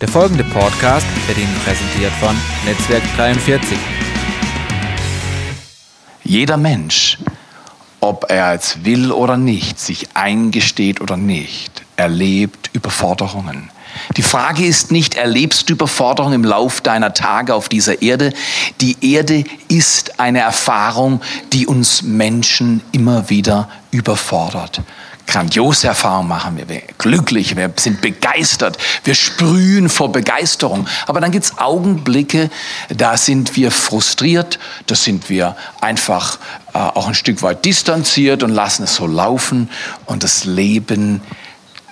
Der 0.00 0.08
folgende 0.08 0.44
Podcast 0.44 1.06
wird 1.26 1.38
Ihnen 1.38 1.56
präsentiert 1.64 2.12
von 2.20 2.36
Netzwerk 2.66 3.02
43. 3.16 3.78
Jeder 6.22 6.58
Mensch, 6.58 7.16
ob 8.00 8.26
er 8.28 8.52
es 8.52 8.84
will 8.84 9.10
oder 9.10 9.38
nicht, 9.38 9.80
sich 9.80 10.08
eingesteht 10.12 11.00
oder 11.00 11.16
nicht, 11.16 11.82
erlebt 11.96 12.68
Überforderungen. 12.74 13.70
Die 14.18 14.22
Frage 14.22 14.66
ist 14.66 14.92
nicht, 14.92 15.14
erlebst 15.14 15.70
du 15.70 15.72
Überforderung 15.72 16.34
im 16.34 16.44
Lauf 16.44 16.82
deiner 16.82 17.14
Tage 17.14 17.54
auf 17.54 17.70
dieser 17.70 18.02
Erde? 18.02 18.34
Die 18.82 19.14
Erde 19.14 19.44
ist 19.68 20.20
eine 20.20 20.40
Erfahrung, 20.40 21.22
die 21.54 21.66
uns 21.66 22.02
Menschen 22.02 22.82
immer 22.92 23.30
wieder 23.30 23.70
überfordert 23.92 24.82
grandiose 25.26 25.88
Erfahrungen 25.88 26.28
machen 26.28 26.56
wir, 26.56 26.68
wir 26.68 26.82
glücklich, 26.98 27.56
wir 27.56 27.72
sind 27.76 28.00
begeistert, 28.00 28.78
wir 29.04 29.14
sprühen 29.14 29.88
vor 29.88 30.12
Begeisterung. 30.12 30.86
Aber 31.06 31.20
dann 31.20 31.30
gibt's 31.30 31.58
Augenblicke, 31.58 32.50
da 32.88 33.16
sind 33.16 33.56
wir 33.56 33.70
frustriert, 33.70 34.58
da 34.86 34.94
sind 34.94 35.28
wir 35.28 35.56
einfach 35.80 36.38
äh, 36.72 36.78
auch 36.78 37.08
ein 37.08 37.14
Stück 37.14 37.42
weit 37.42 37.64
distanziert 37.64 38.42
und 38.42 38.50
lassen 38.50 38.84
es 38.84 38.96
so 38.96 39.06
laufen 39.06 39.68
und 40.06 40.22
das 40.22 40.44
Leben 40.44 41.22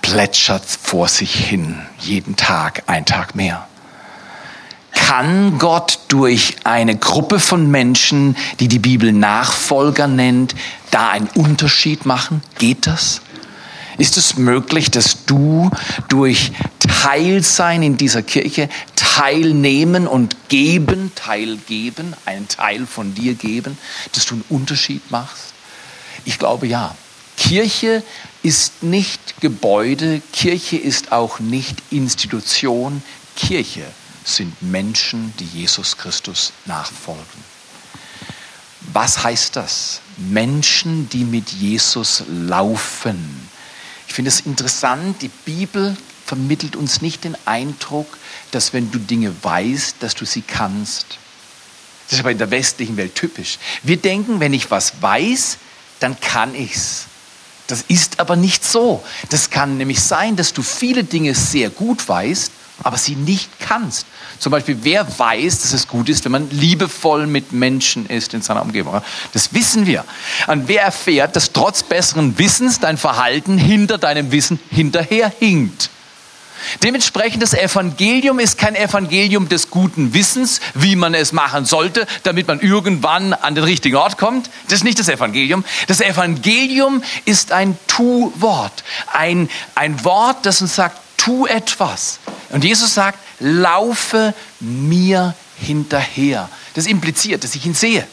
plätschert 0.01 0.63
vor 0.65 1.07
sich 1.07 1.33
hin, 1.33 1.81
jeden 1.99 2.35
Tag, 2.35 2.83
ein 2.87 3.05
Tag 3.05 3.35
mehr. 3.35 3.67
Kann 5.07 5.59
Gott 5.59 5.99
durch 6.07 6.55
eine 6.63 6.97
Gruppe 6.97 7.39
von 7.39 7.69
Menschen, 7.69 8.35
die 8.59 8.67
die 8.67 8.79
Bibel 8.79 9.13
Nachfolger 9.13 10.07
nennt, 10.07 10.55
da 10.89 11.09
einen 11.09 11.27
Unterschied 11.35 12.07
machen? 12.07 12.41
Geht 12.57 12.87
das? 12.87 13.21
Ist 13.99 14.17
es 14.17 14.35
möglich, 14.35 14.89
dass 14.89 15.25
du 15.25 15.69
durch 16.07 16.53
Teilsein 16.79 17.83
in 17.83 17.97
dieser 17.97 18.23
Kirche, 18.23 18.67
teilnehmen 18.95 20.07
und 20.07 20.49
geben, 20.49 21.11
teilgeben, 21.13 22.15
einen 22.25 22.47
Teil 22.47 22.87
von 22.87 23.13
dir 23.13 23.35
geben, 23.35 23.77
dass 24.13 24.25
du 24.25 24.33
einen 24.33 24.45
Unterschied 24.49 25.11
machst? 25.11 25.53
Ich 26.25 26.39
glaube 26.39 26.65
ja. 26.65 26.95
Kirche 27.37 28.01
ist 28.41 28.81
nicht 28.81 29.39
Gebäude, 29.39 30.19
Kirche 30.33 30.77
ist 30.77 31.11
auch 31.11 31.39
nicht 31.39 31.77
Institution, 31.91 33.03
Kirche 33.35 33.83
sind 34.25 34.61
Menschen, 34.61 35.33
die 35.39 35.45
Jesus 35.45 35.97
Christus 35.97 36.51
nachfolgen. 36.65 37.55
Was 38.91 39.23
heißt 39.23 39.55
das? 39.55 40.01
Menschen, 40.17 41.07
die 41.09 41.23
mit 41.23 41.49
Jesus 41.49 42.23
laufen. 42.27 43.49
Ich 44.07 44.13
finde 44.13 44.29
es 44.29 44.41
interessant, 44.41 45.21
die 45.21 45.29
Bibel 45.29 45.95
vermittelt 46.25 46.75
uns 46.75 47.01
nicht 47.01 47.23
den 47.23 47.37
Eindruck, 47.45 48.17
dass 48.51 48.73
wenn 48.73 48.91
du 48.91 48.99
Dinge 48.99 49.33
weißt, 49.43 49.97
dass 49.99 50.15
du 50.15 50.25
sie 50.25 50.41
kannst. 50.41 51.05
Das 52.05 52.13
ist 52.13 52.19
aber 52.19 52.31
in 52.31 52.37
der 52.37 52.51
westlichen 52.51 52.97
Welt 52.97 53.15
typisch. 53.15 53.59
Wir 53.83 53.97
denken, 53.97 54.39
wenn 54.39 54.53
ich 54.53 54.71
was 54.71 55.01
weiß, 55.01 55.57
dann 55.99 56.19
kann 56.19 56.55
ich's. 56.55 57.05
Das 57.67 57.83
ist 57.87 58.19
aber 58.19 58.35
nicht 58.35 58.63
so. 58.63 59.03
Das 59.29 59.49
kann 59.49 59.77
nämlich 59.77 60.01
sein, 60.01 60.35
dass 60.35 60.53
du 60.53 60.61
viele 60.61 61.03
Dinge 61.03 61.33
sehr 61.33 61.69
gut 61.71 62.07
weißt 62.07 62.51
aber 62.83 62.97
sie 62.97 63.15
nicht 63.15 63.49
kannst. 63.59 64.05
Zum 64.39 64.51
Beispiel, 64.51 64.79
wer 64.81 65.07
weiß, 65.17 65.61
dass 65.61 65.73
es 65.73 65.87
gut 65.87 66.09
ist, 66.09 66.25
wenn 66.25 66.31
man 66.31 66.49
liebevoll 66.51 67.25
mit 67.27 67.51
Menschen 67.51 68.05
ist 68.07 68.33
in 68.33 68.41
seiner 68.41 68.61
Umgebung? 68.61 69.01
Das 69.33 69.53
wissen 69.53 69.85
wir. 69.85 70.03
Und 70.47 70.67
wer 70.67 70.83
erfährt, 70.83 71.35
dass 71.35 71.53
trotz 71.53 71.83
besseren 71.83 72.37
Wissens 72.37 72.79
dein 72.79 72.97
Verhalten 72.97 73.57
hinter 73.57 73.97
deinem 73.97 74.31
Wissen 74.31 74.59
hinterherhinkt? 74.69 75.89
Dementsprechend, 76.83 77.43
das 77.43 77.53
Evangelium 77.53 78.39
ist 78.39 78.57
kein 78.57 78.75
Evangelium 78.75 79.49
des 79.49 79.69
guten 79.69 80.13
Wissens, 80.13 80.61
wie 80.73 80.95
man 80.95 81.13
es 81.13 81.31
machen 81.31 81.65
sollte, 81.65 82.07
damit 82.23 82.47
man 82.47 82.59
irgendwann 82.59 83.33
an 83.33 83.55
den 83.55 83.63
richtigen 83.63 83.95
Ort 83.97 84.17
kommt. 84.17 84.49
Das 84.65 84.79
ist 84.79 84.83
nicht 84.83 84.99
das 84.99 85.09
Evangelium. 85.09 85.63
Das 85.87 86.01
Evangelium 86.01 87.03
ist 87.25 87.51
ein 87.51 87.77
Tu-Wort. 87.87 88.83
Ein, 89.13 89.49
ein 89.75 90.03
Wort, 90.03 90.45
das 90.45 90.61
uns 90.61 90.75
sagt, 90.75 90.99
tu 91.17 91.45
etwas. 91.45 92.19
Und 92.49 92.63
Jesus 92.63 92.93
sagt, 92.93 93.19
laufe 93.39 94.33
mir 94.59 95.35
hinterher. 95.57 96.49
Das 96.73 96.85
impliziert, 96.85 97.43
dass 97.43 97.55
ich 97.55 97.65
ihn 97.65 97.73
sehe. 97.73 98.05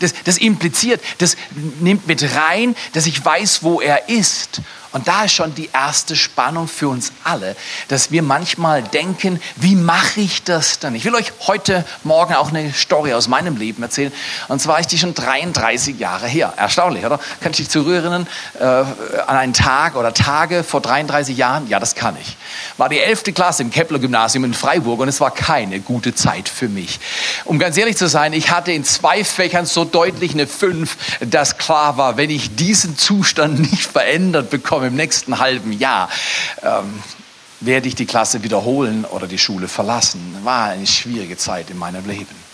Das, 0.00 0.14
das 0.24 0.38
impliziert, 0.38 1.00
das 1.18 1.36
nimmt 1.80 2.06
mit 2.06 2.34
rein, 2.34 2.74
dass 2.92 3.06
ich 3.06 3.24
weiß, 3.24 3.62
wo 3.62 3.80
er 3.80 4.08
ist. 4.08 4.60
Und 4.96 5.06
da 5.06 5.24
ist 5.24 5.32
schon 5.32 5.54
die 5.54 5.68
erste 5.74 6.16
Spannung 6.16 6.68
für 6.68 6.88
uns 6.88 7.12
alle, 7.22 7.54
dass 7.88 8.12
wir 8.12 8.22
manchmal 8.22 8.82
denken, 8.82 9.42
wie 9.56 9.76
mache 9.76 10.20
ich 10.20 10.42
das 10.42 10.78
dann? 10.78 10.94
Ich 10.94 11.04
will 11.04 11.14
euch 11.14 11.34
heute 11.46 11.84
Morgen 12.02 12.32
auch 12.32 12.48
eine 12.48 12.72
Story 12.72 13.12
aus 13.12 13.28
meinem 13.28 13.58
Leben 13.58 13.82
erzählen. 13.82 14.10
Und 14.48 14.62
zwar 14.62 14.80
ist 14.80 14.92
die 14.92 14.96
schon 14.96 15.12
33 15.12 15.98
Jahre 15.98 16.26
her. 16.26 16.54
Erstaunlich, 16.56 17.04
oder? 17.04 17.20
Kann 17.42 17.50
ich 17.50 17.58
dich 17.58 17.68
zurückerinnern 17.68 18.26
äh, 18.58 18.64
an 18.64 19.36
einen 19.36 19.52
Tag 19.52 19.96
oder 19.96 20.14
Tage 20.14 20.64
vor 20.64 20.80
33 20.80 21.36
Jahren? 21.36 21.68
Ja, 21.68 21.78
das 21.78 21.94
kann 21.94 22.16
ich. 22.18 22.38
War 22.78 22.88
die 22.88 22.98
11. 22.98 23.24
Klasse 23.34 23.64
im 23.64 23.70
Kepler-Gymnasium 23.70 24.44
in 24.44 24.54
Freiburg 24.54 25.00
und 25.00 25.08
es 25.08 25.20
war 25.20 25.30
keine 25.30 25.80
gute 25.80 26.14
Zeit 26.14 26.48
für 26.48 26.70
mich. 26.70 27.00
Um 27.44 27.58
ganz 27.58 27.76
ehrlich 27.76 27.98
zu 27.98 28.08
sein, 28.08 28.32
ich 28.32 28.50
hatte 28.50 28.72
in 28.72 28.82
zwei 28.82 29.24
Fächern 29.24 29.66
so 29.66 29.84
deutlich 29.84 30.32
eine 30.32 30.46
5, 30.46 31.20
dass 31.20 31.58
klar 31.58 31.98
war, 31.98 32.16
wenn 32.16 32.30
ich 32.30 32.56
diesen 32.56 32.96
Zustand 32.96 33.58
nicht 33.58 33.84
verändert 33.84 34.48
bekomme, 34.48 34.85
im 34.86 34.96
nächsten 34.96 35.38
halben 35.38 35.72
Jahr 35.72 36.08
ähm, 36.62 37.02
werde 37.60 37.88
ich 37.88 37.94
die 37.94 38.06
Klasse 38.06 38.42
wiederholen 38.42 39.04
oder 39.04 39.26
die 39.26 39.38
Schule 39.38 39.68
verlassen. 39.68 40.20
War 40.44 40.70
eine 40.70 40.86
schwierige 40.86 41.36
Zeit 41.36 41.70
in 41.70 41.78
meinem 41.78 42.06
Leben. 42.06 42.45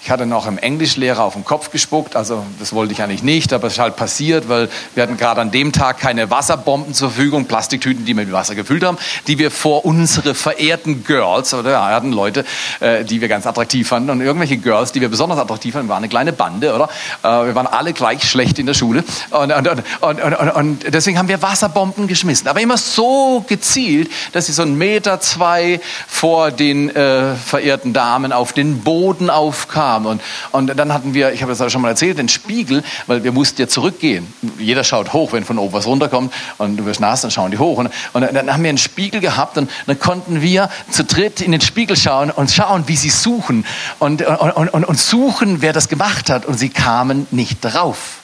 Ich 0.00 0.10
hatte 0.10 0.26
noch 0.26 0.46
im 0.46 0.58
Englischlehrer 0.58 1.24
auf 1.24 1.34
den 1.34 1.44
Kopf 1.44 1.70
gespuckt, 1.70 2.14
also 2.14 2.44
das 2.60 2.72
wollte 2.72 2.92
ich 2.92 3.02
eigentlich 3.02 3.24
nicht, 3.24 3.52
aber 3.52 3.66
es 3.66 3.74
ist 3.74 3.78
halt 3.80 3.96
passiert, 3.96 4.48
weil 4.48 4.68
wir 4.94 5.02
hatten 5.02 5.16
gerade 5.16 5.40
an 5.40 5.50
dem 5.50 5.72
Tag 5.72 5.98
keine 5.98 6.30
Wasserbomben 6.30 6.94
zur 6.94 7.10
Verfügung, 7.10 7.46
Plastiktüten, 7.46 8.04
die 8.04 8.16
wir 8.16 8.24
mit 8.24 8.32
Wasser 8.32 8.54
gefüllt 8.54 8.84
haben, 8.84 8.96
die 9.26 9.38
wir 9.38 9.50
vor 9.50 9.84
unsere 9.84 10.34
verehrten 10.34 11.04
Girls, 11.04 11.52
oder 11.52 11.72
ja, 11.72 11.86
hatten 11.88 12.12
Leute, 12.12 12.44
äh, 12.78 13.04
die 13.04 13.20
wir 13.20 13.28
ganz 13.28 13.46
attraktiv 13.46 13.88
fanden 13.88 14.10
und 14.10 14.20
irgendwelche 14.20 14.56
Girls, 14.56 14.92
die 14.92 15.00
wir 15.00 15.08
besonders 15.08 15.38
attraktiv 15.38 15.74
fanden, 15.74 15.88
waren 15.88 15.98
eine 15.98 16.08
kleine 16.08 16.32
Bande, 16.32 16.74
oder? 16.74 16.88
Äh, 17.24 17.46
wir 17.46 17.54
waren 17.56 17.66
alle 17.66 17.92
gleich 17.92 18.22
schlecht 18.22 18.58
in 18.60 18.66
der 18.66 18.74
Schule 18.74 19.02
und, 19.30 19.52
und, 19.52 19.68
und, 20.00 20.22
und, 20.22 20.50
und 20.50 20.94
deswegen 20.94 21.18
haben 21.18 21.28
wir 21.28 21.42
Wasserbomben 21.42 22.06
geschmissen, 22.06 22.46
aber 22.46 22.60
immer 22.60 22.76
so 22.76 23.44
gezielt, 23.48 24.10
dass 24.32 24.46
sie 24.46 24.52
so 24.52 24.62
einen 24.62 24.78
Meter, 24.78 25.20
zwei 25.20 25.80
vor 26.06 26.52
den 26.52 26.94
äh, 26.94 27.34
verehrten 27.34 27.92
Damen 27.92 28.32
auf 28.32 28.52
den 28.52 28.80
Boden 28.82 29.28
aufkamen 29.28 29.87
kam. 29.88 30.06
Und, 30.06 30.20
und 30.52 30.76
dann 30.76 30.92
hatten 30.92 31.14
wir, 31.14 31.32
ich 31.32 31.42
habe 31.42 31.54
das 31.54 31.72
schon 31.72 31.80
mal 31.80 31.88
erzählt, 31.88 32.18
den 32.18 32.28
Spiegel, 32.28 32.82
weil 33.06 33.24
wir 33.24 33.32
mussten 33.32 33.60
ja 33.60 33.68
zurückgehen. 33.68 34.26
Jeder 34.58 34.84
schaut 34.84 35.12
hoch, 35.12 35.32
wenn 35.32 35.44
von 35.44 35.58
oben 35.58 35.72
was 35.72 35.86
runterkommt 35.86 36.32
und 36.58 36.76
du 36.76 36.84
wirst 36.84 37.00
nass, 37.00 37.22
dann 37.22 37.30
schauen 37.30 37.50
die 37.50 37.58
hoch. 37.58 37.78
Und, 37.78 37.90
und 38.12 38.34
dann 38.34 38.52
haben 38.52 38.62
wir 38.62 38.68
einen 38.68 38.78
Spiegel 38.78 39.20
gehabt 39.20 39.56
und 39.56 39.70
dann 39.86 39.98
konnten 39.98 40.42
wir 40.42 40.68
zu 40.90 41.04
dritt 41.04 41.40
in 41.40 41.52
den 41.52 41.60
Spiegel 41.60 41.96
schauen 41.96 42.30
und 42.30 42.50
schauen, 42.50 42.84
wie 42.86 42.96
sie 42.96 43.10
suchen 43.10 43.64
und, 43.98 44.22
und, 44.22 44.68
und, 44.68 44.84
und 44.84 44.98
suchen, 44.98 45.62
wer 45.62 45.72
das 45.72 45.88
gemacht 45.88 46.30
hat. 46.30 46.44
Und 46.44 46.58
sie 46.58 46.68
kamen 46.68 47.26
nicht 47.30 47.60
drauf. 47.62 48.18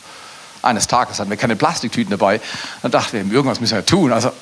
Eines 0.63 0.87
Tages 0.87 1.19
hatten 1.19 1.31
wir 1.31 1.37
keine 1.37 1.57
Plastiktüten 1.57 2.11
dabei. 2.11 2.41
Dann 2.83 2.91
dachten 2.91 3.13
wir, 3.13 3.37
irgendwas 3.37 3.61
müssen 3.61 3.77
wir 3.77 3.85
tun. 3.85 4.13
Also, 4.13 4.33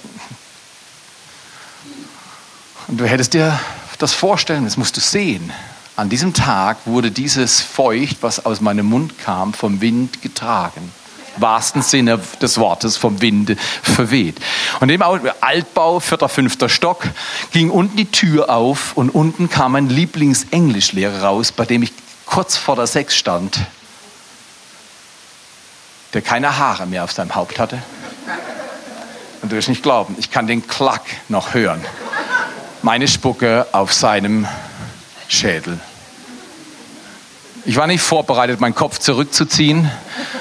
und 2.89 2.99
du 2.99 3.07
hättest 3.07 3.35
dir 3.35 3.59
das 3.99 4.13
vorstellen, 4.13 4.65
das 4.65 4.77
musst 4.77 4.97
du 4.97 5.01
sehen. 5.01 5.53
An 5.95 6.09
diesem 6.09 6.33
Tag 6.33 6.79
wurde 6.87 7.11
dieses 7.11 7.61
Feucht, 7.61 8.19
was 8.23 8.47
aus 8.47 8.61
meinem 8.63 8.87
Mund 8.87 9.19
kam, 9.19 9.53
vom 9.53 9.81
Wind 9.83 10.23
getragen. 10.23 10.91
Wahrsten 11.37 11.83
Sinne 11.83 12.19
des 12.41 12.59
Wortes 12.59 12.97
vom 12.97 13.21
Winde 13.21 13.57
verweht. 13.83 14.37
Und 14.81 14.89
im 14.91 15.03
Altbau, 15.03 16.01
vierter, 16.01 16.29
fünfter 16.29 16.69
Stock, 16.69 17.05
ging 17.53 17.71
unten 17.71 17.97
die 17.97 18.11
Tür 18.11 18.51
auf 18.51 18.97
und 18.97 19.11
unten 19.11 19.49
kam 19.51 19.73
mein 19.73 19.89
Lieblingsenglischlehrer 19.89 21.23
raus, 21.23 21.53
bei 21.53 21.65
dem 21.65 21.83
ich 21.83 21.93
kurz 22.27 22.57
vor 22.57 22.77
der 22.77 22.87
Sechs 22.87 23.17
stand, 23.17 23.61
der 26.15 26.23
keine 26.23 26.59
Haare 26.59 26.87
mehr 26.87 27.05
auf 27.05 27.13
seinem 27.13 27.35
Haupt 27.35 27.59
hatte. 27.59 27.83
Und 29.43 29.53
du 29.53 29.57
wirst 29.57 29.69
nicht 29.69 29.83
glauben, 29.83 30.15
ich 30.19 30.31
kann 30.31 30.47
den 30.47 30.67
Klack 30.67 31.05
noch 31.29 31.53
hören. 31.55 31.83
Meine 32.83 33.09
Spucke 33.09 33.67
auf 33.73 33.93
seinem 33.93 34.47
Schädel. 35.33 35.81
Ich 37.65 37.77
war 37.77 37.87
nicht 37.87 38.03
vorbereitet, 38.03 38.61
meinen 38.61 38.75
Kopf 38.75 38.99
zurückzuziehen. 38.99 39.91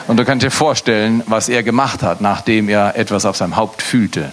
Und 0.07 0.17
du 0.17 0.25
kannst 0.25 0.43
dir 0.43 0.51
vorstellen, 0.51 1.23
was 1.27 1.49
er 1.49 1.63
gemacht 1.63 2.01
hat, 2.01 2.19
nachdem 2.19 2.67
er 2.67 2.95
etwas 2.95 3.25
auf 3.25 3.37
seinem 3.37 3.55
Haupt 3.55 3.81
fühlte. 3.81 4.31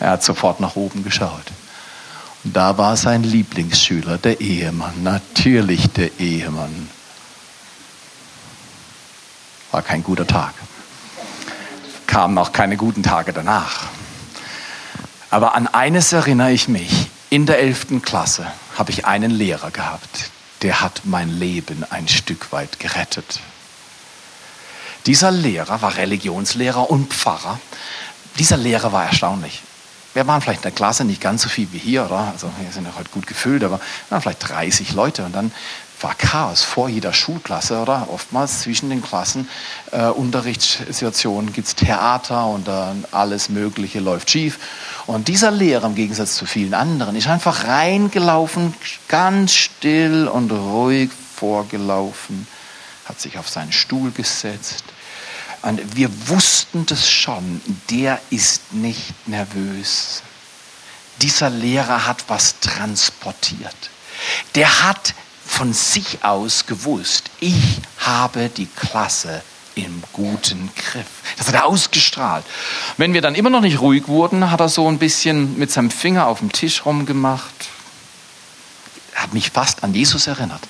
Er 0.00 0.10
hat 0.10 0.22
sofort 0.24 0.60
nach 0.60 0.76
oben 0.76 1.04
geschaut. 1.04 1.44
Und 2.44 2.56
da 2.56 2.78
war 2.78 2.96
sein 2.96 3.22
Lieblingsschüler, 3.22 4.18
der 4.18 4.40
Ehemann, 4.40 5.02
natürlich 5.02 5.88
der 5.90 6.18
Ehemann. 6.18 6.88
War 9.70 9.82
kein 9.82 10.02
guter 10.02 10.26
Tag. 10.26 10.54
Kamen 12.06 12.38
auch 12.38 12.52
keine 12.52 12.76
guten 12.76 13.02
Tage 13.02 13.32
danach. 13.32 13.88
Aber 15.30 15.54
an 15.54 15.66
eines 15.66 16.12
erinnere 16.12 16.52
ich 16.52 16.68
mich. 16.68 17.10
In 17.28 17.44
der 17.44 17.58
11. 17.58 18.02
Klasse 18.02 18.46
habe 18.78 18.92
ich 18.92 19.04
einen 19.04 19.32
Lehrer 19.32 19.72
gehabt, 19.72 20.30
der 20.62 20.80
hat 20.80 21.00
mein 21.04 21.28
Leben 21.28 21.84
ein 21.90 22.06
Stück 22.06 22.52
weit 22.52 22.78
gerettet. 22.78 23.40
Dieser 25.06 25.32
Lehrer 25.32 25.82
war 25.82 25.96
Religionslehrer 25.96 26.88
und 26.88 27.12
Pfarrer. 27.12 27.58
Dieser 28.38 28.56
Lehrer 28.56 28.92
war 28.92 29.06
erstaunlich. 29.06 29.62
Wir 30.14 30.26
waren 30.28 30.40
vielleicht 30.40 30.60
in 30.60 30.70
der 30.70 30.72
Klasse 30.72 31.04
nicht 31.04 31.20
ganz 31.20 31.42
so 31.42 31.48
viel 31.48 31.66
wie 31.72 31.78
hier, 31.78 32.06
oder? 32.06 32.32
Also 32.32 32.48
wir 32.60 32.70
sind 32.70 32.84
ja 32.84 32.92
heute 32.96 33.10
gut 33.10 33.26
gefüllt, 33.26 33.64
aber 33.64 33.78
wir 33.78 34.10
waren 34.10 34.22
vielleicht 34.22 34.48
30 34.48 34.92
Leute. 34.92 35.24
Und 35.24 35.34
dann 35.34 35.50
war 36.00 36.14
Chaos 36.14 36.62
vor 36.62 36.88
jeder 36.88 37.12
Schulklasse, 37.12 37.78
oder? 37.78 38.08
Oftmals 38.10 38.60
zwischen 38.60 38.90
den 38.90 39.02
Klassen, 39.02 39.48
äh, 39.92 40.06
Unterrichtssituationen 40.06 41.52
gibt 41.52 41.68
es 41.68 41.74
Theater 41.74 42.46
und 42.46 42.68
dann 42.68 43.04
alles 43.12 43.48
Mögliche 43.48 44.00
läuft 44.00 44.30
schief. 44.30 44.58
Und 45.06 45.28
dieser 45.28 45.50
Lehrer, 45.50 45.86
im 45.86 45.94
Gegensatz 45.94 46.36
zu 46.36 46.46
vielen 46.46 46.74
anderen, 46.74 47.16
ist 47.16 47.28
einfach 47.28 47.64
reingelaufen, 47.64 48.74
ganz 49.08 49.54
still 49.54 50.28
und 50.28 50.50
ruhig 50.50 51.10
vorgelaufen, 51.36 52.46
hat 53.06 53.20
sich 53.20 53.38
auf 53.38 53.48
seinen 53.48 53.72
Stuhl 53.72 54.10
gesetzt. 54.10 54.84
Und 55.62 55.96
wir 55.96 56.10
wussten 56.28 56.86
das 56.86 57.08
schon, 57.10 57.60
der 57.90 58.20
ist 58.30 58.72
nicht 58.72 59.26
nervös. 59.26 60.22
Dieser 61.22 61.50
Lehrer 61.50 62.06
hat 62.06 62.24
was 62.28 62.60
transportiert. 62.60 63.74
Der 64.54 64.84
hat 64.84 65.14
von 65.46 65.72
sich 65.72 66.24
aus 66.24 66.66
gewusst, 66.66 67.30
ich 67.40 67.80
habe 67.98 68.48
die 68.48 68.66
Klasse 68.66 69.42
im 69.74 70.02
guten 70.12 70.70
Griff. 70.74 71.06
Das 71.36 71.48
hat 71.48 71.54
er 71.54 71.66
ausgestrahlt. 71.66 72.44
Wenn 72.96 73.12
wir 73.12 73.20
dann 73.20 73.34
immer 73.34 73.50
noch 73.50 73.60
nicht 73.60 73.80
ruhig 73.80 74.08
wurden, 74.08 74.50
hat 74.50 74.60
er 74.60 74.68
so 74.68 74.88
ein 74.88 74.98
bisschen 74.98 75.58
mit 75.58 75.70
seinem 75.70 75.90
Finger 75.90 76.26
auf 76.26 76.38
dem 76.40 76.50
Tisch 76.50 76.84
rumgemacht, 76.84 77.68
hat 79.16 79.32
mich 79.32 79.50
fast 79.50 79.82
an 79.82 79.94
Jesus 79.94 80.26
erinnert, 80.26 80.60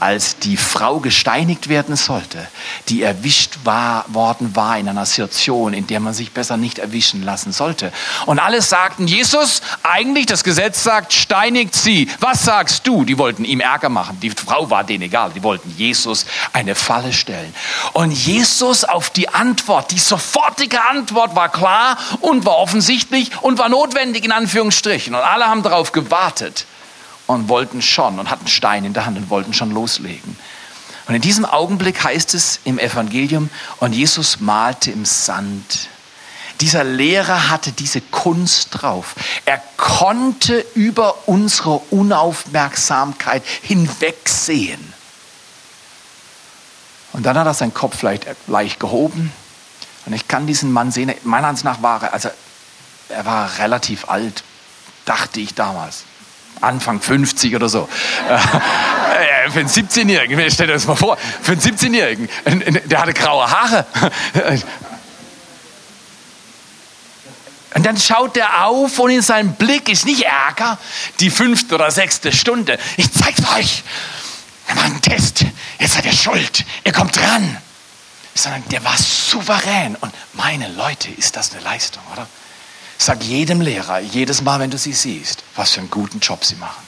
als 0.00 0.38
die 0.38 0.56
Frau 0.56 0.98
gesteinigt 0.98 1.68
werden 1.68 1.94
sollte, 1.94 2.48
die 2.88 3.02
erwischt 3.02 3.58
war, 3.62 4.04
worden 4.08 4.56
war 4.56 4.76
in 4.78 4.88
einer 4.88 5.06
Situation, 5.06 5.72
in 5.72 5.86
der 5.86 6.00
man 6.00 6.12
sich 6.12 6.32
besser 6.32 6.56
nicht 6.56 6.80
erwischen 6.80 7.22
lassen 7.22 7.52
sollte. 7.52 7.92
Und 8.26 8.40
alle 8.40 8.62
sagten, 8.62 9.06
Jesus, 9.06 9.62
eigentlich 9.84 10.26
das 10.26 10.42
Gesetz 10.42 10.82
sagt, 10.82 11.12
steinigt 11.12 11.76
sie. 11.76 12.10
Was 12.18 12.44
sagst 12.44 12.84
du? 12.86 13.04
Die 13.04 13.16
wollten 13.16 13.44
ihm 13.44 13.60
Ärger 13.60 13.90
machen. 13.90 14.18
Die 14.20 14.30
Frau 14.30 14.70
war 14.70 14.82
denen 14.82 15.04
egal. 15.04 15.30
Die 15.30 15.44
wollten 15.44 15.72
Jesus 15.76 16.26
eine 16.52 16.74
Falle 16.74 17.12
stellen. 17.12 17.54
Und 17.92 18.10
Jesus 18.10 18.82
auf 18.82 19.10
die 19.10 19.28
Antwort, 19.28 19.92
die 19.92 20.00
sofortige 20.00 20.82
Antwort 20.82 21.36
war 21.36 21.48
klar 21.48 21.96
und 22.20 22.44
war 22.44 22.56
offensichtlich 22.56 23.30
und 23.40 23.58
war 23.58 23.68
notwendig 23.68 24.24
in 24.24 24.32
Anführungsstrichen. 24.32 25.14
Und 25.14 25.22
alle 25.22 25.46
haben 25.46 25.62
darauf 25.62 25.92
gewartet 25.92 26.66
und 27.26 27.48
wollten 27.48 27.82
schon 27.82 28.18
und 28.18 28.30
hatten 28.30 28.46
Stein 28.46 28.84
in 28.84 28.92
der 28.92 29.06
Hand 29.06 29.16
und 29.16 29.30
wollten 29.30 29.52
schon 29.52 29.70
loslegen. 29.70 30.36
Und 31.06 31.14
in 31.14 31.20
diesem 31.20 31.44
Augenblick 31.44 32.02
heißt 32.02 32.34
es 32.34 32.60
im 32.64 32.78
Evangelium, 32.78 33.50
und 33.80 33.92
Jesus 33.92 34.40
malte 34.40 34.90
im 34.90 35.04
Sand. 35.04 35.88
Dieser 36.60 36.84
Lehrer 36.84 37.50
hatte 37.50 37.72
diese 37.72 38.00
Kunst 38.00 38.68
drauf. 38.72 39.14
Er 39.44 39.62
konnte 39.76 40.64
über 40.74 41.28
unsere 41.28 41.78
Unaufmerksamkeit 41.90 43.42
hinwegsehen. 43.62 44.94
Und 47.12 47.24
dann 47.26 47.38
hat 47.38 47.46
er 47.46 47.54
seinen 47.54 47.74
Kopf 47.74 48.02
leicht, 48.02 48.26
leicht 48.46 48.80
gehoben. 48.80 49.32
Und 50.06 50.12
ich 50.12 50.26
kann 50.28 50.46
diesen 50.46 50.72
Mann 50.72 50.90
sehen. 50.90 51.12
Meiner 51.24 51.48
Ansicht 51.48 51.64
nach 51.64 51.82
war 51.82 52.02
er, 52.02 52.12
also 52.12 52.30
er 53.08 53.26
war 53.26 53.58
relativ 53.58 54.08
alt, 54.08 54.42
dachte 55.04 55.40
ich 55.40 55.54
damals. 55.54 56.04
Anfang 56.60 57.00
50 57.00 57.54
oder 57.54 57.68
so. 57.68 57.88
Äh, 58.28 59.50
für 59.50 59.60
einen 59.60 59.68
17-Jährigen, 59.68 60.50
stell 60.50 60.66
dir 60.66 60.72
das 60.74 60.86
mal 60.86 60.96
vor, 60.96 61.16
für 61.42 61.52
einen 61.52 61.60
17-Jährigen, 61.60 62.28
der 62.86 63.00
hatte 63.00 63.12
graue 63.12 63.50
Haare. 63.50 63.86
Und 67.74 67.84
dann 67.84 67.98
schaut 67.98 68.36
er 68.36 68.66
auf 68.66 68.98
und 69.00 69.10
in 69.10 69.22
seinem 69.22 69.54
Blick 69.54 69.88
ist 69.88 70.06
nicht 70.06 70.22
Ärger, 70.22 70.78
die 71.18 71.28
fünfte 71.28 71.74
oder 71.74 71.90
sechste 71.90 72.32
Stunde. 72.32 72.78
Ich 72.96 73.12
zeig's 73.12 73.42
euch. 73.56 73.82
Wir 74.66 74.76
machen 74.76 74.92
einen 74.92 75.02
Test. 75.02 75.44
Jetzt 75.78 75.94
seid 75.94 76.06
ihr 76.06 76.12
schuld. 76.12 76.64
Ihr 76.84 76.92
kommt 76.92 77.16
dran. 77.16 77.58
Sondern 78.34 78.64
der 78.68 78.84
war 78.84 78.96
souverän. 78.96 79.96
Und 79.96 80.12
meine 80.32 80.68
Leute, 80.68 81.10
ist 81.10 81.36
das 81.36 81.52
eine 81.52 81.62
Leistung, 81.62 82.02
oder? 82.12 82.26
Sag 82.98 83.22
jedem 83.22 83.60
Lehrer, 83.60 83.98
jedes 84.00 84.42
Mal, 84.42 84.60
wenn 84.60 84.70
du 84.70 84.78
sie 84.78 84.92
siehst, 84.92 85.42
was 85.56 85.72
für 85.72 85.80
einen 85.80 85.90
guten 85.90 86.20
Job 86.20 86.44
sie 86.44 86.56
machen. 86.56 86.82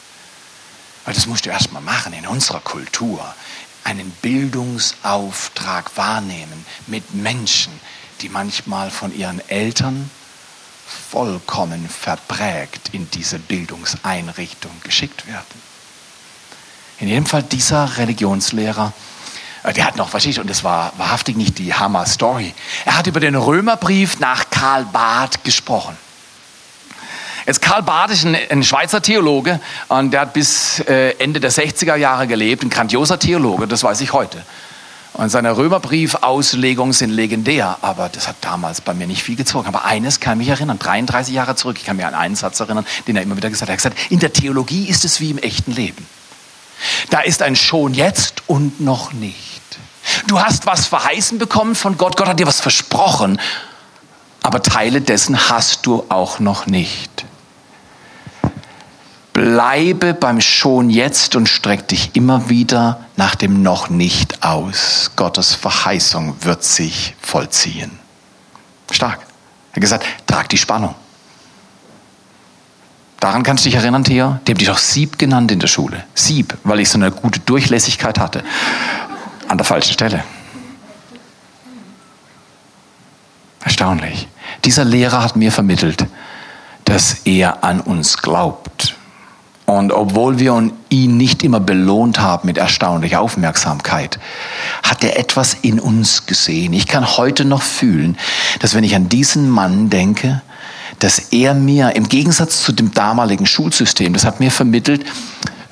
Weil 1.04 1.14
das 1.14 1.26
musst 1.26 1.46
du 1.46 1.50
erstmal 1.50 1.82
machen 1.82 2.12
in 2.12 2.26
unserer 2.26 2.60
Kultur. 2.60 3.34
Einen 3.84 4.10
Bildungsauftrag 4.22 5.96
wahrnehmen 5.96 6.66
mit 6.86 7.14
Menschen, 7.14 7.72
die 8.20 8.28
manchmal 8.28 8.90
von 8.90 9.16
ihren 9.16 9.46
Eltern 9.48 10.10
vollkommen 11.10 11.88
verprägt 11.88 12.90
in 12.92 13.10
diese 13.10 13.38
Bildungseinrichtung 13.38 14.72
geschickt 14.82 15.26
werden. 15.26 15.62
In 16.98 17.08
jedem 17.08 17.26
Fall 17.26 17.42
dieser 17.42 17.98
Religionslehrer 17.98 18.92
der 19.72 19.84
hat 19.84 19.96
noch, 19.96 20.12
was 20.12 20.24
ich, 20.24 20.38
und 20.38 20.48
das 20.48 20.64
war 20.64 20.92
wahrhaftig 20.96 21.36
nicht 21.36 21.58
die 21.58 21.74
Hammer-Story. 21.74 22.54
Er 22.84 22.98
hat 22.98 23.06
über 23.06 23.20
den 23.20 23.34
Römerbrief 23.34 24.20
nach 24.20 24.50
Karl 24.50 24.84
Barth 24.84 25.44
gesprochen. 25.44 25.96
Jetzt 27.46 27.62
Karl 27.62 27.82
Barth 27.82 28.10
ist 28.10 28.24
ein, 28.24 28.36
ein, 28.50 28.64
Schweizer 28.64 29.00
Theologe 29.00 29.60
und 29.88 30.10
der 30.10 30.22
hat 30.22 30.32
bis 30.32 30.80
äh, 30.80 31.10
Ende 31.18 31.38
der 31.38 31.52
60er 31.52 31.94
Jahre 31.94 32.26
gelebt, 32.26 32.64
ein 32.64 32.70
grandioser 32.70 33.18
Theologe, 33.18 33.68
das 33.68 33.84
weiß 33.84 34.00
ich 34.00 34.12
heute. 34.12 34.42
Und 35.12 35.30
seine 35.30 35.56
Römerbrief-Auslegungen 35.56 36.92
sind 36.92 37.10
legendär, 37.10 37.78
aber 37.80 38.10
das 38.10 38.28
hat 38.28 38.36
damals 38.42 38.82
bei 38.82 38.92
mir 38.92 39.06
nicht 39.06 39.22
viel 39.22 39.36
gezogen. 39.36 39.66
Aber 39.66 39.86
eines 39.86 40.20
kann 40.20 40.36
mich 40.36 40.48
erinnern, 40.48 40.78
33 40.78 41.34
Jahre 41.34 41.56
zurück, 41.56 41.76
ich 41.78 41.86
kann 41.86 41.96
mich 41.96 42.04
an 42.04 42.14
einen 42.14 42.36
Satz 42.36 42.60
erinnern, 42.60 42.84
den 43.06 43.16
er 43.16 43.22
immer 43.22 43.36
wieder 43.36 43.48
gesagt 43.48 43.70
hat. 43.70 43.78
Er 43.78 43.88
hat 43.88 43.94
gesagt, 43.94 44.12
in 44.12 44.18
der 44.18 44.34
Theologie 44.34 44.86
ist 44.88 45.06
es 45.06 45.20
wie 45.20 45.30
im 45.30 45.38
echten 45.38 45.72
Leben. 45.72 46.06
Da 47.08 47.20
ist 47.20 47.42
ein 47.42 47.56
schon 47.56 47.94
jetzt 47.94 48.42
und 48.46 48.80
noch 48.80 49.14
nicht. 49.14 49.55
Du 50.26 50.40
hast 50.40 50.66
was 50.66 50.86
verheißen 50.86 51.38
bekommen 51.38 51.74
von 51.74 51.96
Gott. 51.96 52.16
Gott 52.16 52.28
hat 52.28 52.40
dir 52.40 52.46
was 52.46 52.60
versprochen. 52.60 53.40
Aber 54.42 54.62
Teile 54.62 55.00
dessen 55.00 55.48
hast 55.48 55.86
du 55.86 56.04
auch 56.08 56.38
noch 56.38 56.66
nicht. 56.66 57.24
Bleibe 59.32 60.14
beim 60.14 60.40
schon 60.40 60.88
jetzt 60.88 61.36
und 61.36 61.48
streck 61.48 61.88
dich 61.88 62.16
immer 62.16 62.48
wieder 62.48 63.00
nach 63.16 63.34
dem 63.34 63.62
noch 63.62 63.90
nicht 63.90 64.42
aus. 64.42 65.10
Gottes 65.14 65.54
Verheißung 65.54 66.36
wird 66.40 66.64
sich 66.64 67.14
vollziehen. 67.20 67.98
Stark. 68.90 69.18
Er 69.72 69.76
hat 69.76 69.80
gesagt, 69.80 70.06
trag 70.26 70.48
die 70.48 70.56
Spannung. 70.56 70.94
Daran 73.20 73.42
kannst 73.42 73.64
du 73.64 73.68
dich 73.68 73.76
erinnern, 73.76 74.04
Thea? 74.04 74.40
Die 74.46 74.52
haben 74.52 74.58
dich 74.58 74.68
doch 74.68 74.78
Sieb 74.78 75.18
genannt 75.18 75.50
in 75.50 75.58
der 75.58 75.66
Schule. 75.66 76.04
Sieb, 76.14 76.56
weil 76.64 76.80
ich 76.80 76.88
so 76.88 76.96
eine 76.96 77.10
gute 77.10 77.40
Durchlässigkeit 77.40 78.18
hatte. 78.18 78.44
An 79.48 79.58
der 79.58 79.64
falschen 79.64 79.92
Stelle. 79.92 80.24
Erstaunlich. 83.64 84.28
Dieser 84.64 84.84
Lehrer 84.84 85.22
hat 85.22 85.36
mir 85.36 85.52
vermittelt, 85.52 86.06
dass 86.84 87.22
er 87.24 87.64
an 87.64 87.80
uns 87.80 88.18
glaubt. 88.18 88.94
Und 89.66 89.92
obwohl 89.92 90.38
wir 90.38 90.70
ihn 90.90 91.16
nicht 91.16 91.42
immer 91.42 91.58
belohnt 91.58 92.20
haben 92.20 92.46
mit 92.46 92.56
erstaunlicher 92.56 93.20
Aufmerksamkeit, 93.20 94.20
hat 94.84 95.02
er 95.02 95.18
etwas 95.18 95.54
in 95.54 95.80
uns 95.80 96.26
gesehen. 96.26 96.72
Ich 96.72 96.86
kann 96.86 97.16
heute 97.16 97.44
noch 97.44 97.62
fühlen, 97.62 98.16
dass 98.60 98.74
wenn 98.74 98.84
ich 98.84 98.94
an 98.94 99.08
diesen 99.08 99.50
Mann 99.50 99.90
denke, 99.90 100.40
dass 101.00 101.18
er 101.18 101.54
mir 101.54 101.96
im 101.96 102.08
Gegensatz 102.08 102.62
zu 102.62 102.72
dem 102.72 102.92
damaligen 102.92 103.46
Schulsystem, 103.46 104.12
das 104.12 104.24
hat 104.24 104.38
mir 104.38 104.52
vermittelt, 104.52 105.04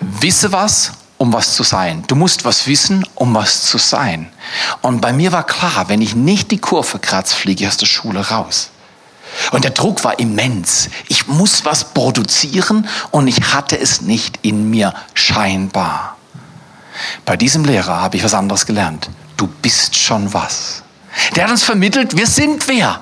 wisse 0.01 0.51
was, 0.51 0.93
um 1.25 1.33
was 1.33 1.55
zu 1.55 1.63
sein. 1.63 2.05
Du 2.07 2.17
musst 2.17 2.45
was 2.45 2.67
wissen, 2.67 3.07
um 3.15 3.35
was 3.35 3.63
zu 3.63 3.79
sein. 3.79 4.31
Und 4.83 5.01
bei 5.01 5.15
mir 5.15 5.33
war 5.33 5.45
klar, 5.47 5.89
wenn 5.89 6.03
ich 6.03 6.15
nicht 6.15 6.51
die 6.51 6.59
Kurve 6.59 6.99
kratze, 6.99 7.35
fliege 7.35 7.65
ich 7.65 7.69
aus 7.69 7.79
der 7.79 7.87
Schule 7.87 8.29
raus. 8.29 8.71
Und 9.51 9.65
der 9.65 9.71
Druck 9.71 10.05
war 10.05 10.19
immens. 10.19 10.91
Ich 11.09 11.27
muss 11.27 11.65
was 11.65 11.93
produzieren 11.95 12.87
und 13.11 13.27
ich 13.27 13.55
hatte 13.55 13.79
es 13.79 14.03
nicht 14.03 14.39
in 14.43 14.69
mir 14.69 14.93
scheinbar. 15.15 16.17
Bei 17.25 17.39
diesem 17.39 17.65
Lehrer 17.65 18.03
habe 18.03 18.19
ich 18.19 18.23
was 18.23 18.35
anderes 18.35 18.67
gelernt. 18.67 19.09
Du 19.39 19.47
bist 19.47 19.97
schon 19.97 20.33
was. 20.35 20.83
Der 21.35 21.45
hat 21.45 21.51
uns 21.51 21.65
vermittelt, 21.65 22.17
wir 22.17 22.27
sind 22.27 22.69
wer. 22.69 23.01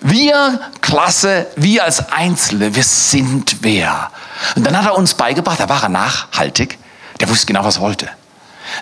Wir, 0.00 0.60
Klasse, 0.82 1.46
wir 1.56 1.84
als 1.84 2.10
Einzelne, 2.10 2.74
wir 2.74 2.84
sind 2.84 3.62
wer. 3.62 4.10
Und 4.54 4.64
dann 4.66 4.76
hat 4.76 4.84
er 4.84 4.98
uns 4.98 5.14
beigebracht, 5.14 5.58
da 5.58 5.70
war 5.70 5.84
er 5.84 5.88
nachhaltig, 5.88 6.78
der 7.20 7.28
wusste 7.28 7.46
genau, 7.46 7.64
was 7.64 7.76
er 7.76 7.82
wollte. 7.82 8.08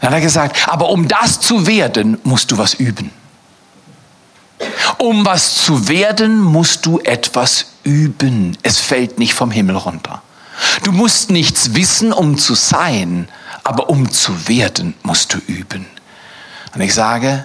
Dann 0.00 0.10
hat 0.10 0.18
er 0.18 0.20
gesagt, 0.20 0.68
aber 0.68 0.88
um 0.88 1.08
das 1.08 1.40
zu 1.40 1.66
werden, 1.66 2.18
musst 2.24 2.50
du 2.50 2.58
was 2.58 2.74
üben. 2.74 3.10
Um 4.98 5.26
was 5.26 5.56
zu 5.56 5.88
werden, 5.88 6.40
musst 6.40 6.86
du 6.86 7.00
etwas 7.00 7.66
üben. 7.82 8.56
Es 8.62 8.78
fällt 8.78 9.18
nicht 9.18 9.34
vom 9.34 9.50
Himmel 9.50 9.76
runter. 9.76 10.22
Du 10.84 10.92
musst 10.92 11.30
nichts 11.30 11.74
wissen, 11.74 12.12
um 12.12 12.38
zu 12.38 12.54
sein, 12.54 13.28
aber 13.64 13.88
um 13.88 14.10
zu 14.10 14.48
werden, 14.48 14.94
musst 15.02 15.34
du 15.34 15.38
üben. 15.46 15.86
Und 16.74 16.80
ich 16.80 16.94
sage, 16.94 17.44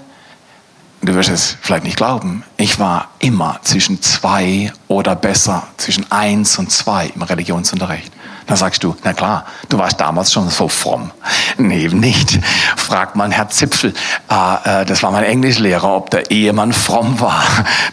du 1.01 1.13
wirst 1.15 1.29
es 1.29 1.57
vielleicht 1.61 1.83
nicht 1.83 1.97
glauben, 1.97 2.43
ich 2.57 2.79
war 2.79 3.09
immer 3.19 3.59
zwischen 3.63 4.01
zwei 4.01 4.71
oder 4.87 5.15
besser, 5.15 5.67
zwischen 5.77 6.09
eins 6.11 6.57
und 6.57 6.71
zwei 6.71 7.07
im 7.07 7.21
Religionsunterricht. 7.21 8.11
Da 8.47 8.55
sagst 8.55 8.81
du, 8.83 8.95
na 9.03 9.11
klar, 9.11 9.45
du 9.67 9.77
warst 9.77 9.99
damals 9.99 10.31
schon 10.31 10.49
so 10.49 10.69
fromm. 10.69 11.11
Nee, 11.57 11.83
eben 11.83 11.99
nicht. 11.99 12.39
Frag 12.77 13.17
mal 13.17 13.31
Herr 13.31 13.49
Zipfel, 13.49 13.93
äh, 14.31 14.81
äh, 14.81 14.85
das 14.85 15.03
war 15.03 15.11
mein 15.11 15.25
Englischlehrer, 15.25 15.95
ob 15.95 16.09
der 16.11 16.31
Ehemann 16.31 16.71
fromm 16.71 17.19
war. 17.19 17.43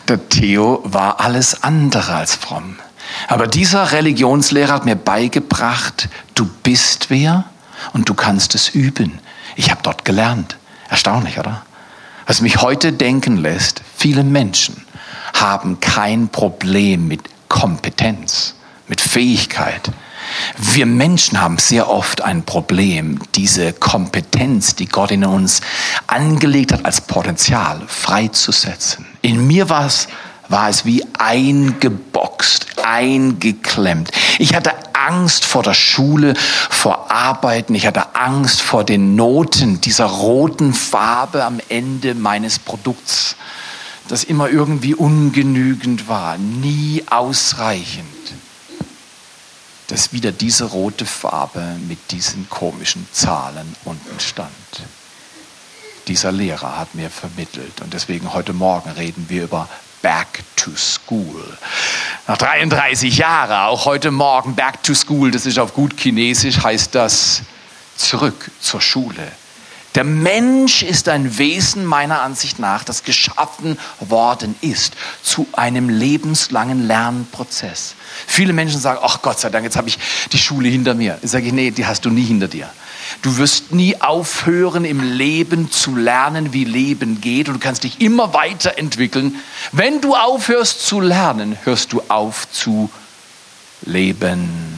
Der 0.09 0.29
Theo 0.29 0.81
war 0.85 1.21
alles 1.21 1.65
andere 1.65 2.15
als 2.15 2.37
fromm. 2.37 2.77
Aber 3.27 3.49
dieser 3.49 3.91
Religionslehrer 3.91 4.73
hat 4.73 4.85
mir 4.85 4.97
beigebracht, 4.97 6.09
du 6.35 6.49
bist 6.63 7.11
wer 7.11 7.45
und 7.93 8.09
du 8.09 8.15
kannst 8.15 8.55
es 8.55 8.69
üben. 8.69 9.19
Ich 9.57 9.71
habe 9.71 9.81
dort 9.83 10.05
gelernt. 10.05 10.57
Erstaunlich, 10.89 11.39
oder? 11.39 11.63
Was 12.27 12.41
mich 12.41 12.63
heute 12.63 12.93
denken 12.93 13.39
lässt, 13.39 13.83
viele 13.97 14.23
Menschen 14.23 14.85
haben 15.35 15.81
kein 15.81 16.29
Problem 16.29 17.09
mit 17.09 17.23
Kompetenz, 17.49 18.55
mit 18.87 19.01
Fähigkeit. 19.01 19.91
Wir 20.59 20.87
Menschen 20.87 21.41
haben 21.41 21.59
sehr 21.59 21.89
oft 21.89 22.23
ein 22.23 22.45
Problem, 22.45 23.21
diese 23.35 23.73
Kompetenz, 23.73 24.75
die 24.75 24.87
Gott 24.87 25.11
in 25.11 25.25
uns 25.25 25.61
angelegt 26.07 26.73
hat, 26.73 26.85
als 26.85 27.01
Potenzial 27.01 27.83
freizusetzen. 27.87 29.07
In 29.23 29.47
mir 29.47 29.69
war 29.69 29.87
es, 29.87 30.09
war 30.49 30.69
es 30.69 30.85
wie 30.85 31.05
eingeboxt, 31.19 32.67
eingeklemmt. 32.85 34.11
Ich 34.39 34.55
hatte 34.55 34.73
Angst 34.93 35.45
vor 35.45 35.63
der 35.63 35.75
Schule, 35.75 36.35
vor 36.37 37.11
Arbeiten. 37.11 37.75
Ich 37.75 37.87
hatte 37.87 38.15
Angst 38.15 38.61
vor 38.63 38.85
den 38.85 39.17
Noten 39.17 39.81
dieser 39.81 40.07
roten 40.07 40.73
Farbe 40.73 41.45
am 41.45 41.61
Ende 41.69 42.15
meines 42.15 42.59
Produkts, 42.59 43.37
das 44.09 44.25
immer 44.25 44.49
irgendwie 44.49 44.95
ungenügend 44.95 46.09
war, 46.09 46.39
nie 46.39 47.03
ausreichend. 47.09 48.07
Dass 49.95 50.13
wieder 50.13 50.33
diese 50.33 50.65
rote 50.65 51.07
Farbe 51.07 51.63
mit 51.87 52.11
diesen 52.11 52.51
komischen 52.51 53.07
Zahlen 53.13 53.77
unten 53.85 54.19
stand. 54.19 54.51
Dieser 56.09 56.33
Lehrer 56.33 56.77
hat 56.77 56.97
mir 56.97 57.11
vermittelt 57.11 57.81
und 57.81 57.95
deswegen 57.95 58.35
heute 58.35 58.53
Morgen 58.53 58.91
reden 58.91 59.27
wir 59.29 59.45
über 59.45 59.69
Back 60.03 60.43
to 60.57 60.73
School. 60.75 61.45
Nach 62.27 62.37
33 62.37 63.19
Jahren, 63.19 63.53
auch 63.53 63.85
heute 63.85 64.11
Morgen 64.11 64.57
Back 64.57 64.83
to 64.83 64.95
School, 64.95 65.31
das 65.31 65.47
ist 65.47 65.61
auf 65.61 65.75
gut 65.75 65.97
Chinesisch, 65.97 66.61
heißt 66.61 66.93
das 66.97 67.43
zurück 67.95 68.51
zur 68.61 68.81
Schule. 68.81 69.31
Der 69.95 70.05
Mensch 70.05 70.83
ist 70.83 71.09
ein 71.09 71.39
Wesen 71.39 71.85
meiner 71.85 72.21
Ansicht 72.23 72.59
nach, 72.59 72.83
das 72.83 73.05
geschaffen 73.05 73.79
worden 74.01 74.57
ist 74.61 74.95
zu 75.23 75.47
einem 75.53 75.89
lebenslangen 75.89 76.89
Lernprozess. 76.89 77.95
Viele 78.27 78.53
Menschen 78.53 78.81
sagen, 78.81 78.99
ach 79.03 79.23
Gott 79.23 79.39
sei 79.39 79.51
Dank, 79.51 79.65
jetzt 79.65 79.77
habe 79.77 79.89
ich 79.89 79.99
die 80.33 80.39
Schule 80.39 80.69
hinter 80.69 80.95
mir. 80.95 81.19
Ich 81.23 81.31
sage, 81.31 81.53
nee, 81.53 81.71
die 81.71 81.87
hast 81.87 82.05
du 82.05 82.11
nie 82.11 82.25
hinter 82.25 82.49
dir. 82.49 82.69
Du 83.23 83.37
wirst 83.37 83.73
nie 83.73 84.01
aufhören, 84.01 84.85
im 84.85 85.01
Leben 85.01 85.71
zu 85.71 85.95
lernen, 85.95 86.53
wie 86.53 86.65
Leben 86.65 87.21
geht. 87.21 87.49
Und 87.49 87.55
du 87.55 87.61
kannst 87.61 87.85
dich 87.85 88.01
immer 88.01 88.35
weiterentwickeln. 88.35 89.37
Wenn 89.71 90.01
du 90.01 90.17
aufhörst 90.17 90.85
zu 90.85 91.01
lernen, 91.01 91.57
hörst 91.63 91.93
du 91.93 92.03
auf 92.09 92.51
zu 92.51 92.91
leben. 93.83 94.74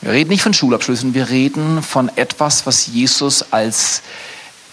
Wir 0.00 0.12
reden 0.12 0.30
nicht 0.30 0.42
von 0.42 0.54
Schulabschlüssen, 0.54 1.14
wir 1.14 1.28
reden 1.28 1.82
von 1.82 2.08
etwas, 2.16 2.66
was 2.66 2.86
Jesus 2.86 3.52
als 3.52 4.02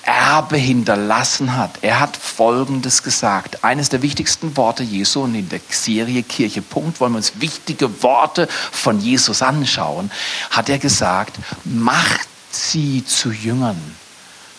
Erbe 0.04 0.58
hinterlassen 0.58 1.58
hat. 1.58 1.80
Er 1.82 2.00
hat 2.00 2.16
Folgendes 2.16 3.02
gesagt. 3.02 3.64
Eines 3.64 3.90
der 3.90 4.04
wichtigsten 4.04 4.56
Worte 4.56 4.84
Jesu 4.84 5.22
und 5.24 5.34
in 5.34 5.50
der 5.50 5.62
Serie 5.68 6.22
Kirche 6.22 6.62
Punkt 6.62 7.00
wollen 7.00 7.14
wir 7.14 7.18
uns 7.18 7.34
wichtige 7.40 8.04
Worte 8.04 8.48
von 8.72 9.00
Jesus 9.00 9.42
anschauen. 9.42 10.12
Hat 10.52 10.70
er 10.70 10.78
gesagt, 10.78 11.38
macht 11.64 12.28
sie 12.52 13.04
zu 13.04 13.32
Jüngern. 13.32 13.82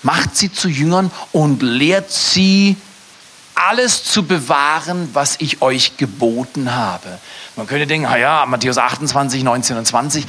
Macht 0.03 0.37
sie 0.37 0.53
zu 0.53 0.69
Jüngern 0.69 1.13
und 1.31 1.63
lehrt 1.63 2.11
sie 2.11 2.77
alles 3.57 4.05
zu 4.05 4.25
bewahren, 4.25 5.09
was 5.13 5.37
ich 5.39 5.63
euch 5.63 5.97
geboten 5.97 6.75
habe. 6.75 7.19
Man 7.57 7.67
könnte 7.67 7.87
denken, 7.87 8.09
ja, 8.19 8.45
Matthäus 8.47 8.79
28, 8.79 9.43
19 9.43 9.77
und 9.79 9.87
20, 9.87 10.27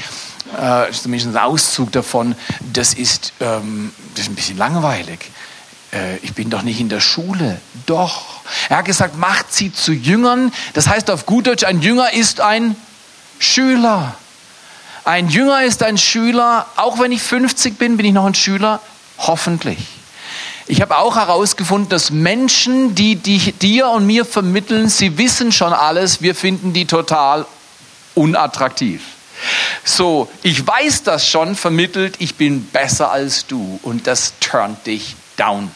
äh, 0.58 0.92
zumindest 0.92 1.36
ein 1.36 1.38
Auszug 1.38 1.92
davon, 1.92 2.36
das 2.74 2.94
ist, 2.94 3.34
ähm, 3.42 3.94
das 4.16 4.24
ist 4.24 4.32
ein 4.32 4.36
bisschen 4.36 4.58
langweilig. 4.58 5.20
Äh, 5.92 6.18
ich 6.18 6.34
bin 6.34 6.50
doch 6.50 6.62
nicht 6.62 6.80
in 6.80 6.90
der 6.90 7.02
Schule. 7.02 7.60
Doch. 7.86 8.42
Er 8.70 8.78
hat 8.78 8.86
gesagt, 8.86 9.18
macht 9.18 9.54
sie 9.54 9.74
zu 9.74 9.92
Jüngern. 9.92 10.54
Das 10.74 10.88
heißt 10.88 11.12
auf 11.12 11.26
gut 11.26 11.48
Deutsch, 11.48 11.66
ein 11.66 11.82
Jünger 11.82 12.14
ist 12.14 12.40
ein 12.40 12.76
Schüler. 13.40 14.16
Ein 15.04 15.30
Jünger 15.30 15.64
ist 15.64 15.84
ein 15.84 15.98
Schüler. 15.98 16.66
Auch 16.78 17.00
wenn 17.00 17.12
ich 17.12 17.22
50 17.22 17.78
bin, 17.78 17.98
bin 17.98 18.06
ich 18.06 18.14
noch 18.14 18.26
ein 18.26 18.36
Schüler. 18.36 18.82
Hoffentlich. 19.18 19.97
Ich 20.70 20.82
habe 20.82 20.98
auch 20.98 21.16
herausgefunden, 21.16 21.90
dass 21.90 22.12
Menschen, 22.12 22.94
die, 22.94 23.16
die 23.16 23.54
dir 23.54 23.88
und 23.90 24.06
mir 24.06 24.26
vermitteln, 24.26 24.90
sie 24.90 25.18
wissen 25.18 25.54
schon 25.54 25.72
alles, 25.72 26.22
wir 26.22 26.36
finden 26.36 26.74
die 26.74 26.86
total 26.86 27.46
unattraktiv. 28.16 29.02
So, 29.86 30.30
ich 30.44 30.66
weiß 30.66 31.04
das 31.04 31.28
schon 31.28 31.56
vermittelt, 31.56 32.16
ich 32.20 32.36
bin 32.36 32.66
besser 32.66 33.12
als 33.12 33.48
du 33.48 33.80
und 33.84 34.08
das 34.08 34.34
turnt 34.42 34.86
dich 34.86 35.16
down. 35.38 35.72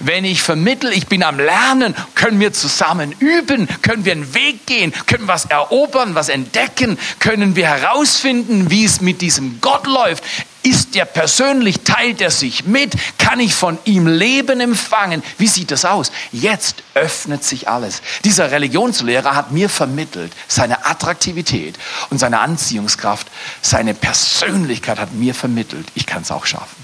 Wenn 0.00 0.24
ich 0.24 0.42
vermittel, 0.42 0.92
ich 0.92 1.06
bin 1.06 1.22
am 1.22 1.38
Lernen, 1.38 1.94
können 2.14 2.40
wir 2.40 2.52
zusammen 2.52 3.12
üben, 3.18 3.68
können 3.82 4.04
wir 4.04 4.12
einen 4.12 4.34
Weg 4.34 4.66
gehen, 4.66 4.92
können 5.06 5.28
was 5.28 5.44
erobern, 5.46 6.14
was 6.14 6.28
entdecken, 6.28 6.98
können 7.18 7.56
wir 7.56 7.68
herausfinden, 7.68 8.70
wie 8.70 8.84
es 8.84 9.00
mit 9.00 9.20
diesem 9.20 9.60
Gott 9.60 9.86
läuft. 9.86 10.24
Ist 10.64 10.94
der 10.94 11.04
persönlich, 11.04 11.80
teilt 11.80 12.22
er 12.22 12.30
sich 12.30 12.64
mit? 12.64 12.94
Kann 13.18 13.38
ich 13.38 13.54
von 13.54 13.76
ihm 13.84 14.06
Leben 14.06 14.60
empfangen? 14.60 15.22
Wie 15.36 15.46
sieht 15.46 15.70
das 15.70 15.84
aus? 15.84 16.10
Jetzt 16.32 16.82
öffnet 16.94 17.44
sich 17.44 17.68
alles. 17.68 18.00
Dieser 18.24 18.50
Religionslehrer 18.50 19.34
hat 19.34 19.52
mir 19.52 19.68
vermittelt, 19.68 20.32
seine 20.48 20.86
Attraktivität 20.86 21.78
und 22.08 22.18
seine 22.18 22.40
Anziehungskraft, 22.40 23.26
seine 23.60 23.92
Persönlichkeit 23.92 24.98
hat 24.98 25.12
mir 25.12 25.34
vermittelt, 25.34 25.86
ich 25.94 26.06
kann 26.06 26.22
es 26.22 26.30
auch 26.30 26.46
schaffen. 26.46 26.83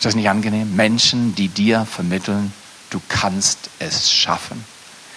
Ist 0.00 0.06
das 0.06 0.14
nicht 0.14 0.30
angenehm? 0.30 0.76
Menschen, 0.76 1.34
die 1.34 1.48
dir 1.48 1.84
vermitteln, 1.84 2.54
du 2.88 3.02
kannst 3.10 3.68
es 3.80 4.10
schaffen. 4.10 4.64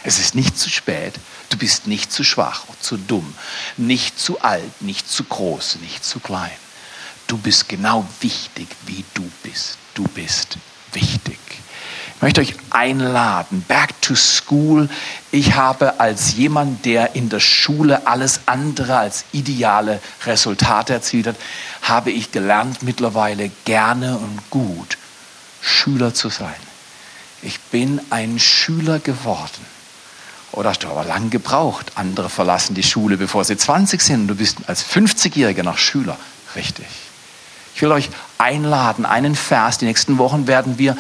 Es 0.04 0.20
ist 0.20 0.36
nicht 0.36 0.60
zu 0.60 0.70
spät, 0.70 1.14
du 1.48 1.58
bist 1.58 1.88
nicht 1.88 2.12
zu 2.12 2.26
schwach, 2.26 2.66
zu 2.82 2.98
dumm, 2.98 3.34
nicht 3.78 4.20
zu 4.20 4.42
alt, 4.42 4.82
nicht 4.82 5.10
zu 5.10 5.24
groß, 5.24 5.78
nicht 5.80 6.04
zu 6.04 6.20
klein. 6.20 6.52
Du 7.28 7.38
bist 7.38 7.70
genau 7.70 8.06
wichtig, 8.20 8.68
wie 8.86 9.06
du 9.14 9.24
bist. 9.42 9.78
Du 9.94 10.04
bist 10.04 10.58
wichtig. 10.92 11.40
Möchte 12.24 12.40
euch 12.40 12.56
einladen, 12.70 13.66
back 13.68 14.02
to 14.02 14.16
school. 14.16 14.88
Ich 15.30 15.56
habe 15.56 16.00
als 16.00 16.38
jemand, 16.38 16.86
der 16.86 17.16
in 17.18 17.28
der 17.28 17.42
Schule 17.42 18.08
alles 18.08 18.40
andere 18.46 18.98
als 18.98 19.26
ideale 19.34 20.00
Resultate 20.26 20.94
erzielt 20.94 21.28
hat, 21.28 21.36
habe 21.82 22.12
ich 22.12 22.32
gelernt 22.32 22.82
mittlerweile 22.82 23.52
gerne 23.66 24.18
und 24.18 24.40
gut 24.50 24.98
Schüler 25.60 26.14
zu 26.14 26.30
sein. 26.30 26.56
Ich 27.42 27.60
bin 27.60 28.00
ein 28.10 28.40
Schüler 28.40 29.00
geworden. 29.00 29.66
Oder 30.54 30.70
hast 30.70 30.84
du 30.86 30.88
aber 30.88 31.04
lang 31.04 31.30
gebraucht. 31.30 31.92
Andere 31.96 32.30
verlassen 32.30 32.74
die 32.74 32.84
Schule, 32.84 33.18
bevor 33.18 33.44
sie 33.44 33.58
20 33.58 34.02
sind. 34.02 34.28
Du 34.30 34.36
bist 34.36 34.60
als 34.68 34.86
50-Jähriger 34.86 35.64
noch 35.64 35.78
Schüler. 35.78 36.16
Richtig. 36.56 36.86
Ich 37.76 37.82
will 37.82 37.92
euch 37.92 38.10
einladen, 38.38 39.06
einen 39.06 39.36
Vers. 39.36 39.80
Die 39.80 39.86
nächsten 39.86 40.18
Wochen 40.20 40.48
werden 40.48 40.78
wir 40.78 40.96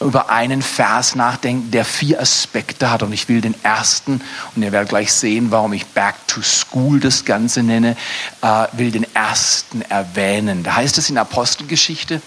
über 0.00 0.30
einen 0.30 0.62
Vers 0.62 1.14
nachdenken, 1.14 1.70
der 1.70 1.84
vier 1.84 2.20
Aspekte 2.20 2.90
hat. 2.90 3.02
Und 3.02 3.12
ich 3.12 3.28
will 3.28 3.40
den 3.40 3.54
ersten, 3.64 4.20
und 4.54 4.62
ihr 4.62 4.72
werdet 4.72 4.90
gleich 4.90 5.12
sehen, 5.12 5.50
warum 5.50 5.72
ich 5.72 5.86
Back 5.86 6.14
to 6.26 6.40
School 6.42 7.00
das 7.00 7.24
Ganze 7.24 7.62
nenne, 7.62 7.96
äh, 8.42 8.66
will 8.72 8.90
den 8.90 9.06
ersten 9.14 9.82
erwähnen. 9.82 10.62
Da 10.62 10.76
heißt 10.76 10.98
es 10.98 11.10
in 11.10 11.18
Apostelgeschichte, 11.18 12.22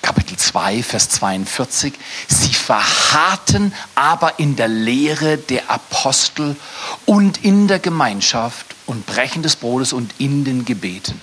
Kapitel 0.00 0.36
2, 0.38 0.82
Vers 0.82 1.10
42, 1.10 1.92
sie 2.28 2.54
verharrten 2.54 3.74
aber 3.94 4.38
in 4.38 4.56
der 4.56 4.68
Lehre 4.68 5.36
der 5.36 5.70
Apostel 5.70 6.56
und 7.04 7.44
in 7.44 7.68
der 7.68 7.78
Gemeinschaft 7.78 8.74
und 8.86 9.04
Brechen 9.06 9.42
des 9.42 9.56
Brotes 9.56 9.92
und 9.92 10.14
in 10.18 10.44
den 10.44 10.64
Gebeten. 10.64 11.20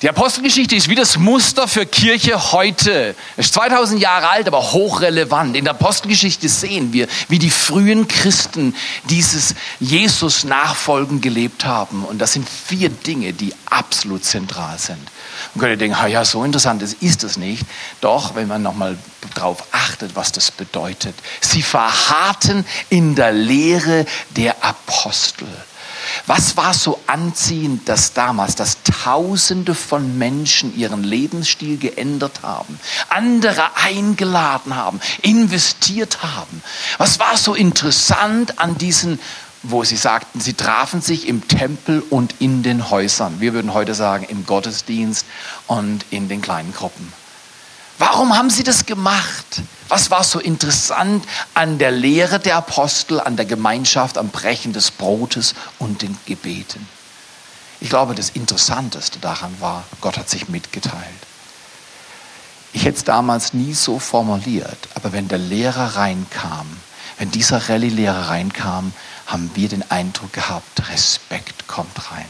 Die 0.00 0.08
Apostelgeschichte 0.08 0.76
ist 0.76 0.88
wie 0.88 0.94
das 0.94 1.18
Muster 1.18 1.66
für 1.66 1.84
Kirche 1.84 2.52
heute. 2.52 3.16
Es 3.36 3.46
ist 3.46 3.54
2000 3.54 4.00
Jahre 4.00 4.28
alt, 4.28 4.46
aber 4.46 4.70
hochrelevant. 4.70 5.56
In 5.56 5.64
der 5.64 5.74
Apostelgeschichte 5.74 6.48
sehen 6.48 6.92
wir, 6.92 7.08
wie 7.28 7.40
die 7.40 7.50
frühen 7.50 8.06
Christen 8.06 8.76
dieses 9.10 9.56
Jesus 9.80 10.44
nachfolgen 10.44 11.20
gelebt 11.20 11.64
haben. 11.64 12.04
Und 12.04 12.18
das 12.20 12.34
sind 12.34 12.48
vier 12.48 12.90
Dinge, 12.90 13.32
die 13.32 13.52
absolut 13.66 14.24
zentral 14.24 14.78
sind. 14.78 15.00
Man 15.54 15.62
könnte 15.62 15.78
denken, 15.78 15.98
ja, 16.08 16.24
so 16.24 16.44
interessant 16.44 16.80
ist 16.82 17.24
es 17.24 17.36
nicht. 17.36 17.64
Doch, 18.00 18.36
wenn 18.36 18.46
man 18.46 18.62
nochmal 18.62 18.96
darauf 19.34 19.64
achtet, 19.72 20.14
was 20.14 20.30
das 20.30 20.52
bedeutet. 20.52 21.16
Sie 21.40 21.62
verharrten 21.62 22.64
in 22.88 23.16
der 23.16 23.32
Lehre 23.32 24.06
der 24.36 24.62
Apostel. 24.62 25.48
Was 26.26 26.56
war 26.56 26.74
so 26.74 27.00
anziehend, 27.06 27.88
dass 27.88 28.12
damals, 28.12 28.54
dass 28.54 28.78
Tausende 28.82 29.74
von 29.74 30.18
Menschen 30.18 30.76
ihren 30.76 31.04
Lebensstil 31.04 31.78
geändert 31.78 32.42
haben, 32.42 32.78
andere 33.08 33.76
eingeladen 33.76 34.76
haben, 34.76 35.00
investiert 35.22 36.22
haben? 36.22 36.62
Was 36.98 37.18
war 37.18 37.36
so 37.36 37.54
interessant 37.54 38.58
an 38.58 38.76
diesen 38.78 39.18
wo 39.64 39.82
sie 39.82 39.96
sagten, 39.96 40.40
sie 40.40 40.54
trafen 40.54 41.00
sich 41.00 41.26
im 41.26 41.46
Tempel 41.48 42.02
und 42.10 42.36
in 42.38 42.62
den 42.62 42.90
Häusern. 42.90 43.40
Wir 43.40 43.54
würden 43.54 43.74
heute 43.74 43.94
sagen, 43.94 44.24
im 44.28 44.46
Gottesdienst 44.46 45.26
und 45.66 46.04
in 46.10 46.28
den 46.28 46.40
kleinen 46.40 46.72
Gruppen. 46.72 47.12
Warum 47.98 48.36
haben 48.36 48.50
sie 48.50 48.62
das 48.62 48.86
gemacht? 48.86 49.62
Was 49.88 50.10
war 50.10 50.22
so 50.22 50.38
interessant 50.38 51.24
an 51.54 51.78
der 51.78 51.90
Lehre 51.90 52.38
der 52.38 52.56
Apostel, 52.56 53.20
an 53.20 53.36
der 53.36 53.46
Gemeinschaft, 53.46 54.18
am 54.18 54.28
Brechen 54.28 54.72
des 54.72 54.92
Brotes 54.92 55.54
und 55.78 56.02
den 56.02 56.16
Gebeten? 56.24 56.86
Ich 57.80 57.88
glaube, 57.88 58.14
das 58.14 58.30
Interessanteste 58.30 59.18
daran 59.18 59.54
war, 59.60 59.84
Gott 60.00 60.16
hat 60.16 60.28
sich 60.28 60.48
mitgeteilt. 60.48 61.02
Ich 62.72 62.84
hätte 62.84 62.98
es 62.98 63.04
damals 63.04 63.54
nie 63.54 63.74
so 63.74 63.98
formuliert, 63.98 64.88
aber 64.94 65.12
wenn 65.12 65.28
der 65.28 65.38
Lehrer 65.38 65.96
reinkam, 65.96 66.66
wenn 67.18 67.30
dieser 67.30 67.68
Rallye-Lehrer 67.68 68.28
reinkam, 68.28 68.92
haben 69.26 69.50
wir 69.54 69.68
den 69.68 69.90
Eindruck 69.90 70.32
gehabt, 70.32 70.88
Respekt 70.88 71.66
kommt 71.66 72.12
rein. 72.12 72.28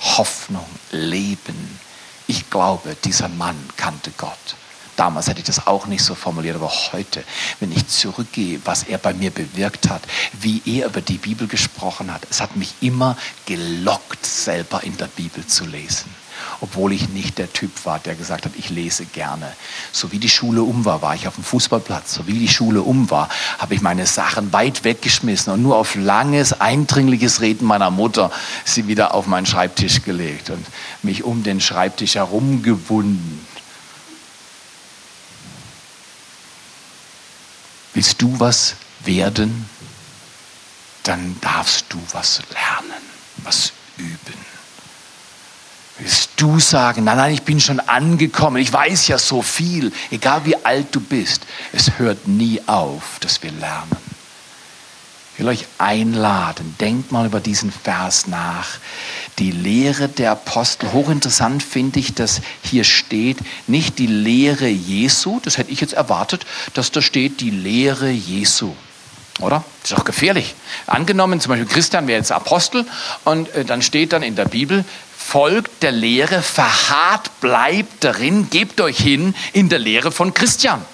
Hoffnung, 0.00 0.66
Leben. 0.90 1.78
Ich 2.26 2.50
glaube, 2.50 2.96
dieser 3.04 3.28
Mann 3.28 3.56
kannte 3.76 4.10
Gott. 4.16 4.56
Damals 5.00 5.28
hätte 5.28 5.40
ich 5.40 5.46
das 5.46 5.66
auch 5.66 5.86
nicht 5.86 6.04
so 6.04 6.14
formuliert, 6.14 6.56
aber 6.56 6.70
heute, 6.92 7.24
wenn 7.58 7.72
ich 7.72 7.88
zurückgehe, 7.88 8.60
was 8.66 8.82
er 8.82 8.98
bei 8.98 9.14
mir 9.14 9.30
bewirkt 9.30 9.88
hat, 9.88 10.02
wie 10.38 10.60
er 10.66 10.88
über 10.88 11.00
die 11.00 11.16
Bibel 11.16 11.48
gesprochen 11.48 12.12
hat, 12.12 12.20
es 12.28 12.42
hat 12.42 12.54
mich 12.54 12.74
immer 12.82 13.16
gelockt, 13.46 14.26
selber 14.26 14.84
in 14.84 14.98
der 14.98 15.06
Bibel 15.06 15.46
zu 15.46 15.64
lesen. 15.64 16.14
Obwohl 16.60 16.92
ich 16.92 17.08
nicht 17.08 17.38
der 17.38 17.50
Typ 17.50 17.86
war, 17.86 17.98
der 17.98 18.14
gesagt 18.14 18.44
hat, 18.44 18.52
ich 18.58 18.68
lese 18.68 19.06
gerne. 19.06 19.50
So 19.90 20.12
wie 20.12 20.18
die 20.18 20.28
Schule 20.28 20.62
um 20.62 20.84
war, 20.84 21.00
war 21.00 21.14
ich 21.14 21.26
auf 21.26 21.36
dem 21.36 21.44
Fußballplatz. 21.44 22.12
So 22.12 22.26
wie 22.26 22.34
die 22.34 22.48
Schule 22.48 22.82
um 22.82 23.08
war, 23.08 23.30
habe 23.58 23.74
ich 23.74 23.80
meine 23.80 24.04
Sachen 24.04 24.52
weit 24.52 24.84
weggeschmissen 24.84 25.50
und 25.50 25.62
nur 25.62 25.76
auf 25.76 25.94
langes, 25.94 26.60
eindringliches 26.60 27.40
Reden 27.40 27.64
meiner 27.66 27.90
Mutter 27.90 28.30
sie 28.66 28.86
wieder 28.86 29.14
auf 29.14 29.26
meinen 29.26 29.46
Schreibtisch 29.46 30.02
gelegt 30.02 30.50
und 30.50 30.66
mich 31.02 31.24
um 31.24 31.42
den 31.42 31.62
Schreibtisch 31.62 32.16
herumgewunden. 32.16 33.46
Willst 37.94 38.22
du 38.22 38.38
was 38.38 38.76
werden, 39.04 39.68
dann 41.02 41.36
darfst 41.40 41.86
du 41.88 42.00
was 42.12 42.42
lernen, 42.52 43.02
was 43.38 43.72
üben. 43.96 44.50
Willst 45.98 46.30
du 46.36 46.58
sagen, 46.60 47.04
nein, 47.04 47.16
nein, 47.18 47.34
ich 47.34 47.42
bin 47.42 47.60
schon 47.60 47.80
angekommen, 47.80 48.56
ich 48.56 48.72
weiß 48.72 49.08
ja 49.08 49.18
so 49.18 49.42
viel, 49.42 49.92
egal 50.10 50.46
wie 50.46 50.56
alt 50.64 50.94
du 50.94 51.00
bist, 51.00 51.42
es 51.72 51.98
hört 51.98 52.26
nie 52.26 52.62
auf, 52.66 53.18
dass 53.20 53.42
wir 53.42 53.52
lernen. 53.52 53.96
Ich 55.40 55.46
will 55.46 55.52
euch 55.52 55.64
einladen, 55.78 56.76
denkt 56.80 57.12
mal 57.12 57.24
über 57.24 57.40
diesen 57.40 57.72
Vers 57.72 58.26
nach. 58.26 58.72
Die 59.38 59.50
Lehre 59.50 60.06
der 60.06 60.32
Apostel, 60.32 60.92
hochinteressant 60.92 61.62
finde 61.62 61.98
ich, 61.98 62.12
dass 62.12 62.42
hier 62.62 62.84
steht, 62.84 63.38
nicht 63.66 63.98
die 63.98 64.06
Lehre 64.06 64.68
Jesu, 64.68 65.40
das 65.42 65.56
hätte 65.56 65.70
ich 65.70 65.80
jetzt 65.80 65.94
erwartet, 65.94 66.44
dass 66.74 66.92
da 66.92 67.00
steht 67.00 67.40
die 67.40 67.48
Lehre 67.48 68.10
Jesu. 68.10 68.74
Oder? 69.40 69.64
Das 69.80 69.92
ist 69.92 69.98
auch 69.98 70.04
gefährlich. 70.04 70.54
Angenommen, 70.86 71.40
zum 71.40 71.48
Beispiel 71.48 71.68
Christian 71.68 72.06
wäre 72.06 72.18
jetzt 72.18 72.32
Apostel 72.32 72.84
und 73.24 73.48
äh, 73.54 73.64
dann 73.64 73.80
steht 73.80 74.12
dann 74.12 74.22
in 74.22 74.36
der 74.36 74.44
Bibel, 74.44 74.84
folgt 75.16 75.82
der 75.82 75.92
Lehre, 75.92 76.42
verharrt, 76.42 77.40
bleibt 77.40 78.04
darin, 78.04 78.50
gebt 78.50 78.78
euch 78.82 78.98
hin 78.98 79.34
in 79.54 79.70
der 79.70 79.78
Lehre 79.78 80.12
von 80.12 80.34
Christian. 80.34 80.84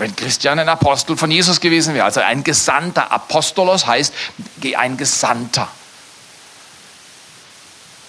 Wenn 0.00 0.16
Christian 0.16 0.58
ein 0.58 0.68
Apostel 0.70 1.14
von 1.14 1.30
Jesus 1.30 1.60
gewesen 1.60 1.92
wäre, 1.92 2.06
also 2.06 2.20
ein 2.20 2.42
Gesandter, 2.42 3.12
Apostolos 3.12 3.86
heißt 3.86 4.14
ein 4.78 4.96
Gesandter. 4.96 5.68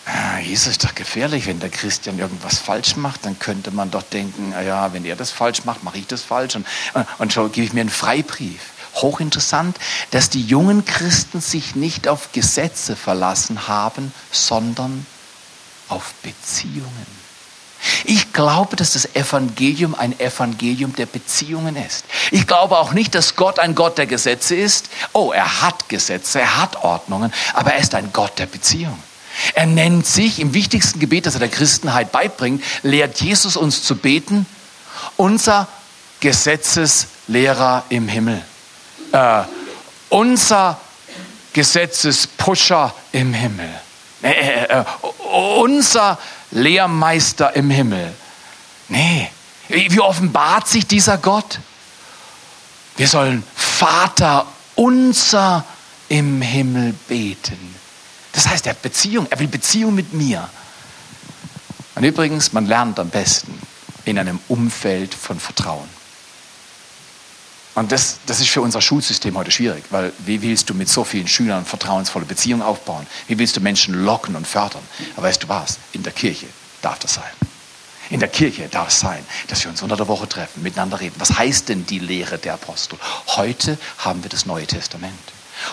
Ah, 0.05 0.39
Jesus 0.39 0.67
ist 0.67 0.85
doch 0.85 0.95
gefährlich, 0.95 1.47
wenn 1.47 1.59
der 1.59 1.69
Christian 1.69 2.17
irgendwas 2.17 2.59
falsch 2.59 2.95
macht, 2.95 3.25
dann 3.25 3.37
könnte 3.39 3.71
man 3.71 3.91
doch 3.91 4.03
denken, 4.03 4.53
ja, 4.65 4.93
wenn 4.93 5.03
er 5.03 5.17
das 5.17 5.31
falsch 5.31 5.65
macht, 5.65 5.83
mache 5.83 5.97
ich 5.97 6.07
das 6.07 6.21
falsch 6.21 6.55
und, 6.55 6.65
und 7.17 7.33
so 7.33 7.49
gebe 7.49 7.67
ich 7.67 7.73
mir 7.73 7.81
einen 7.81 7.89
Freibrief. 7.89 8.61
Hochinteressant, 8.95 9.77
dass 10.11 10.29
die 10.29 10.43
jungen 10.43 10.85
Christen 10.85 11.41
sich 11.41 11.75
nicht 11.75 12.07
auf 12.07 12.31
Gesetze 12.31 12.95
verlassen 12.95 13.67
haben, 13.67 14.13
sondern 14.31 15.05
auf 15.89 16.13
Beziehungen. 16.23 17.20
Ich 18.03 18.33
glaube, 18.33 18.75
dass 18.75 18.93
das 18.93 19.15
Evangelium 19.15 19.95
ein 19.95 20.19
Evangelium 20.19 20.95
der 20.95 21.05
Beziehungen 21.05 21.75
ist. 21.75 22.05
Ich 22.31 22.47
glaube 22.47 22.77
auch 22.77 22.93
nicht, 22.93 23.15
dass 23.15 23.35
Gott 23.35 23.59
ein 23.59 23.75
Gott 23.75 23.97
der 23.97 24.05
Gesetze 24.05 24.55
ist. 24.55 24.89
Oh, 25.13 25.31
er 25.31 25.61
hat 25.61 25.89
Gesetze, 25.89 26.41
er 26.41 26.57
hat 26.57 26.83
Ordnungen, 26.83 27.33
aber 27.53 27.73
er 27.73 27.79
ist 27.79 27.95
ein 27.95 28.11
Gott 28.13 28.37
der 28.39 28.45
Beziehungen. 28.45 29.01
Er 29.53 29.65
nennt 29.65 30.05
sich 30.05 30.39
im 30.39 30.53
wichtigsten 30.53 30.99
Gebet, 30.99 31.25
das 31.25 31.35
er 31.35 31.39
der 31.39 31.49
Christenheit 31.49 32.11
beibringt, 32.11 32.63
lehrt 32.83 33.21
Jesus 33.21 33.55
uns 33.55 33.83
zu 33.83 33.95
beten, 33.95 34.45
unser 35.17 35.67
Gesetzeslehrer 36.19 37.83
im 37.89 38.07
Himmel. 38.07 38.41
Äh, 39.11 39.43
unser 40.09 40.79
Gesetzespusher 41.53 42.93
im 43.11 43.33
Himmel. 43.33 43.69
Äh, 44.23 44.29
äh, 44.29 44.79
äh, 44.81 44.85
unser 45.33 46.17
Lehrmeister 46.51 47.55
im 47.55 47.69
Himmel. 47.69 48.13
Nee, 48.89 49.29
wie 49.67 49.99
offenbart 49.99 50.67
sich 50.67 50.85
dieser 50.85 51.17
Gott? 51.17 51.59
Wir 52.97 53.07
sollen 53.07 53.43
Vater 53.55 54.45
unser 54.75 55.65
im 56.09 56.41
Himmel 56.41 56.93
beten. 57.07 57.75
Das 58.33 58.47
heißt, 58.47 58.67
er 58.67 58.71
hat 58.71 58.81
Beziehung, 58.81 59.27
er 59.29 59.39
will 59.39 59.47
Beziehung 59.47 59.95
mit 59.95 60.13
mir. 60.13 60.49
Und 61.95 62.03
übrigens, 62.03 62.53
man 62.53 62.65
lernt 62.65 62.99
am 62.99 63.09
besten 63.09 63.57
in 64.05 64.19
einem 64.19 64.39
Umfeld 64.47 65.13
von 65.13 65.39
Vertrauen. 65.39 65.87
Und 67.73 67.91
das, 67.91 68.17
das 68.25 68.41
ist 68.41 68.49
für 68.49 68.61
unser 68.61 68.81
Schulsystem 68.81 69.37
heute 69.37 69.51
schwierig, 69.51 69.85
weil 69.91 70.11
wie 70.19 70.41
willst 70.41 70.69
du 70.69 70.73
mit 70.73 70.89
so 70.89 71.05
vielen 71.05 71.27
Schülern 71.27 71.65
vertrauensvolle 71.65 72.25
Beziehungen 72.25 72.61
aufbauen? 72.61 73.07
Wie 73.27 73.37
willst 73.37 73.55
du 73.55 73.61
Menschen 73.61 73.93
locken 74.03 74.35
und 74.35 74.45
fördern? 74.45 74.83
Aber 75.15 75.27
weißt 75.27 75.43
du 75.43 75.49
was? 75.49 75.77
In 75.93 76.03
der 76.03 76.11
Kirche 76.11 76.47
darf 76.81 76.99
das 76.99 77.13
sein. 77.13 77.31
In 78.09 78.19
der 78.19 78.27
Kirche 78.27 78.67
darf 78.67 78.89
es 78.89 78.99
sein, 78.99 79.23
dass 79.47 79.63
wir 79.63 79.71
uns 79.71 79.81
unter 79.81 79.95
der 79.95 80.09
Woche 80.09 80.27
treffen, 80.27 80.63
miteinander 80.63 80.99
reden. 80.99 81.15
Was 81.17 81.37
heißt 81.37 81.69
denn 81.69 81.85
die 81.85 81.99
Lehre 81.99 82.37
der 82.37 82.55
Apostel? 82.55 82.99
Heute 83.27 83.77
haben 83.99 84.21
wir 84.21 84.29
das 84.29 84.45
Neue 84.45 84.67
Testament. 84.67 85.13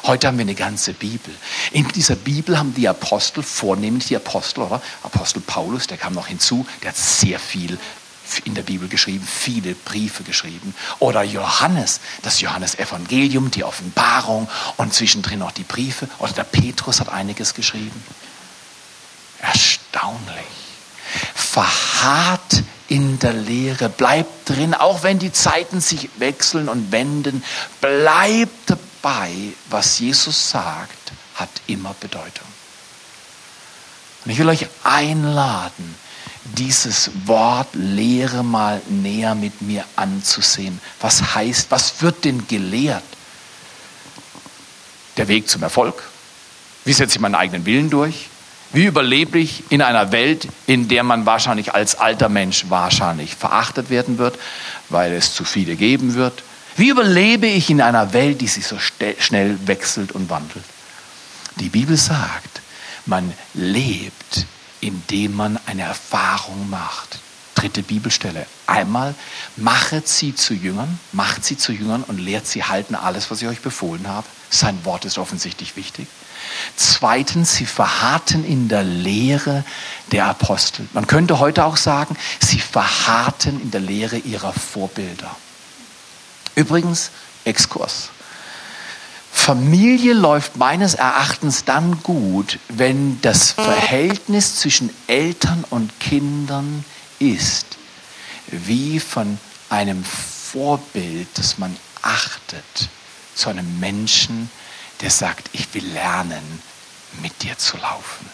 Heute 0.04 0.28
haben 0.28 0.38
wir 0.38 0.42
eine 0.42 0.54
ganze 0.54 0.92
Bibel. 0.92 1.34
In 1.72 1.88
dieser 1.88 2.14
Bibel 2.14 2.58
haben 2.58 2.74
die 2.74 2.88
Apostel, 2.88 3.42
vornehmlich 3.42 4.06
die 4.06 4.16
Apostel, 4.16 4.62
oder? 4.62 4.80
Apostel 5.02 5.40
Paulus, 5.40 5.86
der 5.88 5.96
kam 5.96 6.12
noch 6.12 6.28
hinzu, 6.28 6.66
der 6.82 6.90
hat 6.90 6.96
sehr 6.96 7.40
viel 7.40 7.78
in 8.44 8.54
der 8.54 8.62
Bibel 8.62 8.88
geschrieben, 8.88 9.26
viele 9.26 9.74
Briefe 9.74 10.22
geschrieben. 10.22 10.74
Oder 10.98 11.22
Johannes, 11.22 12.00
das 12.22 12.40
Johannesevangelium, 12.40 13.50
die 13.50 13.64
Offenbarung 13.64 14.48
und 14.76 14.94
zwischendrin 14.94 15.40
noch 15.40 15.52
die 15.52 15.64
Briefe. 15.64 16.08
Oder 16.18 16.32
der 16.32 16.44
Petrus 16.44 17.00
hat 17.00 17.08
einiges 17.08 17.54
geschrieben. 17.54 18.02
Erstaunlich. 19.40 20.46
Verharrt 21.34 22.62
in 22.88 23.18
der 23.18 23.32
Lehre, 23.34 23.88
bleibt 23.88 24.48
drin, 24.48 24.74
auch 24.74 25.02
wenn 25.02 25.18
die 25.18 25.32
Zeiten 25.32 25.80
sich 25.80 26.08
wechseln 26.18 26.68
und 26.68 26.90
wenden, 26.92 27.42
bleibt 27.80 28.70
dabei, 28.70 29.32
was 29.70 29.98
Jesus 29.98 30.50
sagt, 30.50 31.12
hat 31.34 31.50
immer 31.66 31.94
Bedeutung. 32.00 32.46
Und 34.24 34.30
ich 34.30 34.38
will 34.38 34.48
euch 34.48 34.66
einladen, 34.84 35.94
dieses 36.56 37.10
Wort 37.26 37.68
Lehre 37.74 38.42
mal 38.42 38.80
näher 38.88 39.34
mit 39.34 39.60
mir 39.62 39.84
anzusehen. 39.96 40.80
Was 41.00 41.34
heißt, 41.34 41.70
was 41.70 42.02
wird 42.02 42.24
denn 42.24 42.46
gelehrt? 42.48 43.02
Der 45.16 45.28
Weg 45.28 45.48
zum 45.48 45.62
Erfolg? 45.62 46.02
Wie 46.84 46.92
setze 46.92 47.16
ich 47.16 47.20
meinen 47.20 47.34
eigenen 47.34 47.66
Willen 47.66 47.90
durch? 47.90 48.28
Wie 48.72 48.84
überlebe 48.84 49.38
ich 49.38 49.64
in 49.70 49.80
einer 49.80 50.12
Welt, 50.12 50.46
in 50.66 50.88
der 50.88 51.02
man 51.02 51.24
wahrscheinlich 51.24 51.74
als 51.74 51.94
alter 51.94 52.28
Mensch 52.28 52.66
wahrscheinlich 52.68 53.34
verachtet 53.34 53.88
werden 53.88 54.18
wird, 54.18 54.38
weil 54.90 55.12
es 55.12 55.34
zu 55.34 55.44
viele 55.44 55.74
geben 55.76 56.14
wird? 56.14 56.42
Wie 56.76 56.90
überlebe 56.90 57.46
ich 57.46 57.70
in 57.70 57.80
einer 57.80 58.12
Welt, 58.12 58.40
die 58.40 58.46
sich 58.46 58.66
so 58.66 58.76
schnell 58.78 59.58
wechselt 59.66 60.12
und 60.12 60.30
wandelt? 60.30 60.64
Die 61.56 61.70
Bibel 61.70 61.96
sagt, 61.96 62.60
man 63.06 63.32
lebt, 63.54 64.46
indem 64.80 65.34
man 65.34 65.58
eine 65.66 65.82
Erfahrung 65.82 66.68
macht. 66.70 67.18
Dritte 67.54 67.82
Bibelstelle. 67.82 68.46
Einmal, 68.66 69.14
machet 69.56 70.06
sie 70.06 70.34
zu 70.34 70.54
Jüngern, 70.54 71.00
macht 71.12 71.44
sie 71.44 71.56
zu 71.56 71.72
Jüngern 71.72 72.04
und 72.04 72.18
lehrt 72.18 72.46
sie 72.46 72.62
halten 72.62 72.94
alles, 72.94 73.30
was 73.30 73.42
ich 73.42 73.48
euch 73.48 73.60
befohlen 73.60 74.06
habe. 74.06 74.26
Sein 74.50 74.84
Wort 74.84 75.04
ist 75.04 75.18
offensichtlich 75.18 75.74
wichtig. 75.74 76.06
Zweitens, 76.76 77.56
sie 77.56 77.66
verharrten 77.66 78.44
in 78.44 78.68
der 78.68 78.84
Lehre 78.84 79.64
der 80.12 80.26
Apostel. 80.26 80.88
Man 80.92 81.06
könnte 81.06 81.40
heute 81.40 81.64
auch 81.64 81.76
sagen, 81.76 82.16
sie 82.40 82.60
verharrten 82.60 83.60
in 83.60 83.70
der 83.70 83.80
Lehre 83.80 84.18
ihrer 84.18 84.52
Vorbilder. 84.52 85.34
Übrigens, 86.54 87.10
Exkurs. 87.44 88.10
Familie 89.48 90.12
läuft 90.12 90.58
meines 90.58 90.92
Erachtens 90.92 91.64
dann 91.64 92.02
gut, 92.02 92.58
wenn 92.68 93.18
das 93.22 93.52
Verhältnis 93.52 94.56
zwischen 94.56 94.90
Eltern 95.06 95.64
und 95.70 95.98
Kindern 96.00 96.84
ist, 97.18 97.78
wie 98.48 99.00
von 99.00 99.38
einem 99.70 100.04
Vorbild, 100.04 101.28
das 101.32 101.56
man 101.56 101.74
achtet, 102.02 102.90
zu 103.34 103.48
einem 103.48 103.80
Menschen, 103.80 104.50
der 105.00 105.08
sagt, 105.08 105.48
ich 105.54 105.72
will 105.72 105.86
lernen, 105.94 106.62
mit 107.22 107.42
dir 107.42 107.56
zu 107.56 107.78
laufen. 107.78 108.26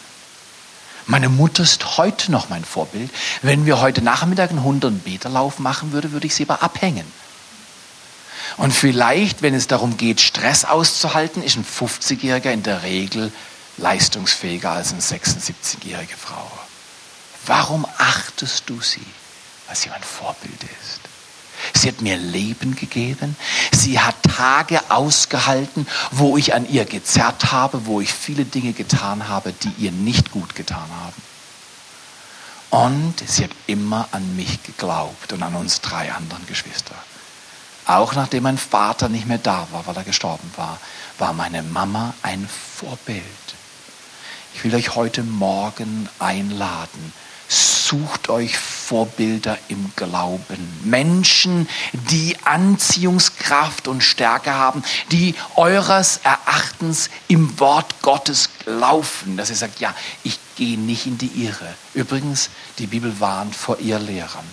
Meine 1.05 1.29
Mutter 1.29 1.63
ist 1.63 1.97
heute 1.97 2.29
noch 2.29 2.49
mein 2.49 2.65
Vorbild. 2.65 3.09
Wenn 3.41 3.65
wir 3.65 3.79
heute 3.79 4.01
Nachmittag 4.01 4.49
einen 4.49 4.59
100 4.59 5.05
Meter 5.05 5.29
Lauf 5.29 5.59
machen 5.59 5.93
würde, 5.93 6.11
würde 6.11 6.27
ich 6.27 6.35
sie 6.35 6.43
aber 6.43 6.61
abhängen. 6.61 7.05
Und 8.57 8.71
vielleicht, 8.71 9.41
wenn 9.41 9.53
es 9.53 9.67
darum 9.67 9.97
geht, 9.97 10.21
Stress 10.21 10.65
auszuhalten, 10.65 11.43
ist 11.43 11.57
ein 11.57 11.65
50-Jähriger 11.65 12.51
in 12.51 12.63
der 12.63 12.83
Regel 12.83 13.31
leistungsfähiger 13.77 14.71
als 14.71 14.93
eine 14.93 15.01
76-jährige 15.01 16.15
Frau. 16.15 16.49
Warum 17.45 17.85
achtest 17.97 18.69
du 18.69 18.79
sie? 18.81 19.05
Weil 19.67 19.75
sie 19.75 19.89
mein 19.89 20.03
Vorbild 20.03 20.63
ist. 20.63 21.01
Sie 21.73 21.87
hat 21.87 22.01
mir 22.01 22.17
Leben 22.17 22.75
gegeben. 22.75 23.35
Sie 23.71 23.99
hat 23.99 24.15
Tage 24.23 24.79
ausgehalten, 24.89 25.87
wo 26.11 26.37
ich 26.37 26.53
an 26.53 26.69
ihr 26.69 26.85
gezerrt 26.85 27.51
habe, 27.51 27.85
wo 27.85 28.01
ich 28.01 28.13
viele 28.13 28.45
Dinge 28.45 28.73
getan 28.73 29.27
habe, 29.27 29.53
die 29.53 29.73
ihr 29.77 29.91
nicht 29.91 30.31
gut 30.31 30.55
getan 30.55 30.89
haben. 31.01 31.21
Und 32.69 33.15
sie 33.25 33.45
hat 33.45 33.51
immer 33.67 34.07
an 34.11 34.35
mich 34.35 34.63
geglaubt 34.63 35.33
und 35.33 35.43
an 35.43 35.55
uns 35.55 35.81
drei 35.81 36.11
anderen 36.11 36.45
Geschwister. 36.45 36.95
Auch 37.85 38.15
nachdem 38.15 38.43
mein 38.43 38.57
Vater 38.57 39.09
nicht 39.09 39.27
mehr 39.27 39.37
da 39.37 39.67
war, 39.71 39.85
weil 39.85 39.97
er 39.97 40.03
gestorben 40.03 40.51
war, 40.55 40.79
war 41.19 41.33
meine 41.33 41.61
Mama 41.61 42.13
ein 42.23 42.47
Vorbild. 42.77 43.23
Ich 44.55 44.63
will 44.63 44.73
euch 44.73 44.95
heute 44.95 45.21
Morgen 45.21 46.09
einladen, 46.17 47.13
sucht 47.47 48.29
euch 48.29 48.57
Vorbilder 48.57 49.57
im 49.67 49.91
Glauben. 49.95 50.81
Menschen, 50.83 51.69
die 51.93 52.37
Anziehungskraft 52.43 53.87
und 53.87 54.01
Stärke 54.01 54.53
haben, 54.53 54.83
die 55.11 55.35
eures 55.55 56.21
Erachtens 56.23 57.09
im 57.27 57.59
Wort 57.59 58.01
Gottes 58.01 58.49
laufen. 58.65 59.37
Dass 59.37 59.51
ihr 59.51 59.55
sagt, 59.55 59.79
ja, 59.79 59.93
ich 60.23 60.39
gehe 60.55 60.79
nicht 60.79 61.05
in 61.05 61.17
die 61.17 61.45
Irre. 61.45 61.73
Übrigens, 61.93 62.49
die 62.79 62.87
Bibel 62.87 63.19
warnt 63.19 63.55
vor 63.55 63.77
ihr 63.79 63.99
Lehrern. 63.99 64.45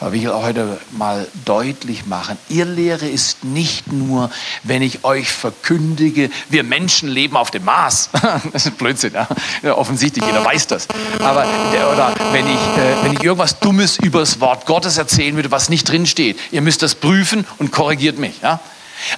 Aber 0.00 0.14
ich 0.14 0.22
will 0.22 0.32
heute 0.32 0.80
mal 0.92 1.26
deutlich 1.44 2.06
machen, 2.06 2.38
ihr 2.48 2.64
Lehre 2.64 3.06
ist 3.06 3.44
nicht 3.44 3.92
nur, 3.92 4.30
wenn 4.62 4.80
ich 4.80 5.04
euch 5.04 5.30
verkündige, 5.30 6.30
wir 6.48 6.64
Menschen 6.64 7.10
leben 7.10 7.36
auf 7.36 7.50
dem 7.50 7.66
Mars. 7.66 8.08
das 8.52 8.64
ist 8.64 8.78
Blödsinn, 8.78 9.12
ja? 9.12 9.28
ja 9.62 9.76
offensichtlich, 9.76 10.24
jeder 10.24 10.42
weiß 10.42 10.68
das. 10.68 10.88
Aber, 11.18 11.46
oder 11.92 12.14
wenn 12.32 12.46
ich, 12.46 12.78
äh, 12.78 13.04
wenn 13.04 13.12
ich 13.12 13.22
irgendwas 13.22 13.58
Dummes 13.58 13.98
über 13.98 14.20
das 14.20 14.40
Wort 14.40 14.64
Gottes 14.64 14.96
erzählen 14.96 15.36
würde, 15.36 15.50
was 15.50 15.68
nicht 15.68 15.86
drin 15.86 16.06
steht, 16.06 16.38
ihr 16.50 16.62
müsst 16.62 16.82
das 16.82 16.94
prüfen 16.94 17.46
und 17.58 17.70
korrigiert 17.70 18.18
mich. 18.18 18.40
Ja? 18.42 18.58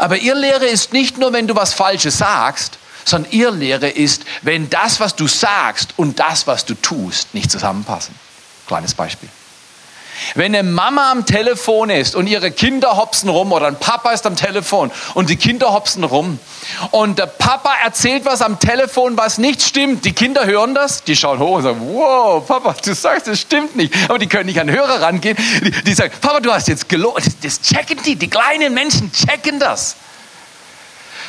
Aber 0.01 0.17
ihr 0.17 0.35
Lehre 0.35 0.67
ist 0.67 0.93
nicht 0.93 1.17
nur, 1.17 1.33
wenn 1.33 1.47
du 1.47 1.55
was 1.55 1.75
Falsches 1.75 2.19
sagst, 2.19 2.79
sondern 3.05 3.31
ihr 3.31 3.53
Lehre 3.53 3.89
ist, 3.89 4.25
wenn 4.43 4.69
das, 4.69 4.99
was 4.99 5.15
du 5.15 5.29
sagst 5.29 5.95
und 5.97 6.19
das, 6.19 6.49
was 6.49 6.65
du 6.65 6.75
tust, 6.75 7.35
nicht 7.35 7.53
zusammenpassen. 7.53 8.15
Kleines 8.67 8.95
Beispiel. 8.95 9.29
Wenn 10.35 10.55
eine 10.55 10.69
Mama 10.69 11.11
am 11.11 11.27
Telefon 11.27 11.91
ist 11.91 12.15
und 12.15 12.27
ihre 12.27 12.51
Kinder 12.51 12.97
hopsen 12.97 13.29
rum 13.29 13.53
oder 13.53 13.67
ein 13.67 13.77
Papa 13.77 14.13
ist 14.13 14.27
am 14.27 14.37
Telefon 14.37 14.91
und 15.15 15.31
die 15.31 15.37
Kinder 15.37 15.73
hopsen 15.73 16.05
rum 16.05 16.39
und 16.91 17.19
der 17.19 17.27
Papa 17.27 17.71
erzählt 17.85 18.25
was 18.25 18.43
am 18.43 18.59
Telefon, 18.59 19.17
was 19.17 19.39
nicht 19.39 19.63
stimmt, 19.63 20.05
die 20.05 20.13
Kinder 20.13 20.47
hören 20.47 20.75
das, 20.75 21.05
die 21.05 21.17
schauen 21.17 21.39
hoch 21.39 21.57
und 21.57 21.63
sagen, 21.63 21.81
wow, 21.93 22.47
Papa, 22.47 22.75
du 22.85 22.95
sagst, 22.95 23.27
das 23.27 23.41
stimmt 23.41 23.77
nicht. 23.77 23.95
Aber 24.09 24.19
die 24.19 24.27
können 24.27 24.47
nicht 24.47 24.61
an 24.61 24.67
den 24.67 24.77
Hörer 24.77 25.03
rangehen. 25.03 25.37
Die, 25.63 25.71
die 25.71 25.95
sagen, 25.95 26.13
Papa, 26.21 26.41
du 26.41 26.53
hast 26.53 26.69
jetzt 26.69 26.89
gelogen. 26.89 27.23
Das, 27.25 27.39
das 27.41 27.61
checken 27.61 27.99
die, 28.05 28.17
die 28.17 28.29
kleinen 28.29 28.75
Menschen 28.75 29.13
checken 29.13 29.59
das. 29.59 29.97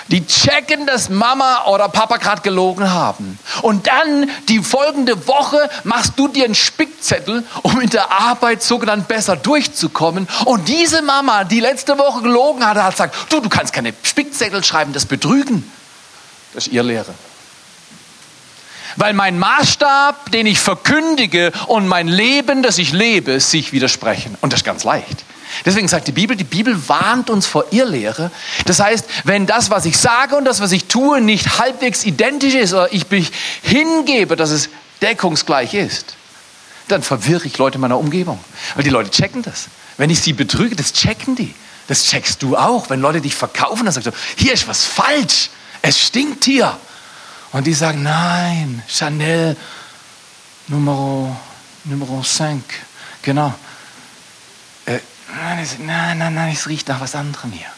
Die 0.09 0.25
checken, 0.25 0.85
dass 0.85 1.09
Mama 1.09 1.65
oder 1.67 1.89
Papa 1.89 2.17
gerade 2.17 2.41
gelogen 2.41 2.91
haben. 2.91 3.39
Und 3.61 3.87
dann 3.87 4.29
die 4.49 4.59
folgende 4.59 5.27
Woche 5.27 5.69
machst 5.83 6.13
du 6.17 6.27
dir 6.27 6.45
einen 6.45 6.55
Spickzettel, 6.55 7.43
um 7.61 7.79
in 7.79 7.89
der 7.89 8.11
Arbeit 8.11 8.61
sogenannt 8.61 9.07
besser 9.07 9.35
durchzukommen. 9.35 10.27
Und 10.45 10.67
diese 10.67 11.01
Mama, 11.01 11.43
die 11.45 11.59
letzte 11.59 11.97
Woche 11.97 12.21
gelogen 12.21 12.65
hat, 12.65 12.77
hat 12.77 12.91
gesagt, 12.91 13.15
du, 13.29 13.39
du 13.39 13.49
kannst 13.49 13.73
keine 13.73 13.93
Spickzettel 14.03 14.63
schreiben, 14.63 14.93
das 14.93 15.05
betrügen. 15.05 15.69
Das 16.53 16.67
ist 16.67 16.73
ihr 16.73 16.83
Lehre. 16.83 17.13
Weil 18.95 19.13
mein 19.13 19.39
Maßstab, 19.39 20.31
den 20.31 20.45
ich 20.45 20.59
verkündige 20.59 21.51
und 21.67 21.87
mein 21.87 22.07
Leben, 22.07 22.61
das 22.61 22.77
ich 22.77 22.91
lebe, 22.91 23.39
sich 23.39 23.71
widersprechen. 23.71 24.37
Und 24.41 24.53
das 24.53 24.59
ist 24.59 24.65
ganz 24.65 24.83
leicht. 24.83 25.23
Deswegen 25.65 25.87
sagt 25.87 26.07
die 26.07 26.11
Bibel, 26.11 26.35
die 26.35 26.43
Bibel 26.43 26.87
warnt 26.87 27.29
uns 27.29 27.45
vor 27.45 27.65
Irrlehre. 27.71 28.31
Das 28.65 28.79
heißt, 28.79 29.05
wenn 29.23 29.45
das, 29.45 29.69
was 29.69 29.85
ich 29.85 29.97
sage 29.97 30.35
und 30.35 30.45
das, 30.45 30.59
was 30.59 30.71
ich 30.71 30.85
tue, 30.85 31.21
nicht 31.21 31.59
halbwegs 31.59 32.03
identisch 32.05 32.55
ist 32.55 32.73
oder 32.73 32.91
ich 32.93 33.09
mich 33.09 33.31
hingebe, 33.61 34.35
dass 34.35 34.49
es 34.49 34.69
deckungsgleich 35.01 35.73
ist, 35.73 36.15
dann 36.87 37.01
verwirre 37.01 37.45
ich 37.45 37.57
Leute 37.57 37.75
in 37.75 37.81
meiner 37.81 37.97
Umgebung. 37.97 38.39
Weil 38.75 38.83
die 38.83 38.89
Leute 38.89 39.09
checken 39.09 39.41
das. 39.41 39.67
Wenn 39.97 40.09
ich 40.09 40.21
sie 40.21 40.33
betrüge, 40.33 40.75
das 40.75 40.93
checken 40.93 41.35
die. 41.35 41.53
Das 41.87 42.05
checkst 42.05 42.41
du 42.41 42.57
auch. 42.57 42.89
Wenn 42.89 43.01
Leute 43.01 43.21
dich 43.21 43.35
verkaufen, 43.35 43.85
dann 43.85 43.93
sagst 43.93 44.07
du, 44.07 44.11
hier 44.37 44.53
ist 44.53 44.67
was 44.67 44.85
falsch. 44.85 45.49
Es 45.81 45.99
stinkt 45.99 46.45
hier. 46.45 46.77
Und 47.51 47.67
die 47.67 47.73
sagen, 47.73 48.03
nein, 48.03 48.81
Chanel 48.87 49.55
Numero, 50.67 51.35
Numero 51.83 52.21
5. 52.21 52.63
Genau. 53.21 53.53
Nein, 55.35 56.17
nein, 56.17 56.33
nein, 56.33 56.53
es 56.53 56.67
riecht 56.67 56.87
nach 56.87 57.01
was 57.01 57.15
anderem 57.15 57.51
hier. 57.51 57.71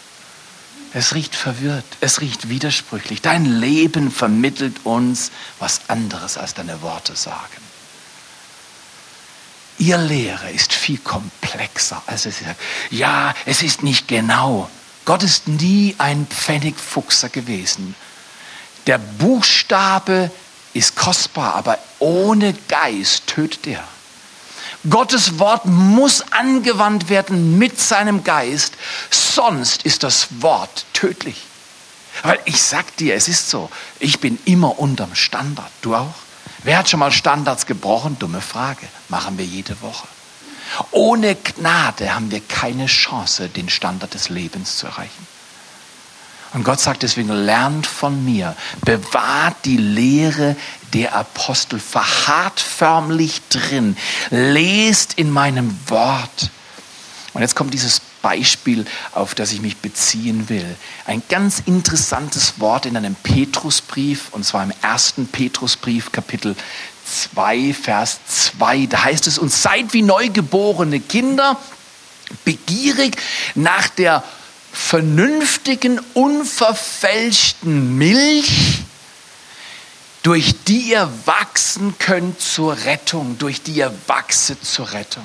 Es 0.94 1.14
riecht 1.14 1.36
verwirrt, 1.36 1.86
es 2.00 2.22
riecht 2.22 2.48
widersprüchlich. 2.48 3.22
Dein 3.22 3.46
Leben 3.46 4.12
vermittelt 4.12 4.86
uns 4.86 5.32
was 5.60 5.82
anderes, 5.90 6.38
als 6.38 6.54
deine 6.54 6.82
Worte 6.82 7.16
sagen. 7.16 7.66
Ihr 9.78 9.98
Lehre 9.98 10.50
ist 10.52 10.72
viel 10.72 10.98
komplexer, 10.98 12.02
als 12.08 12.26
es 12.26 12.40
sagt. 12.40 12.60
Ja, 12.92 13.34
es 13.46 13.62
ist 13.62 13.84
nicht 13.84 14.08
genau. 14.08 14.70
Gott 15.04 15.22
ist 15.22 15.48
nie 15.48 15.96
ein 15.98 16.28
Pfennigfuchser 16.28 17.28
gewesen. 17.28 17.94
Der 18.88 18.98
Buchstabe 18.98 20.32
ist 20.74 20.96
kostbar, 20.96 21.56
aber 21.56 21.78
ohne 22.00 22.54
Geist 22.70 23.28
tötet 23.28 23.68
er. 23.68 23.84
Gottes 24.90 25.40
Wort 25.40 25.66
muss 25.66 26.24
angewandt 26.32 27.10
werden 27.10 27.58
mit 27.58 27.80
seinem 27.80 28.24
Geist, 28.24 28.74
sonst 29.10 29.84
ist 29.84 30.04
das 30.04 30.28
Wort 30.42 30.86
tödlich. 30.94 31.44
Weil 32.24 32.40
ich 32.46 32.62
sag 32.62 32.96
dir, 32.98 33.16
es 33.16 33.28
ist 33.28 33.50
so, 33.50 33.70
ich 34.00 34.20
bin 34.20 34.40
immer 34.46 34.80
unterm 34.80 35.16
Standard. 35.16 35.72
Du 35.82 35.96
auch? 35.96 36.14
Wer 36.64 36.78
hat 36.78 36.90
schon 36.90 37.00
mal 37.00 37.12
Standards 37.12 37.66
gebrochen? 37.66 38.18
Dumme 38.20 38.42
Frage. 38.42 38.88
Machen 39.10 39.38
wir 39.38 39.46
jede 39.46 39.80
Woche. 39.82 40.08
Ohne 40.92 41.36
Gnade 41.36 42.16
haben 42.16 42.32
wir 42.32 42.42
keine 42.42 42.88
Chance, 42.88 43.50
den 43.50 43.70
Standard 43.70 44.14
des 44.14 44.30
Lebens 44.30 44.78
zu 44.78 44.88
erreichen. 44.88 45.28
Und 46.54 46.64
Gott 46.64 46.80
sagt 46.80 47.04
deswegen, 47.04 47.30
lernt 47.30 47.86
von 47.86 48.24
mir, 48.24 48.56
bewahrt 48.86 49.58
die 49.66 49.78
Lehre 49.78 50.56
der 50.94 51.16
Apostel, 51.16 51.80
verharrt 51.80 52.60
förmlich 52.60 53.42
drin, 53.50 53.98
lest 54.30 55.16
in 55.16 55.32
meinem 55.32 55.78
Wort. 55.88 56.50
Und 57.34 57.42
jetzt 57.42 57.56
kommt 57.56 57.74
dieses 57.74 58.00
Beispiel, 58.22 58.86
auf 59.12 59.36
das 59.36 59.52
ich 59.52 59.62
mich 59.62 59.78
beziehen 59.78 60.48
will. 60.48 60.76
Ein 61.06 61.22
ganz 61.28 61.62
interessantes 61.66 62.60
Wort 62.60 62.86
in 62.86 62.96
einem 62.96 63.16
Petrusbrief, 63.16 64.30
und 64.32 64.46
zwar 64.46 64.64
im 64.64 64.72
ersten 64.82 65.28
Petrusbrief, 65.28 66.14
Kapitel 66.14 66.56
2, 67.34 67.74
Vers 67.74 68.20
2. 68.58 68.86
Da 68.86 69.04
heißt 69.04 69.28
es, 69.28 69.38
und 69.38 69.52
seid 69.52 69.94
wie 69.94 70.02
neugeborene 70.02 71.02
Kinder, 71.02 71.60
begierig 72.46 73.18
nach 73.54 73.90
der 73.90 74.24
vernünftigen, 74.76 76.00
unverfälschten 76.14 77.98
Milch, 77.98 78.84
durch 80.22 80.54
die 80.68 80.92
ihr 80.92 81.10
wachsen 81.26 81.98
könnt 81.98 82.42
zur 82.42 82.76
Rettung, 82.86 83.38
durch 83.38 83.62
die 83.62 83.74
ihr 83.74 83.94
wachset 84.08 84.64
zur 84.66 84.92
Rettung. 84.92 85.24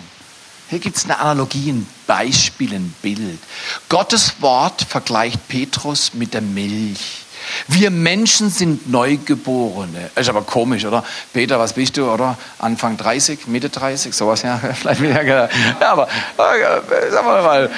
Hier 0.68 0.78
gibt 0.78 0.96
es 0.96 1.04
eine 1.04 1.18
Analogie, 1.18 1.72
ein 1.72 1.86
Beispiel, 2.06 2.74
ein 2.74 2.94
Bild. 3.02 3.40
Gottes 3.88 4.34
Wort 4.40 4.82
vergleicht 4.82 5.48
Petrus 5.48 6.14
mit 6.14 6.32
der 6.32 6.42
Milch. 6.42 7.24
Wir 7.68 7.90
Menschen 7.90 8.50
sind 8.50 8.90
Neugeborene. 8.90 10.10
Ist 10.14 10.28
aber 10.28 10.42
komisch, 10.42 10.84
oder? 10.84 11.04
Peter, 11.32 11.58
was 11.58 11.74
bist 11.74 11.96
du, 11.96 12.10
oder? 12.10 12.36
Anfang 12.58 12.96
30, 12.96 13.46
Mitte 13.46 13.68
30, 13.68 14.14
sowas, 14.14 14.42
ja, 14.42 14.58
vielleicht 14.80 15.02
wieder, 15.02 15.22
ja, 15.22 15.48
aber, 15.80 16.08
äh, 16.08 17.10
sagen 17.10 17.26
wir 17.26 17.42
mal, 17.42 17.70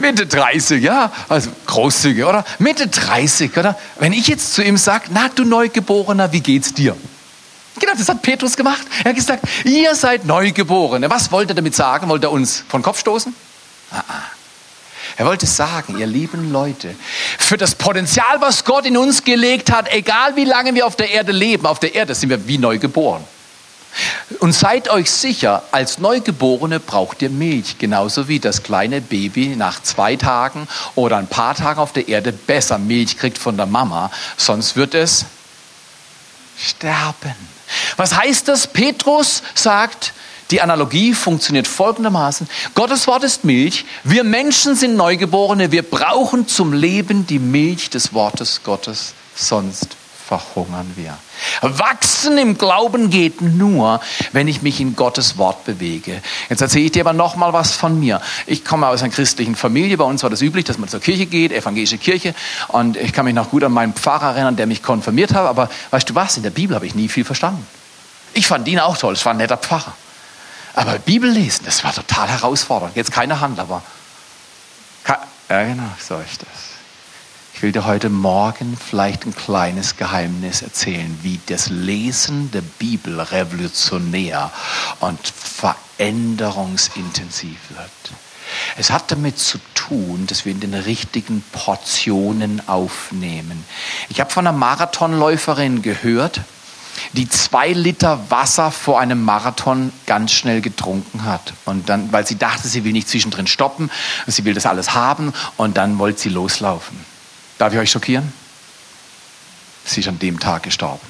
Mitte 0.00 0.26
30, 0.26 0.82
ja, 0.82 1.12
also 1.28 1.50
großzügig, 1.66 2.24
oder? 2.24 2.44
Mitte 2.58 2.88
30, 2.88 3.56
oder? 3.56 3.76
Wenn 3.98 4.12
ich 4.12 4.28
jetzt 4.28 4.54
zu 4.54 4.62
ihm 4.62 4.76
sage, 4.76 5.06
na, 5.10 5.28
du 5.34 5.44
Neugeborener, 5.44 6.32
wie 6.32 6.40
geht's 6.40 6.74
dir? 6.74 6.96
Genau, 7.78 7.92
das 7.96 8.08
hat 8.08 8.20
Petrus 8.22 8.56
gemacht. 8.56 8.86
Er 9.04 9.10
hat 9.10 9.16
gesagt, 9.16 9.44
ihr 9.64 9.94
seid 9.94 10.26
Neugeborene. 10.26 11.08
Was 11.08 11.32
wollte 11.32 11.52
er 11.52 11.56
damit 11.56 11.74
sagen? 11.74 12.08
Wollte 12.08 12.26
er 12.26 12.32
uns 12.32 12.62
von 12.68 12.82
Kopf 12.82 13.00
stoßen? 13.00 13.34
Ah, 13.90 14.02
ah. 14.06 14.39
Er 15.16 15.26
wollte 15.26 15.46
sagen, 15.46 15.98
ihr 15.98 16.06
lieben 16.06 16.52
Leute, 16.52 16.94
für 17.38 17.56
das 17.56 17.74
Potenzial, 17.74 18.40
was 18.40 18.64
Gott 18.64 18.86
in 18.86 18.96
uns 18.96 19.24
gelegt 19.24 19.70
hat, 19.70 19.92
egal 19.92 20.36
wie 20.36 20.44
lange 20.44 20.74
wir 20.74 20.86
auf 20.86 20.96
der 20.96 21.10
Erde 21.10 21.32
leben, 21.32 21.66
auf 21.66 21.80
der 21.80 21.94
Erde 21.94 22.14
sind 22.14 22.30
wir 22.30 22.46
wie 22.46 22.58
neu 22.58 22.78
geboren. 22.78 23.24
Und 24.38 24.52
seid 24.52 24.88
euch 24.88 25.10
sicher, 25.10 25.64
als 25.72 25.98
Neugeborene 25.98 26.78
braucht 26.78 27.22
ihr 27.22 27.30
Milch, 27.30 27.78
genauso 27.78 28.28
wie 28.28 28.38
das 28.38 28.62
kleine 28.62 29.00
Baby 29.00 29.56
nach 29.56 29.82
zwei 29.82 30.16
Tagen 30.16 30.68
oder 30.94 31.16
ein 31.16 31.26
paar 31.26 31.54
Tagen 31.54 31.80
auf 31.80 31.92
der 31.92 32.08
Erde 32.08 32.32
besser 32.32 32.78
Milch 32.78 33.18
kriegt 33.18 33.36
von 33.36 33.56
der 33.56 33.66
Mama, 33.66 34.10
sonst 34.36 34.76
wird 34.76 34.94
es 34.94 35.26
sterben. 36.56 37.34
Was 37.96 38.16
heißt 38.16 38.48
das? 38.48 38.66
Petrus 38.68 39.42
sagt, 39.54 40.12
die 40.50 40.60
Analogie 40.60 41.14
funktioniert 41.14 41.68
folgendermaßen. 41.68 42.48
Gottes 42.74 43.06
Wort 43.06 43.24
ist 43.24 43.44
Milch. 43.44 43.84
Wir 44.04 44.24
Menschen 44.24 44.74
sind 44.74 44.96
Neugeborene. 44.96 45.72
Wir 45.72 45.82
brauchen 45.82 46.48
zum 46.48 46.72
Leben 46.72 47.26
die 47.26 47.38
Milch 47.38 47.90
des 47.90 48.12
Wortes 48.12 48.62
Gottes. 48.62 49.14
Sonst 49.34 49.96
verhungern 50.30 50.92
wir. 50.94 51.18
Wachsen 51.60 52.38
im 52.38 52.56
Glauben 52.56 53.10
geht 53.10 53.40
nur, 53.40 54.00
wenn 54.30 54.46
ich 54.46 54.62
mich 54.62 54.80
in 54.80 54.94
Gottes 54.94 55.38
Wort 55.38 55.64
bewege. 55.64 56.22
Jetzt 56.48 56.60
erzähle 56.60 56.84
ich 56.84 56.92
dir 56.92 57.00
aber 57.00 57.12
noch 57.12 57.34
mal 57.34 57.52
was 57.52 57.72
von 57.72 57.98
mir. 57.98 58.20
Ich 58.46 58.64
komme 58.64 58.86
aus 58.86 59.02
einer 59.02 59.10
christlichen 59.10 59.56
Familie. 59.56 59.96
Bei 59.96 60.04
uns 60.04 60.22
war 60.22 60.30
das 60.30 60.40
üblich, 60.40 60.64
dass 60.66 60.78
man 60.78 60.88
zur 60.88 61.00
Kirche 61.00 61.26
geht, 61.26 61.50
evangelische 61.50 61.98
Kirche. 61.98 62.34
Und 62.68 62.96
ich 62.96 63.12
kann 63.12 63.24
mich 63.24 63.34
noch 63.34 63.50
gut 63.50 63.64
an 63.64 63.72
meinen 63.72 63.94
Pfarrer 63.94 64.34
erinnern, 64.34 64.54
der 64.54 64.66
mich 64.66 64.84
konfirmiert 64.84 65.34
hat. 65.34 65.46
Aber 65.46 65.68
weißt 65.90 66.08
du 66.08 66.14
was? 66.14 66.36
In 66.36 66.44
der 66.44 66.50
Bibel 66.50 66.76
habe 66.76 66.86
ich 66.86 66.94
nie 66.94 67.08
viel 67.08 67.24
verstanden. 67.24 67.66
Ich 68.32 68.46
fand 68.46 68.68
ihn 68.68 68.78
auch 68.78 68.96
toll. 68.96 69.14
Es 69.14 69.24
war 69.24 69.32
ein 69.32 69.38
netter 69.38 69.56
Pfarrer. 69.56 69.94
Aber 70.74 70.98
Bibel 70.98 71.30
lesen, 71.30 71.64
das 71.64 71.84
war 71.84 71.94
total 71.94 72.28
herausfordernd. 72.28 72.96
Jetzt 72.96 73.12
keine 73.12 73.40
Hand, 73.40 73.58
aber. 73.58 73.82
Ja, 75.48 75.64
genau, 75.64 75.90
so 75.98 76.18
ist 76.18 76.42
das. 76.42 76.48
Ich 77.54 77.62
will 77.62 77.72
dir 77.72 77.84
heute 77.84 78.08
Morgen 78.08 78.76
vielleicht 78.76 79.26
ein 79.26 79.34
kleines 79.34 79.96
Geheimnis 79.96 80.62
erzählen, 80.62 81.18
wie 81.22 81.40
das 81.46 81.68
Lesen 81.68 82.52
der 82.52 82.62
Bibel 82.62 83.20
revolutionär 83.20 84.52
und 85.00 85.18
veränderungsintensiv 85.26 87.58
wird. 87.68 87.90
Es 88.76 88.90
hat 88.90 89.10
damit 89.10 89.38
zu 89.38 89.58
tun, 89.74 90.26
dass 90.26 90.44
wir 90.44 90.52
in 90.52 90.60
den 90.60 90.74
richtigen 90.74 91.42
Portionen 91.52 92.66
aufnehmen. 92.68 93.64
Ich 94.08 94.20
habe 94.20 94.30
von 94.30 94.46
einer 94.46 94.56
Marathonläuferin 94.56 95.82
gehört, 95.82 96.42
die 97.12 97.28
zwei 97.28 97.72
Liter 97.72 98.30
Wasser 98.30 98.70
vor 98.70 99.00
einem 99.00 99.22
Marathon 99.24 99.92
ganz 100.06 100.32
schnell 100.32 100.60
getrunken 100.60 101.24
hat. 101.24 101.52
Und 101.64 101.88
dann, 101.88 102.12
weil 102.12 102.26
sie 102.26 102.36
dachte, 102.36 102.68
sie 102.68 102.84
will 102.84 102.92
nicht 102.92 103.08
zwischendrin 103.08 103.46
stoppen, 103.46 103.90
sie 104.26 104.44
will 104.44 104.54
das 104.54 104.66
alles 104.66 104.94
haben 104.94 105.32
und 105.56 105.76
dann 105.76 105.98
wollte 105.98 106.20
sie 106.20 106.28
loslaufen. 106.28 106.98
Darf 107.58 107.72
ich 107.72 107.78
euch 107.78 107.90
schockieren? 107.90 108.32
Sie 109.84 110.00
ist 110.00 110.08
an 110.08 110.18
dem 110.18 110.38
Tag 110.38 110.62
gestorben. 110.62 111.06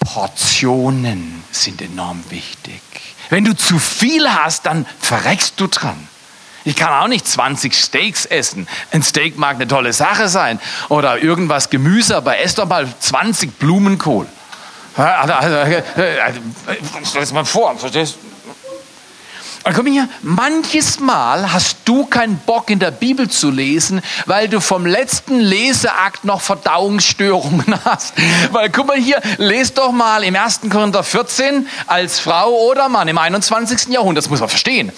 Portionen 0.00 1.42
sind 1.50 1.82
enorm 1.82 2.22
wichtig. 2.30 2.80
Wenn 3.30 3.44
du 3.44 3.56
zu 3.56 3.78
viel 3.78 4.30
hast, 4.30 4.66
dann 4.66 4.86
verreckst 5.00 5.54
du 5.56 5.66
dran. 5.66 6.08
Ich 6.64 6.76
kann 6.76 6.92
auch 6.92 7.08
nicht 7.08 7.26
20 7.26 7.74
Steaks 7.74 8.24
essen. 8.24 8.66
Ein 8.90 9.02
Steak 9.02 9.38
mag 9.38 9.56
eine 9.56 9.68
tolle 9.68 9.92
Sache 9.92 10.28
sein. 10.28 10.60
Oder 10.88 11.22
irgendwas 11.22 11.70
Gemüse, 11.70 12.16
aber 12.16 12.38
ess 12.38 12.54
doch 12.54 12.66
mal 12.66 12.86
20 12.98 13.58
Blumenkohl. 13.58 14.26
Also, 14.96 15.32
also, 15.34 15.56
also, 15.56 16.40
stell 17.04 17.22
es 17.22 17.32
mal 17.32 17.44
vor, 17.44 17.76
verstehst 17.76 18.16
und 19.64 19.72
komm 19.72 19.86
hier, 19.86 20.10
manches 20.20 21.00
Mal 21.00 21.50
hast 21.50 21.78
du 21.86 22.04
keinen 22.04 22.36
Bock 22.36 22.68
in 22.68 22.80
der 22.80 22.90
Bibel 22.90 23.30
zu 23.30 23.50
lesen, 23.50 24.02
weil 24.26 24.46
du 24.46 24.60
vom 24.60 24.84
letzten 24.84 25.40
Leseakt 25.40 26.26
noch 26.26 26.42
Verdauungsstörungen 26.42 27.74
hast. 27.84 28.12
Weil 28.50 28.68
guck 28.68 28.88
mal 28.88 28.98
hier, 28.98 29.22
lest 29.38 29.78
doch 29.78 29.90
mal 29.90 30.22
im 30.22 30.36
1. 30.36 30.60
Korinther 30.70 31.02
14 31.02 31.66
als 31.86 32.20
Frau 32.20 32.50
oder 32.68 32.90
Mann 32.90 33.08
im 33.08 33.16
21. 33.16 33.88
Jahrhundert, 33.88 34.24
das 34.24 34.30
muss 34.30 34.40
man 34.40 34.50
verstehen. 34.50 34.92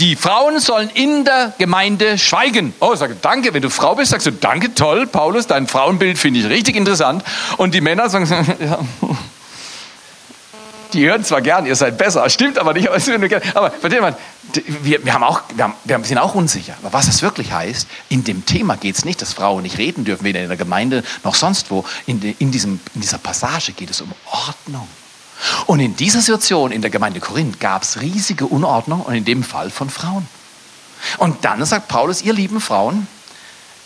Die 0.00 0.16
Frauen 0.16 0.60
sollen 0.60 0.88
in 0.94 1.26
der 1.26 1.52
Gemeinde 1.58 2.16
schweigen. 2.16 2.72
Oh, 2.80 2.94
sage 2.94 3.16
danke. 3.20 3.52
Wenn 3.52 3.60
du 3.60 3.68
Frau 3.68 3.94
bist, 3.94 4.12
sagst 4.12 4.26
du 4.26 4.32
danke, 4.32 4.74
toll, 4.74 5.06
Paulus, 5.06 5.46
dein 5.46 5.66
Frauenbild 5.66 6.18
finde 6.18 6.40
ich 6.40 6.46
richtig 6.48 6.74
interessant. 6.74 7.22
Und 7.58 7.74
die 7.74 7.82
Männer 7.82 8.08
sagen, 8.08 8.26
ja, 8.60 8.78
die 10.94 11.06
hören 11.06 11.22
zwar 11.22 11.42
gern, 11.42 11.66
ihr 11.66 11.76
seid 11.76 11.98
besser, 11.98 12.28
stimmt 12.30 12.58
aber 12.58 12.72
nicht. 12.72 12.88
Aber 12.88 12.98
versteht 12.98 14.00
man, 14.00 14.16
wir, 14.82 15.04
wir, 15.04 15.12
haben 15.12 15.22
auch, 15.22 15.42
wir, 15.54 15.64
haben, 15.64 15.74
wir 15.84 16.04
sind 16.04 16.16
auch 16.16 16.34
unsicher. 16.34 16.74
Aber 16.82 16.94
was 16.94 17.04
das 17.04 17.20
wirklich 17.20 17.52
heißt, 17.52 17.86
in 18.08 18.24
dem 18.24 18.46
Thema 18.46 18.76
geht 18.76 18.96
es 18.96 19.04
nicht, 19.04 19.20
dass 19.20 19.34
Frauen 19.34 19.62
nicht 19.62 19.76
reden 19.76 20.04
dürfen, 20.04 20.24
weder 20.24 20.40
in 20.40 20.48
der 20.48 20.56
Gemeinde 20.56 21.04
noch 21.24 21.34
sonst 21.34 21.70
wo. 21.70 21.84
In, 22.06 22.22
in, 22.38 22.50
diesem, 22.50 22.80
in 22.94 23.02
dieser 23.02 23.18
Passage 23.18 23.72
geht 23.72 23.90
es 23.90 24.00
um 24.00 24.10
Ordnung. 24.32 24.88
Und 25.66 25.80
in 25.80 25.96
dieser 25.96 26.20
Situation 26.20 26.72
in 26.72 26.82
der 26.82 26.90
Gemeinde 26.90 27.20
Korinth 27.20 27.60
gab 27.60 27.82
es 27.82 28.00
riesige 28.00 28.46
Unordnung 28.46 29.02
und 29.02 29.14
in 29.14 29.24
dem 29.24 29.42
Fall 29.42 29.70
von 29.70 29.90
Frauen. 29.90 30.26
Und 31.18 31.44
dann 31.44 31.64
sagt 31.64 31.88
Paulus, 31.88 32.22
ihr 32.22 32.32
lieben 32.32 32.60
Frauen, 32.60 33.06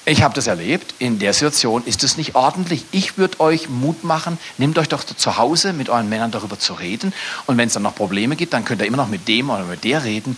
ich 0.06 0.22
habe 0.22 0.34
das 0.34 0.46
erlebt, 0.46 0.94
in 0.98 1.18
der 1.18 1.32
Situation 1.32 1.82
ist 1.86 2.04
es 2.04 2.18
nicht 2.18 2.34
ordentlich. 2.34 2.84
Ich 2.92 3.16
würde 3.16 3.40
euch 3.40 3.70
Mut 3.70 4.04
machen, 4.04 4.38
nehmt 4.58 4.76
euch 4.78 4.88
doch 4.88 5.02
zu 5.02 5.38
Hause 5.38 5.72
mit 5.72 5.88
euren 5.88 6.10
Männern 6.10 6.30
darüber 6.30 6.58
zu 6.58 6.74
reden. 6.74 7.14
Und 7.46 7.56
wenn 7.56 7.68
es 7.68 7.74
dann 7.74 7.84
noch 7.84 7.94
Probleme 7.94 8.36
gibt, 8.36 8.52
dann 8.52 8.66
könnt 8.66 8.82
ihr 8.82 8.86
immer 8.86 8.98
noch 8.98 9.08
mit 9.08 9.28
dem 9.28 9.48
oder 9.48 9.64
mit 9.64 9.82
der 9.84 10.04
reden. 10.04 10.36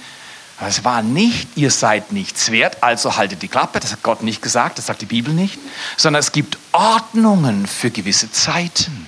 Es 0.60 0.84
war 0.84 1.02
nicht, 1.02 1.48
ihr 1.56 1.70
seid 1.70 2.12
nichts 2.12 2.50
wert, 2.50 2.82
also 2.82 3.16
haltet 3.16 3.42
die 3.42 3.48
Klappe. 3.48 3.80
Das 3.80 3.90
hat 3.92 4.04
Gott 4.04 4.22
nicht 4.22 4.40
gesagt, 4.40 4.78
das 4.78 4.86
sagt 4.86 5.02
die 5.02 5.06
Bibel 5.06 5.34
nicht. 5.34 5.58
Sondern 5.96 6.20
es 6.20 6.30
gibt 6.30 6.58
Ordnungen 6.72 7.66
für 7.66 7.90
gewisse 7.90 8.30
Zeiten. 8.30 9.06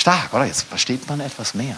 Stark, 0.00 0.32
oder? 0.32 0.46
Jetzt 0.46 0.62
versteht 0.62 1.06
man 1.10 1.20
etwas 1.20 1.52
mehr. 1.52 1.76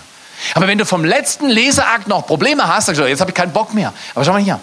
Aber 0.55 0.69
wenn 0.69 0.79
du 0.79 0.87
vom 0.87 1.05
letzten 1.05 1.49
Leseakt 1.49 2.07
noch 2.07 2.25
Probleme 2.25 2.69
hast, 2.69 2.87
sagst 2.87 3.01
du, 3.01 3.05
jetzt 3.05 3.21
habe 3.21 3.33
ich 3.33 3.35
keinen 3.35 3.53
Bock 3.53 3.75
mehr. 3.75 3.93
Aber 4.15 4.25
schau 4.25 4.33
mal 4.33 4.41
hier, 4.41 4.61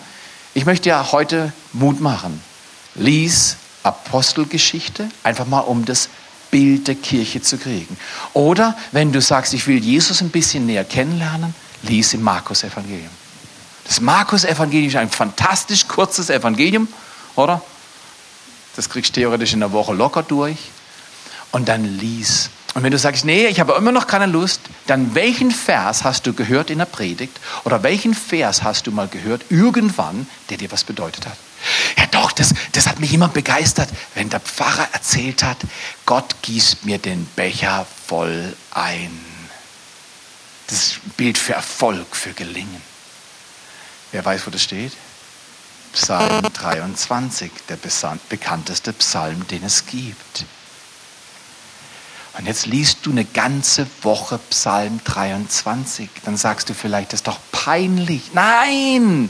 ich 0.54 0.66
möchte 0.66 0.88
ja 0.88 1.12
heute 1.12 1.52
Mut 1.74 2.00
machen. 2.00 2.42
Lies 2.96 3.58
Apostelgeschichte, 3.84 5.10
einfach 5.24 5.46
mal 5.46 5.60
um 5.60 5.84
das 5.84 6.08
Bild 6.52 6.88
der 6.88 6.96
Kirche 6.96 7.42
zu 7.42 7.58
kriegen. 7.58 7.98
Oder 8.34 8.78
wenn 8.94 9.12
du 9.12 9.20
sagst, 9.20 9.54
ich 9.54 9.68
will 9.68 9.84
Jesus 9.84 10.22
ein 10.22 10.30
bisschen 10.30 10.66
näher 10.66 10.86
kennenlernen, 10.86 11.54
lies 11.84 12.14
im 12.14 12.22
Markus 12.22 12.64
Evangelium. 12.64 13.12
Das 13.84 14.00
Markus 14.00 14.46
Evangelium 14.46 14.88
ist 14.88 14.96
ein 14.96 15.10
fantastisch 15.10 15.86
kurzes 15.86 16.30
Evangelium, 16.30 16.88
oder? 17.36 17.62
Das 18.78 18.90
kriegst 18.90 19.18
du 19.18 19.20
theoretisch 19.20 19.52
in 19.52 19.62
einer 19.62 19.74
Woche 19.74 19.94
locker 19.94 20.24
durch. 20.24 20.58
Und 21.52 21.68
dann 21.68 21.84
lies 21.84 22.50
und 22.76 22.84
wenn 22.84 22.92
du 22.92 23.00
sagst, 23.00 23.26
nee, 23.26 23.48
ich 23.48 23.60
habe 23.60 23.74
immer 23.74 23.92
noch 23.92 24.06
keine 24.06 24.28
Lust, 24.28 24.62
dann 24.86 25.16
welchen 25.16 25.52
Vers 25.52 26.04
hast 26.04 26.28
du 26.28 26.34
gehört 26.34 26.70
in 26.70 26.78
der 26.78 26.86
Predigt 26.86 27.40
oder 27.64 27.82
welchen 27.82 28.14
Vers 28.14 28.64
hast 28.64 28.86
du 28.86 28.92
mal 28.92 29.08
gehört 29.08 29.46
irgendwann, 29.50 30.28
der 30.50 30.58
dir 30.58 30.72
was 30.72 30.84
bedeutet 30.84 31.26
hat? 31.26 31.38
Ja 31.98 32.06
doch, 32.12 32.32
das, 32.32 32.54
das 32.74 32.88
hat 32.88 33.00
mich 33.00 33.14
immer 33.14 33.28
begeistert, 33.28 33.90
wenn 34.14 34.30
der 34.30 34.40
Pfarrer 34.40 34.88
erzählt 34.94 35.44
hat, 35.44 35.58
Gott 36.06 36.36
gießt 36.44 36.86
mir 36.86 37.00
den 37.00 37.26
Becher 37.36 37.86
voll 38.08 38.56
ein. 38.72 39.20
Das 40.68 41.00
Bild 41.18 41.38
für 41.40 41.54
Erfolg, 41.54 42.16
für 42.16 42.34
Gelingen. 42.34 42.82
Wer 44.12 44.24
weiß, 44.24 44.46
wo 44.46 44.52
das 44.52 44.62
steht? 44.62 44.94
Psalm 45.94 46.44
23, 46.54 47.52
der 47.68 47.78
bekannteste 48.30 48.94
Psalm, 48.94 49.48
den 49.48 49.64
es 49.64 49.88
gibt. 49.88 50.46
Und 52.40 52.46
jetzt 52.46 52.68
liest 52.68 53.00
du 53.06 53.12
eine 53.12 53.26
ganze 53.26 53.86
Woche 54.02 54.40
Psalm 54.50 55.02
23. 55.04 56.10
Dann 56.24 56.38
sagst 56.38 56.70
du 56.70 56.74
vielleicht, 56.74 57.12
das 57.12 57.20
ist 57.20 57.28
doch 57.28 57.40
peinlich. 57.52 58.32
Nein! 58.34 59.30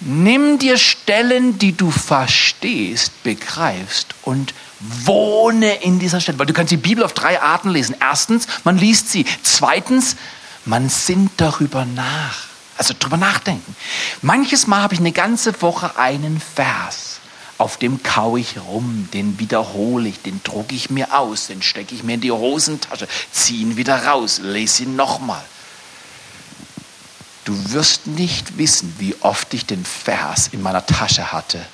Nimm 0.00 0.58
dir 0.58 0.76
Stellen, 0.76 1.60
die 1.60 1.76
du 1.76 1.92
verstehst, 1.92 3.22
begreifst 3.22 4.16
und 4.22 4.54
wohne 4.80 5.74
in 5.84 6.00
dieser 6.00 6.20
Stelle. 6.20 6.40
Weil 6.40 6.46
du 6.46 6.52
kannst 6.52 6.72
die 6.72 6.76
Bibel 6.76 7.04
auf 7.04 7.12
drei 7.12 7.40
Arten 7.40 7.70
lesen. 7.70 7.94
Erstens, 8.00 8.48
man 8.64 8.76
liest 8.76 9.10
sie. 9.10 9.24
Zweitens, 9.44 10.16
man 10.64 10.88
sinnt 10.88 11.30
darüber 11.36 11.84
nach. 11.84 12.46
Also 12.76 12.92
darüber 12.98 13.18
nachdenken. 13.18 13.76
Manches 14.20 14.66
Mal 14.66 14.82
habe 14.82 14.94
ich 14.94 15.00
eine 15.00 15.12
ganze 15.12 15.62
Woche 15.62 15.96
einen 15.96 16.40
Vers. 16.40 17.11
Auf 17.62 17.76
dem 17.76 18.02
kaue 18.02 18.40
ich 18.40 18.58
rum, 18.58 19.08
den 19.14 19.38
wiederhole 19.38 20.08
ich, 20.08 20.20
den 20.20 20.42
drucke 20.42 20.74
ich 20.74 20.90
mir 20.90 21.16
aus, 21.16 21.46
den 21.46 21.62
stecke 21.62 21.94
ich 21.94 22.02
mir 22.02 22.14
in 22.14 22.20
die 22.20 22.32
Hosentasche, 22.32 23.06
ziehe 23.30 23.60
ihn 23.60 23.76
wieder 23.76 24.04
raus, 24.04 24.40
lese 24.42 24.82
ihn 24.82 24.96
nochmal. 24.96 25.44
Du 27.44 27.54
wirst 27.72 28.08
nicht 28.08 28.58
wissen, 28.58 28.92
wie 28.98 29.14
oft 29.20 29.54
ich 29.54 29.64
den 29.64 29.84
Vers 29.84 30.48
in 30.50 30.60
meiner 30.60 30.84
Tasche 30.84 31.30
hatte. 31.30 31.64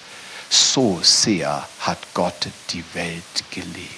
So 0.51 1.01
sehr 1.03 1.67
hat 1.81 1.99
Gott 2.13 2.49
die 2.69 2.85
Welt 2.93 3.23
geliebt. 3.51 3.89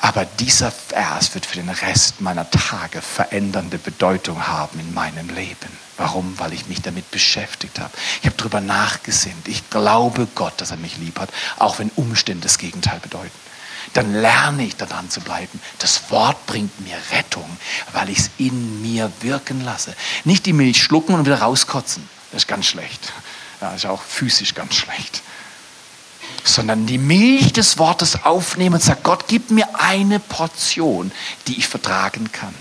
Aber 0.00 0.24
dieser 0.24 0.70
Vers 0.70 1.34
wird 1.34 1.44
für 1.44 1.56
den 1.56 1.68
Rest 1.68 2.22
meiner 2.22 2.50
Tage 2.50 3.02
verändernde 3.02 3.76
Bedeutung 3.76 4.46
haben 4.46 4.80
in 4.80 4.94
meinem 4.94 5.28
Leben. 5.28 5.83
Warum? 5.96 6.38
Weil 6.38 6.52
ich 6.52 6.66
mich 6.66 6.82
damit 6.82 7.10
beschäftigt 7.10 7.78
habe. 7.78 7.92
Ich 8.20 8.26
habe 8.26 8.36
darüber 8.36 8.60
nachgesinnt. 8.60 9.46
Ich 9.46 9.70
glaube 9.70 10.26
Gott, 10.34 10.54
dass 10.58 10.70
er 10.70 10.76
mich 10.76 10.96
lieb 10.96 11.18
hat, 11.18 11.30
auch 11.58 11.78
wenn 11.78 11.90
Umstände 11.90 12.42
das 12.42 12.58
Gegenteil 12.58 13.00
bedeuten. 13.00 13.30
Dann 13.92 14.14
lerne 14.14 14.64
ich 14.64 14.76
daran 14.76 15.10
zu 15.10 15.20
bleiben. 15.20 15.60
Das 15.78 16.10
Wort 16.10 16.46
bringt 16.46 16.80
mir 16.80 16.96
Rettung, 17.12 17.58
weil 17.92 18.08
ich 18.08 18.18
es 18.18 18.30
in 18.38 18.82
mir 18.82 19.12
wirken 19.20 19.62
lasse. 19.62 19.94
Nicht 20.24 20.46
die 20.46 20.52
Milch 20.52 20.82
schlucken 20.82 21.14
und 21.14 21.26
wieder 21.26 21.40
rauskotzen. 21.40 22.08
Das 22.32 22.42
ist 22.42 22.48
ganz 22.48 22.66
schlecht. 22.66 23.12
Ja, 23.60 23.70
das 23.70 23.84
ist 23.84 23.86
auch 23.86 24.02
physisch 24.02 24.54
ganz 24.54 24.74
schlecht 24.74 25.22
sondern 26.44 26.86
die 26.86 26.98
Milch 26.98 27.52
des 27.52 27.78
Wortes 27.78 28.24
aufnehmen 28.24 28.74
und 28.74 28.82
sagen, 28.82 29.00
Gott, 29.02 29.24
gib 29.28 29.50
mir 29.50 29.80
eine 29.80 30.20
Portion, 30.20 31.10
die 31.46 31.58
ich 31.58 31.66
vertragen 31.66 32.30
kann. 32.32 32.54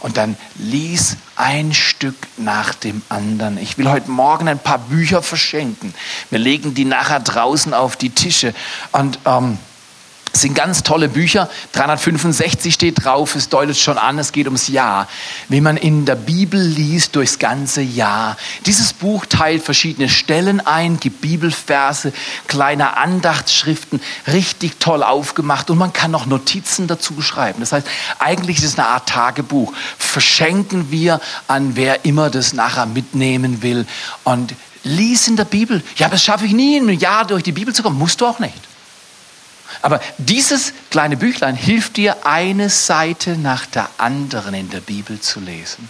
Und 0.00 0.16
dann 0.16 0.36
lies 0.56 1.16
ein 1.36 1.72
Stück 1.72 2.16
nach 2.36 2.74
dem 2.74 3.02
anderen. 3.08 3.58
Ich 3.58 3.78
will 3.78 3.90
heute 3.90 4.10
Morgen 4.10 4.48
ein 4.48 4.58
paar 4.58 4.78
Bücher 4.78 5.22
verschenken. 5.22 5.94
Wir 6.30 6.38
legen 6.38 6.74
die 6.74 6.84
nachher 6.84 7.20
draußen 7.20 7.74
auf 7.74 7.96
die 7.96 8.10
Tische. 8.10 8.54
Und 8.92 9.18
ähm, 9.24 9.58
das 10.32 10.42
sind 10.42 10.54
ganz 10.54 10.82
tolle 10.82 11.08
Bücher. 11.08 11.48
365 11.72 12.74
steht 12.74 13.04
drauf, 13.04 13.34
es 13.34 13.48
deutet 13.48 13.78
schon 13.78 13.98
an, 13.98 14.18
es 14.18 14.32
geht 14.32 14.46
ums 14.46 14.68
Jahr. 14.68 15.08
Wie 15.48 15.60
man 15.60 15.76
in 15.76 16.04
der 16.04 16.14
Bibel 16.14 16.60
liest 16.60 17.16
durchs 17.16 17.38
ganze 17.38 17.80
Jahr. 17.80 18.36
Dieses 18.66 18.92
Buch 18.92 19.26
teilt 19.26 19.62
verschiedene 19.62 20.08
Stellen 20.08 20.60
ein, 20.60 21.00
gibt 21.00 21.20
Bibelverse, 21.20 22.12
kleine 22.46 22.96
Andachtsschriften, 22.96 24.00
richtig 24.26 24.78
toll 24.78 25.02
aufgemacht 25.02 25.70
und 25.70 25.78
man 25.78 25.92
kann 25.92 26.10
noch 26.10 26.26
Notizen 26.26 26.86
dazu 26.86 27.20
schreiben. 27.22 27.60
Das 27.60 27.72
heißt, 27.72 27.86
eigentlich 28.18 28.58
ist 28.58 28.64
es 28.64 28.78
eine 28.78 28.88
Art 28.88 29.08
Tagebuch. 29.08 29.72
Verschenken 29.98 30.90
wir 30.90 31.20
an 31.46 31.76
wer 31.76 32.04
immer 32.04 32.30
das 32.30 32.52
nachher 32.52 32.86
mitnehmen 32.86 33.62
will 33.62 33.86
und 34.24 34.54
lies 34.84 35.28
in 35.28 35.36
der 35.36 35.44
Bibel. 35.44 35.82
Ja, 35.96 36.08
das 36.08 36.22
schaffe 36.22 36.46
ich 36.46 36.52
nie, 36.52 36.76
in 36.76 36.88
einem 36.88 36.98
Jahr 36.98 37.26
durch 37.26 37.42
die 37.42 37.52
Bibel 37.52 37.74
zu 37.74 37.82
kommen. 37.82 37.98
Musst 37.98 38.20
du 38.20 38.26
auch 38.26 38.38
nicht. 38.38 38.54
Aber 39.82 40.00
dieses 40.18 40.72
kleine 40.90 41.16
Büchlein 41.16 41.54
hilft 41.54 41.96
dir, 41.96 42.26
eine 42.26 42.70
Seite 42.70 43.36
nach 43.36 43.66
der 43.66 43.88
anderen 43.98 44.54
in 44.54 44.70
der 44.70 44.80
Bibel 44.80 45.20
zu 45.20 45.40
lesen. 45.40 45.88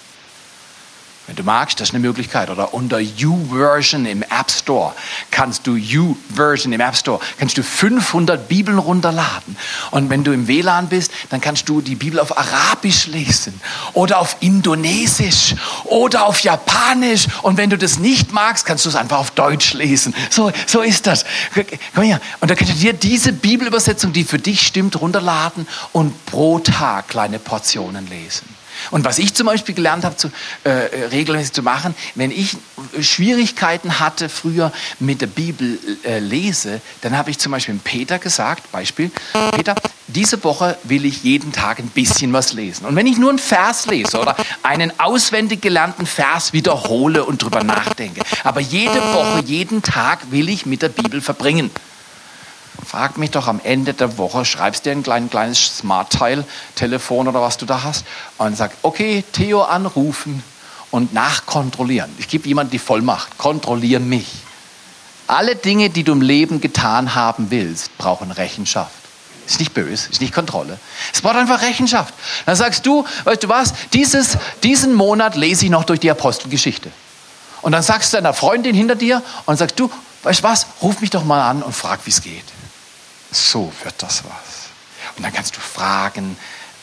Wenn 1.28 1.36
du 1.36 1.42
magst, 1.42 1.78
das 1.78 1.90
ist 1.90 1.94
eine 1.94 2.02
Möglichkeit. 2.02 2.48
Oder 2.48 2.72
unter 2.72 2.98
U-Version 2.98 4.06
im 4.06 4.22
App 4.22 4.50
Store 4.50 4.94
kannst 5.30 5.66
du 5.66 5.76
U-Version 5.76 6.72
im 6.72 6.80
App 6.80 6.96
Store, 6.96 7.20
kannst 7.38 7.58
du 7.58 7.62
500 7.62 8.48
Bibeln 8.48 8.78
runterladen. 8.78 9.54
Und 9.90 10.08
wenn 10.08 10.24
du 10.24 10.32
im 10.32 10.48
WLAN 10.48 10.88
bist, 10.88 11.12
dann 11.28 11.42
kannst 11.42 11.68
du 11.68 11.82
die 11.82 11.96
Bibel 11.96 12.18
auf 12.18 12.38
Arabisch 12.38 13.08
lesen 13.08 13.60
oder 13.92 14.20
auf 14.20 14.38
Indonesisch 14.40 15.54
oder 15.84 16.24
auf 16.24 16.40
Japanisch. 16.40 17.26
Und 17.42 17.58
wenn 17.58 17.68
du 17.68 17.76
das 17.76 17.98
nicht 17.98 18.32
magst, 18.32 18.64
kannst 18.64 18.86
du 18.86 18.88
es 18.88 18.96
einfach 18.96 19.18
auf 19.18 19.30
Deutsch 19.32 19.74
lesen. 19.74 20.14
So, 20.30 20.50
so 20.66 20.80
ist 20.80 21.06
das. 21.06 21.26
Komm 21.94 22.04
her. 22.04 22.22
Und 22.40 22.50
dann 22.50 22.56
kannst 22.56 22.72
du 22.72 22.78
dir 22.78 22.94
diese 22.94 23.34
Bibelübersetzung, 23.34 24.14
die 24.14 24.24
für 24.24 24.38
dich 24.38 24.66
stimmt, 24.66 24.98
runterladen 24.98 25.68
und 25.92 26.24
pro 26.24 26.58
Tag 26.58 27.08
kleine 27.08 27.38
Portionen 27.38 28.08
lesen. 28.08 28.57
Und 28.90 29.04
was 29.04 29.18
ich 29.18 29.34
zum 29.34 29.46
Beispiel 29.46 29.74
gelernt 29.74 30.04
habe, 30.04 30.16
zu, 30.16 30.30
äh, 30.64 30.70
regelmäßig 31.10 31.52
zu 31.52 31.62
machen, 31.62 31.94
wenn 32.14 32.30
ich 32.30 32.56
Schwierigkeiten 33.00 34.00
hatte 34.00 34.28
früher 34.28 34.72
mit 34.98 35.20
der 35.20 35.26
Bibel 35.26 35.78
äh, 36.04 36.18
lese, 36.18 36.80
dann 37.02 37.16
habe 37.16 37.30
ich 37.30 37.38
zum 37.38 37.52
Beispiel 37.52 37.78
Peter 37.82 38.18
gesagt, 38.18 38.70
Beispiel, 38.72 39.10
Peter, 39.52 39.74
diese 40.06 40.42
Woche 40.42 40.78
will 40.84 41.04
ich 41.04 41.22
jeden 41.22 41.52
Tag 41.52 41.78
ein 41.78 41.88
bisschen 41.88 42.32
was 42.32 42.52
lesen. 42.52 42.86
Und 42.86 42.96
wenn 42.96 43.06
ich 43.06 43.18
nur 43.18 43.30
einen 43.30 43.38
Vers 43.38 43.86
lese 43.86 44.18
oder 44.18 44.36
einen 44.62 44.98
auswendig 44.98 45.60
gelernten 45.60 46.06
Vers 46.06 46.52
wiederhole 46.52 47.24
und 47.24 47.42
drüber 47.42 47.62
nachdenke, 47.62 48.22
aber 48.44 48.60
jede 48.60 49.00
Woche, 49.12 49.42
jeden 49.44 49.82
Tag 49.82 50.30
will 50.30 50.48
ich 50.48 50.66
mit 50.66 50.82
der 50.82 50.88
Bibel 50.88 51.20
verbringen. 51.20 51.70
Frag 52.88 53.18
mich 53.18 53.32
doch 53.32 53.48
am 53.48 53.60
Ende 53.62 53.92
der 53.92 54.16
Woche, 54.16 54.46
schreibst 54.46 54.86
dir 54.86 54.92
ein 54.92 55.02
klein, 55.02 55.28
kleines 55.28 55.76
Smart-Teil, 55.76 56.46
Telefon 56.74 57.28
oder 57.28 57.42
was 57.42 57.58
du 57.58 57.66
da 57.66 57.82
hast, 57.82 58.06
und 58.38 58.56
sag, 58.56 58.70
okay, 58.80 59.22
Theo 59.34 59.60
anrufen 59.60 60.42
und 60.90 61.12
nachkontrollieren. 61.12 62.10
Ich 62.16 62.28
gebe 62.28 62.48
jemand 62.48 62.72
die 62.72 62.78
Vollmacht, 62.78 63.36
kontrolliere 63.36 64.00
mich. 64.00 64.26
Alle 65.26 65.54
Dinge, 65.54 65.90
die 65.90 66.02
du 66.02 66.12
im 66.12 66.22
Leben 66.22 66.62
getan 66.62 67.14
haben 67.14 67.50
willst, 67.50 67.94
brauchen 67.98 68.30
Rechenschaft. 68.30 68.94
Ist 69.46 69.58
nicht 69.58 69.74
böse, 69.74 70.08
ist 70.10 70.22
nicht 70.22 70.32
Kontrolle. 70.32 70.78
Es 71.12 71.20
braucht 71.20 71.36
einfach 71.36 71.60
Rechenschaft. 71.60 72.14
Dann 72.46 72.56
sagst 72.56 72.86
du, 72.86 73.04
weißt 73.24 73.42
du 73.42 73.50
was, 73.50 73.74
dieses, 73.92 74.38
diesen 74.62 74.94
Monat 74.94 75.36
lese 75.36 75.66
ich 75.66 75.70
noch 75.70 75.84
durch 75.84 76.00
die 76.00 76.10
Apostelgeschichte. 76.10 76.90
Und 77.60 77.72
dann 77.72 77.82
sagst 77.82 78.14
du 78.14 78.16
deiner 78.16 78.32
Freundin 78.32 78.74
hinter 78.74 78.94
dir 78.94 79.22
und 79.44 79.58
sagst 79.58 79.78
du, 79.78 79.90
weißt 80.22 80.40
du 80.40 80.44
was, 80.44 80.66
ruf 80.80 81.02
mich 81.02 81.10
doch 81.10 81.24
mal 81.24 81.46
an 81.50 81.62
und 81.62 81.74
frag, 81.74 82.00
wie 82.06 82.10
es 82.10 82.22
geht 82.22 82.44
so 83.30 83.72
wird 83.82 84.02
das 84.02 84.24
was. 84.24 84.68
Und 85.16 85.22
dann 85.22 85.32
kannst 85.32 85.56
du 85.56 85.60
Fragen 85.60 86.36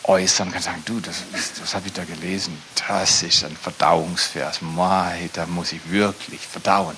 äußern, 0.04 0.52
kannst 0.52 0.66
sagen, 0.66 0.84
du, 0.86 1.00
das, 1.00 1.24
das 1.60 1.74
habe 1.74 1.88
ich 1.88 1.94
da 1.94 2.04
gelesen, 2.04 2.62
das 2.88 3.24
ist 3.24 3.44
ein 3.44 3.56
Verdauungsvers, 3.56 4.62
Mai, 4.62 5.30
da 5.34 5.46
muss 5.46 5.72
ich 5.72 5.90
wirklich 5.90 6.42
verdauen. 6.42 6.96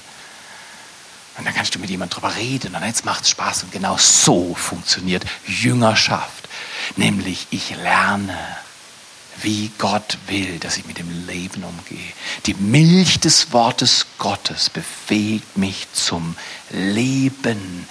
Und 1.37 1.45
dann 1.45 1.53
kannst 1.53 1.75
du 1.75 1.79
mit 1.79 1.89
jemandem 1.89 2.19
drüber 2.19 2.35
reden 2.35 2.75
und 2.75 2.83
jetzt 2.83 3.05
macht 3.05 3.23
es 3.23 3.29
Spaß. 3.29 3.63
Und 3.63 3.71
genau 3.71 3.95
so 3.97 4.55
funktioniert 4.55 5.23
Jüngerschaft. 5.45 6.49
Nämlich 6.95 7.45
ich 7.51 7.75
lerne, 7.75 8.35
wie 9.43 9.71
Gott 9.77 10.17
will, 10.25 10.57
dass 10.57 10.77
ich 10.77 10.85
mit 10.85 10.97
dem 10.97 11.27
Leben 11.27 11.63
umgehe. 11.63 12.11
Die 12.47 12.55
Milch 12.55 13.19
des 13.19 13.51
Wortes 13.53 14.07
Gottes 14.17 14.71
befähigt 14.71 15.57
mich 15.57 15.87
zum 15.93 16.35
Leben 16.71 17.87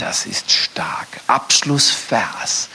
das 0.00 0.24
ist 0.24 0.50
stark. 0.50 1.08
Abschlussvers. 1.26 2.68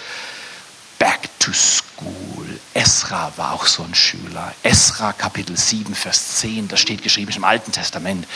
Back 0.99 1.29
to 1.39 1.51
school. 1.53 2.59
Esra 2.73 3.31
war 3.35 3.53
auch 3.53 3.65
so 3.65 3.83
ein 3.83 3.95
Schüler. 3.95 4.53
Esra 4.63 5.11
Kapitel 5.11 5.57
7, 5.57 5.95
Vers 5.95 6.37
10, 6.39 6.67
das 6.67 6.79
steht 6.79 7.01
geschrieben 7.01 7.31
im 7.35 7.43
Alten 7.43 7.71
Testament. 7.71 8.27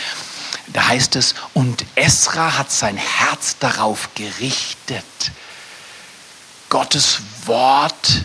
Da 0.67 0.87
heißt 0.87 1.15
es, 1.15 1.35
und 1.53 1.85
Esra 1.95 2.57
hat 2.57 2.71
sein 2.71 2.97
Herz 2.97 3.57
darauf 3.59 4.09
gerichtet, 4.15 5.05
Gottes 6.69 7.19
Wort 7.45 8.23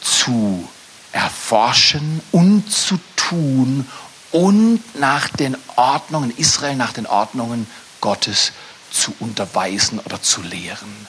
zu 0.00 0.68
erforschen 1.12 2.20
und 2.30 2.70
zu 2.70 2.98
tun 3.16 3.88
und 4.32 4.80
nach 4.98 5.28
den 5.28 5.56
Ordnungen, 5.76 6.36
Israel 6.36 6.76
nach 6.76 6.92
den 6.92 7.06
Ordnungen 7.06 7.66
Gottes 8.00 8.46
zu 8.46 8.67
zu 8.90 9.14
unterweisen 9.20 9.98
oder 10.00 10.20
zu 10.22 10.42
lehren. 10.42 11.06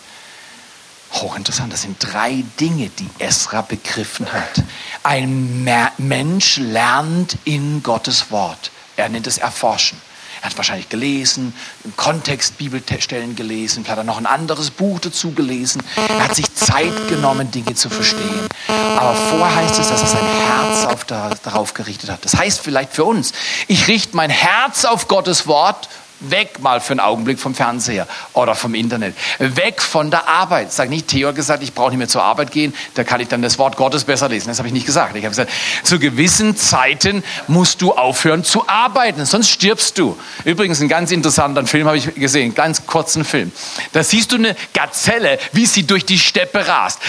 Hochinteressant, 1.12 1.74
das 1.74 1.82
sind 1.82 1.98
drei 2.00 2.44
Dinge, 2.60 2.90
die 2.90 3.10
Esra 3.18 3.62
begriffen 3.62 4.32
hat. 4.32 4.64
Ein 5.02 5.64
Mensch 5.98 6.58
lernt 6.58 7.38
in 7.46 7.82
Gottes 7.82 8.30
Wort. 8.30 8.72
Er 8.96 9.10
nennt 9.10 9.26
es 9.26 9.40
Erforschen. 9.40 10.00
Er 10.42 10.50
hat 10.50 10.58
wahrscheinlich 10.58 10.88
gelesen, 10.88 11.54
im 11.84 11.96
Kontext 11.98 12.58
Bibelstellen 12.58 13.36
gelesen, 13.36 13.84
vielleicht 13.84 13.92
hat 13.92 13.98
er 13.98 14.04
noch 14.06 14.18
ein 14.18 14.26
anderes 14.26 14.72
Buch 14.72 15.00
dazu 15.00 15.32
gelesen. 15.32 15.84
Er 15.98 16.24
hat 16.24 16.36
sich 16.36 16.54
Zeit 16.56 16.94
genommen, 17.10 17.52
Dinge 17.52 17.76
zu 17.76 17.90
verstehen. 17.90 18.48
Aber 18.68 19.16
vorher 19.16 19.56
heißt 19.56 19.80
es, 19.80 19.90
dass 19.90 20.02
er 20.02 20.08
sein 20.08 20.26
Herz 20.26 20.86
auf 20.86 21.04
da, 21.04 21.32
darauf 21.44 21.74
gerichtet 21.74 22.10
hat. 22.10 22.24
Das 22.24 22.36
heißt 22.36 22.62
vielleicht 22.62 22.94
für 22.94 23.04
uns, 23.04 23.34
ich 23.68 23.88
richte 23.90 24.16
mein 24.16 24.30
Herz 24.30 24.86
auf 24.86 25.10
Gottes 25.10 25.46
Wort 25.48 25.90
Weg 26.22 26.60
mal 26.60 26.82
für 26.82 26.92
einen 26.92 27.00
Augenblick 27.00 27.40
vom 27.40 27.56
Fernseher 27.56 28.08
oder 28.34 28.56
vom 28.56 28.76
Internet. 28.76 29.16
Weg 29.40 29.82
von 29.82 30.12
der 30.12 30.28
Arbeit. 30.28 30.72
Sag 30.72 30.90
nicht, 30.90 31.08
Theo 31.08 31.30
hat 31.30 31.36
gesagt, 31.36 31.64
ich 31.64 31.74
brauche 31.74 31.90
nicht 31.90 31.98
mehr 31.98 32.08
zur 32.08 32.24
Arbeit 32.24 32.52
gehen, 32.52 32.74
da 32.96 33.04
kann 33.04 33.22
ich 33.22 33.28
dann 33.30 33.42
das 33.42 33.58
Wort 33.58 33.78
Gottes 33.78 34.04
besser 34.04 34.28
lesen. 34.28 34.50
Das 34.50 34.58
habe 34.58 34.68
ich 34.68 34.74
nicht 34.74 34.86
gesagt. 34.86 35.16
Ich 35.16 35.24
habe 35.24 35.30
gesagt, 35.30 35.52
zu 35.84 35.98
gewissen 36.00 36.58
Zeiten 36.58 37.24
musst 37.48 37.82
du 37.82 37.94
aufhören 37.94 38.44
zu 38.44 38.68
arbeiten, 38.68 39.26
sonst 39.26 39.50
stirbst 39.50 39.98
du. 39.98 40.18
Übrigens, 40.44 40.82
ein 40.82 40.90
ganz 40.90 41.12
interessanter 41.12 41.66
Film 41.66 41.88
habe 41.88 41.98
ich 41.98 42.14
gesehen, 42.16 42.46
einen 42.46 42.56
ganz 42.56 42.86
kurzen 42.86 43.24
Film. 43.24 43.52
Da 43.94 44.04
siehst 44.04 44.32
du 44.32 44.36
eine 44.36 44.56
Gazelle, 44.74 45.40
wie 45.54 45.66
sie 45.66 45.86
durch 45.86 46.06
die 46.06 46.20
Steppe 46.20 46.68
rast. 46.68 47.00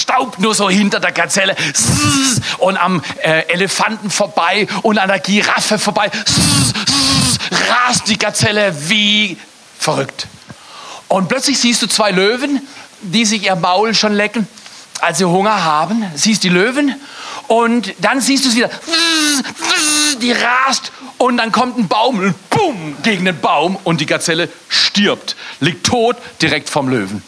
Staubt 0.00 0.38
nur 0.40 0.54
so 0.54 0.68
hinter 0.68 1.00
der 1.00 1.12
Gazelle 1.12 1.54
und 2.58 2.76
am 2.76 3.02
äh, 3.22 3.42
Elefanten 3.48 4.10
vorbei 4.10 4.66
und 4.82 4.98
an 4.98 5.08
der 5.08 5.20
Giraffe 5.20 5.78
vorbei 5.78 6.10
rast 7.68 8.08
die 8.08 8.18
Gazelle 8.18 8.74
wie 8.88 9.36
verrückt. 9.78 10.26
Und 11.08 11.28
plötzlich 11.28 11.58
siehst 11.58 11.82
du 11.82 11.86
zwei 11.86 12.10
Löwen, 12.10 12.60
die 13.00 13.24
sich 13.24 13.44
ihr 13.44 13.56
Maul 13.56 13.94
schon 13.94 14.12
lecken, 14.12 14.46
als 15.00 15.18
sie 15.18 15.24
Hunger 15.24 15.64
haben. 15.64 16.04
Siehst 16.14 16.44
die 16.44 16.48
Löwen 16.48 16.94
und 17.46 17.94
dann 18.00 18.20
siehst 18.20 18.44
du 18.44 18.50
sie 18.50 18.58
wieder, 18.58 18.70
die 20.20 20.32
rast 20.32 20.92
und 21.16 21.38
dann 21.38 21.52
kommt 21.52 21.78
ein 21.78 21.88
Baum 21.88 22.18
und 22.18 22.34
gegen 23.02 23.24
den 23.24 23.40
Baum 23.40 23.78
und 23.84 24.00
die 24.00 24.06
Gazelle 24.06 24.48
stirbt, 24.68 25.36
liegt 25.60 25.86
tot 25.86 26.16
direkt 26.42 26.68
vom 26.68 26.88
Löwen. 26.88 27.22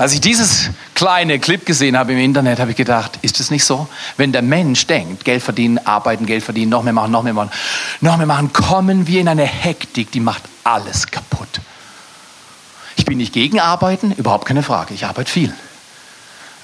Als 0.00 0.14
ich 0.14 0.22
dieses 0.22 0.70
kleine 0.94 1.38
Clip 1.38 1.66
gesehen 1.66 1.94
habe 1.94 2.12
im 2.12 2.18
Internet, 2.18 2.58
habe 2.58 2.70
ich 2.70 2.76
gedacht, 2.78 3.18
ist 3.20 3.38
es 3.38 3.50
nicht 3.50 3.66
so? 3.66 3.86
Wenn 4.16 4.32
der 4.32 4.40
Mensch 4.40 4.86
denkt, 4.86 5.26
Geld 5.26 5.42
verdienen, 5.42 5.76
arbeiten, 5.76 6.24
Geld 6.24 6.42
verdienen, 6.42 6.70
noch 6.70 6.82
mehr 6.82 6.94
machen, 6.94 7.12
noch 7.12 7.22
mehr 7.22 7.34
machen, 7.34 7.50
noch 8.00 8.16
mehr 8.16 8.24
machen, 8.24 8.50
kommen 8.54 9.06
wir 9.06 9.20
in 9.20 9.28
eine 9.28 9.44
Hektik, 9.44 10.10
die 10.10 10.20
macht 10.20 10.42
alles 10.64 11.08
kaputt. 11.08 11.60
Ich 12.96 13.04
bin 13.04 13.18
nicht 13.18 13.34
gegen 13.34 13.60
Arbeiten, 13.60 14.12
überhaupt 14.12 14.46
keine 14.46 14.62
Frage. 14.62 14.94
Ich 14.94 15.04
arbeite 15.04 15.30
viel. 15.30 15.52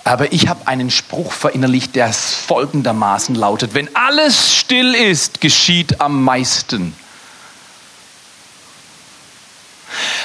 Aber 0.03 0.33
ich 0.33 0.49
habe 0.49 0.67
einen 0.67 0.91
Spruch 0.91 1.31
verinnerlicht, 1.31 1.95
der 1.95 2.15
folgendermaßen 2.15 3.35
lautet, 3.35 3.75
wenn 3.75 3.95
alles 3.95 4.57
still 4.57 4.95
ist, 4.95 5.43
geschieht 5.43 6.01
am 6.01 6.25
meisten. 6.25 6.97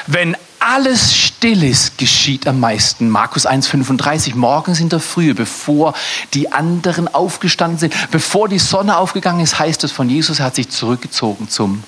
Wenn 0.07 0.38
alles 0.62 1.16
still 1.16 1.64
ist, 1.64 1.97
geschieht 1.97 2.47
am 2.47 2.59
meisten. 2.59 3.09
Markus 3.09 3.47
1,35. 3.47 4.36
Morgens 4.36 4.80
in 4.80 4.89
der 4.89 4.99
Frühe, 4.99 5.34
bevor 5.34 5.95
die 6.36 6.51
anderen 6.51 7.07
aufgestanden 7.07 7.80
sind, 7.80 7.93
bevor 8.12 8.47
die 8.47 8.59
Sonne 8.59 8.97
aufgegangen 8.97 9.41
ist, 9.41 9.57
heißt 9.57 9.84
es 9.84 9.91
von 9.91 10.07
Jesus, 10.07 10.39
er 10.39 10.45
hat 10.45 10.55
sich 10.55 10.70
zurückgezogen 10.70 11.49
zum 11.49 11.84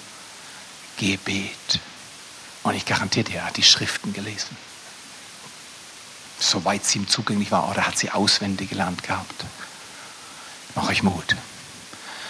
Gebet. 0.98 1.80
Und 2.64 2.74
ich 2.74 2.86
garantiere 2.86 3.26
dir, 3.26 3.36
er 3.38 3.46
hat 3.46 3.58
die 3.58 3.64
Schriften 3.64 4.12
gelesen. 4.12 4.58
Soweit 6.40 6.84
sie 6.84 7.00
ihm 7.00 7.08
zugänglich 7.08 7.52
war, 7.52 7.70
oder 7.70 7.86
hat 7.86 7.98
sie 7.98 8.10
auswendig 8.10 8.72
gelernt 8.72 9.04
gehabt. 9.04 9.46
Mach 10.76 10.90
euch 10.90 11.04
Mut. 11.04 11.36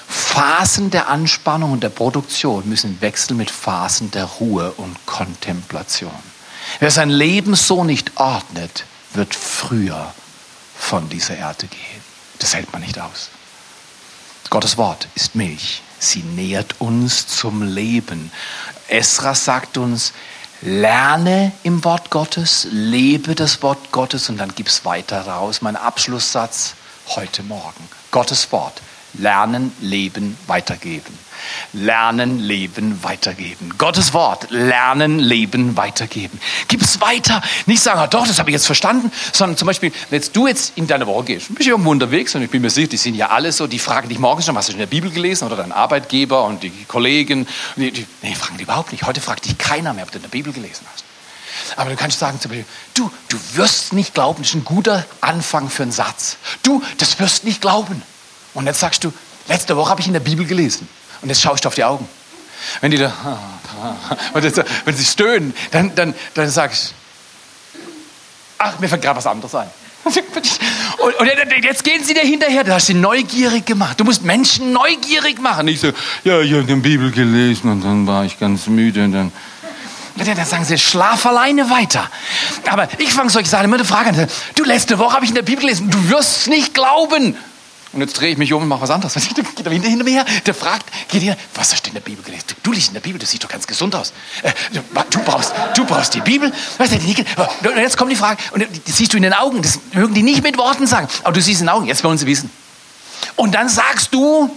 Phasen 0.10 0.92
der 0.92 1.08
Anspannung 1.08 1.72
und 1.72 1.84
der 1.84 1.90
Produktion 1.90 2.68
müssen 2.68 3.00
wechseln 3.02 3.38
mit 3.38 3.50
Phasen 3.50 4.12
der 4.12 4.26
Ruhe 4.26 4.72
und 4.74 5.06
Kontemplation. 5.06 6.33
Wer 6.80 6.92
sein 6.92 7.10
Leben 7.10 7.56
so 7.56 7.84
nicht 7.84 8.18
ordnet, 8.18 8.86
wird 9.14 9.36
früher 9.36 10.14
von 10.78 11.10
dieser 11.10 11.38
Erde 11.38 11.68
gehen. 11.68 12.02
Das 12.40 12.56
hält 12.56 12.72
man 12.74 12.82
nicht 12.82 13.00
aus. 13.00 13.30
Gottes 14.50 14.78
Wort 14.78 15.08
ist 15.16 15.36
Milch. 15.36 15.82
Sie 16.00 16.22
nährt 16.22 16.76
uns 16.80 17.28
zum 17.28 17.64
Leben. 17.64 18.32
Esra 18.88 19.34
sagt 19.34 19.78
uns, 19.78 20.14
lerne 20.62 21.54
im 21.64 21.84
Wort 21.84 22.10
Gottes, 22.10 22.68
lebe 22.70 23.36
das 23.36 23.62
Wort 23.64 23.92
Gottes 23.92 24.30
und 24.30 24.38
dann 24.38 24.54
gib's 24.54 24.86
weiter 24.86 25.26
raus. 25.26 25.62
Mein 25.62 25.76
Abschlusssatz 25.76 26.74
heute 27.08 27.44
Morgen. 27.44 27.88
Gottes 28.12 28.52
Wort. 28.52 28.82
Lernen, 29.14 29.72
leben, 29.80 30.38
weitergeben. 30.48 31.18
Lernen, 31.74 32.40
leben, 32.40 33.04
weitergeben. 33.04 33.74
Gottes 33.78 34.14
Wort, 34.14 34.50
lernen, 34.50 35.20
leben, 35.20 35.78
weitergeben. 35.78 36.40
Gib 36.68 36.82
es 36.82 37.02
weiter. 37.02 37.42
Nicht 37.66 37.82
sagen, 37.82 38.00
ah, 38.00 38.08
doch, 38.08 38.28
das 38.28 38.40
habe 38.40 38.50
ich 38.50 38.54
jetzt 38.54 38.66
verstanden, 38.66 39.12
sondern 39.32 39.58
zum 39.58 39.68
Beispiel, 39.68 39.92
wenn 40.10 40.22
du 40.34 40.48
jetzt 40.48 40.78
in 40.78 40.88
deine 40.88 41.08
Woche 41.08 41.26
gehst, 41.26 41.48
bist 41.56 41.68
du 41.68 41.72
irgendwo 41.72 41.92
unterwegs 41.92 42.36
und 42.36 42.42
ich 42.42 42.50
bin 42.50 42.62
mir 42.62 42.70
sicher, 42.70 42.90
die 42.90 42.98
sind 42.98 43.16
ja 43.16 43.30
alle 43.30 43.52
so, 43.52 43.68
die 43.68 43.80
fragen 43.80 44.10
dich 44.10 44.20
morgens 44.20 44.46
schon, 44.46 44.58
hast 44.58 44.70
du 44.70 44.74
in 44.74 44.80
der 44.80 44.86
Bibel 44.86 45.12
gelesen 45.12 45.46
oder 45.46 45.56
dein 45.56 45.72
Arbeitgeber 45.72 46.44
und 46.46 46.64
die 46.64 46.72
Kollegen. 46.88 47.48
Die, 47.76 47.92
die, 47.92 48.06
nee, 48.22 48.36
fragen 48.36 48.58
die 48.58 48.64
überhaupt 48.64 48.92
nicht. 48.92 49.04
Heute 49.04 49.22
fragt 49.22 49.46
dich 49.46 49.58
keiner 49.58 49.94
mehr, 49.94 50.04
ob 50.04 50.12
du 50.12 50.18
in 50.18 50.24
der 50.24 50.30
Bibel 50.30 50.54
gelesen 50.54 50.86
hast. 50.94 51.04
Aber 51.76 51.90
du 51.90 51.96
kannst 51.96 52.20
sagen 52.20 52.40
zum 52.40 52.50
Beispiel, 52.50 52.66
du, 52.94 53.12
du 53.30 53.38
wirst 53.54 53.94
nicht 53.94 54.14
glauben, 54.14 54.42
das 54.42 54.50
ist 54.50 54.56
ein 54.56 54.66
guter 54.66 55.06
Anfang 55.22 55.70
für 55.70 55.84
einen 55.84 55.92
Satz. 55.92 56.38
Du, 56.62 56.82
das 56.98 57.20
wirst 57.20 57.44
nicht 57.44 57.62
glauben. 57.62 58.02
Und 58.54 58.66
jetzt 58.66 58.80
sagst 58.80 59.04
du, 59.04 59.12
letzte 59.48 59.76
Woche 59.78 59.90
habe 59.90 60.02
ich 60.02 60.08
in 60.08 60.14
der 60.14 60.20
Bibel 60.20 60.46
gelesen. 60.46 60.88
Und 61.24 61.30
jetzt 61.30 61.42
schaust 61.42 61.64
du 61.64 61.70
auf 61.70 61.76
die 61.76 61.84
Augen. 61.84 62.08
Wenn 62.82 62.92
die 62.92 62.98
da, 62.98 63.12
wenn 64.34 64.96
sie 64.96 65.06
stöhnen, 65.06 65.54
dann, 65.72 65.96
dann, 65.96 66.14
dann 66.34 66.50
sagst 66.50 66.94
du, 67.74 67.80
ach, 68.58 68.80
mir 68.80 68.88
fällt 68.88 69.02
gerade 69.02 69.18
was 69.18 69.28
anderes 69.28 69.56
ein. 69.56 69.70
Und, 70.98 71.16
und, 71.20 71.30
jetzt 71.64 71.84
gehen 71.84 72.04
sie 72.04 72.14
dir 72.14 72.22
hinterher, 72.22 72.64
du 72.64 72.74
hast 72.74 72.88
sie 72.88 72.94
neugierig 72.94 73.66
gemacht. 73.66 74.00
Du 74.00 74.04
musst 74.04 74.24
Menschen 74.24 74.72
neugierig 74.72 75.42
machen. 75.42 75.66
Nicht 75.66 75.82
so, 75.82 75.92
ja, 76.24 76.40
ich 76.40 76.54
habe 76.54 76.64
die 76.64 76.76
Bibel 76.76 77.12
gelesen 77.12 77.70
und 77.70 77.84
dann 77.84 78.08
war 78.08 78.24
ich 78.24 78.40
ganz 78.40 78.68
müde 78.68 79.04
und 79.04 79.12
dann. 79.12 79.32
Dann 80.16 80.46
sagen 80.46 80.64
sie, 80.64 80.78
schlaf 80.78 81.26
alleine 81.26 81.70
weiter. 81.70 82.10
Aber 82.70 82.88
ich 83.00 83.12
fange 83.12 83.32
solche 83.32 83.50
Sachen 83.50 83.66
immer 83.66 83.76
eine 83.76 83.86
Frage 83.86 84.10
an. 84.10 84.28
Du, 84.56 84.64
letzte 84.64 85.00
Woche 85.00 85.16
habe 85.16 85.26
ich 85.26 85.32
in 85.32 85.36
der 85.36 85.42
Bibel 85.42 85.62
gelesen, 85.62 85.90
du 85.90 86.10
wirst 86.10 86.38
es 86.38 86.48
nicht 86.48 86.74
glauben. 86.74 87.36
Und 87.94 88.02
jetzt 88.02 88.20
drehe 88.20 88.32
ich 88.32 88.38
mich 88.40 88.52
um 88.52 88.64
und 88.64 88.68
mache 88.68 88.82
was 88.82 88.90
anderes. 88.90 89.16
Was 89.16 89.28
geht 89.28 89.66
er 89.66 89.72
hinter 89.72 90.04
mir 90.04 90.24
her? 90.24 90.26
Der 90.46 90.54
fragt, 90.56 90.86
geht 91.10 91.22
hier, 91.22 91.38
was 91.54 91.72
hast 91.72 91.86
du 91.86 91.90
in 91.90 91.94
der 91.94 92.02
Bibel 92.02 92.24
gelesen? 92.24 92.46
Du, 92.48 92.56
du 92.64 92.72
liest 92.72 92.88
in 92.88 92.96
der 92.96 93.02
Bibel, 93.02 93.20
das 93.20 93.30
sieht 93.30 93.44
doch 93.44 93.50
ganz 93.50 93.68
gesund 93.68 93.96
aus. 93.96 94.14
Äh, 94.42 94.52
du, 94.72 95.20
brauchst, 95.20 95.54
du 95.76 95.86
brauchst 95.86 96.14
die 96.16 96.22
Bibel. 96.22 96.52
Was 96.80 96.92
hat 96.92 97.02
die 97.04 97.16
und 97.68 97.78
jetzt 97.78 97.98
kommt 97.98 98.12
die 98.12 98.16
Frage, 98.16 98.42
und 98.52 98.64
das 98.64 98.98
siehst 98.98 99.14
du 99.14 99.18
in 99.18 99.24
den 99.24 99.34
Augen, 99.34 99.62
das 99.62 99.80
mögen 99.94 100.14
die 100.14 100.24
nicht 100.24 100.42
mit 100.42 100.58
Worten 100.58 100.88
sagen, 100.88 101.08
aber 101.24 101.34
du 101.34 101.42
siehst 101.42 101.62
in 101.62 101.68
den 101.68 101.74
Augen, 101.74 101.86
jetzt 101.86 102.04
wollen 102.04 102.18
sie 102.18 102.26
wissen. 102.26 102.50
Und 103.36 103.54
dann 103.54 103.70
sagst 103.70 104.14
du, 104.14 104.50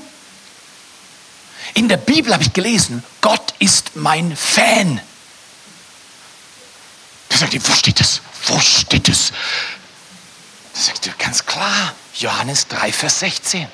in 1.74 1.88
der 1.88 1.98
Bibel 1.98 2.32
habe 2.32 2.42
ich 2.42 2.52
gelesen, 2.52 3.04
Gott 3.20 3.54
ist 3.58 3.96
mein 3.96 4.34
Fan. 4.34 5.00
Da 7.28 7.36
sagt 7.36 7.52
die, 7.52 7.68
wo 7.68 7.72
steht 7.72 8.00
das? 8.00 8.22
Wo 8.46 8.58
steht 8.60 9.08
das? 9.08 9.32
Sagt 10.78 11.06
du, 11.06 11.10
ganz 11.18 11.46
klar. 11.46 11.94
Johannes 12.14 12.68
3, 12.68 12.92
Vers 12.92 13.20
16. 13.20 13.66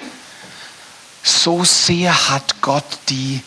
So 1.24 1.64
sehr 1.64 2.28
hat 2.28 2.60
Gott 2.60 2.84
die 3.08 3.40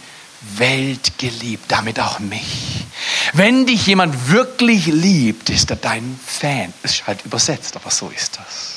Welt 0.58 1.18
geliebt, 1.18 1.66
damit 1.70 1.99
auch 1.99 2.20
mich. 2.20 2.86
Wenn 3.34 3.66
dich 3.66 3.88
jemand 3.88 4.30
wirklich 4.30 4.88
liebt, 4.88 5.49
ist 5.49 5.70
er 5.70 5.78
dein 5.78 6.20
Fan. 6.26 6.74
Ist 6.84 7.08
halt 7.08 7.24
übersetzt, 7.26 7.78
aber 7.78 7.91
so 7.91 8.10
ist 8.10 8.38
das. 8.38 8.74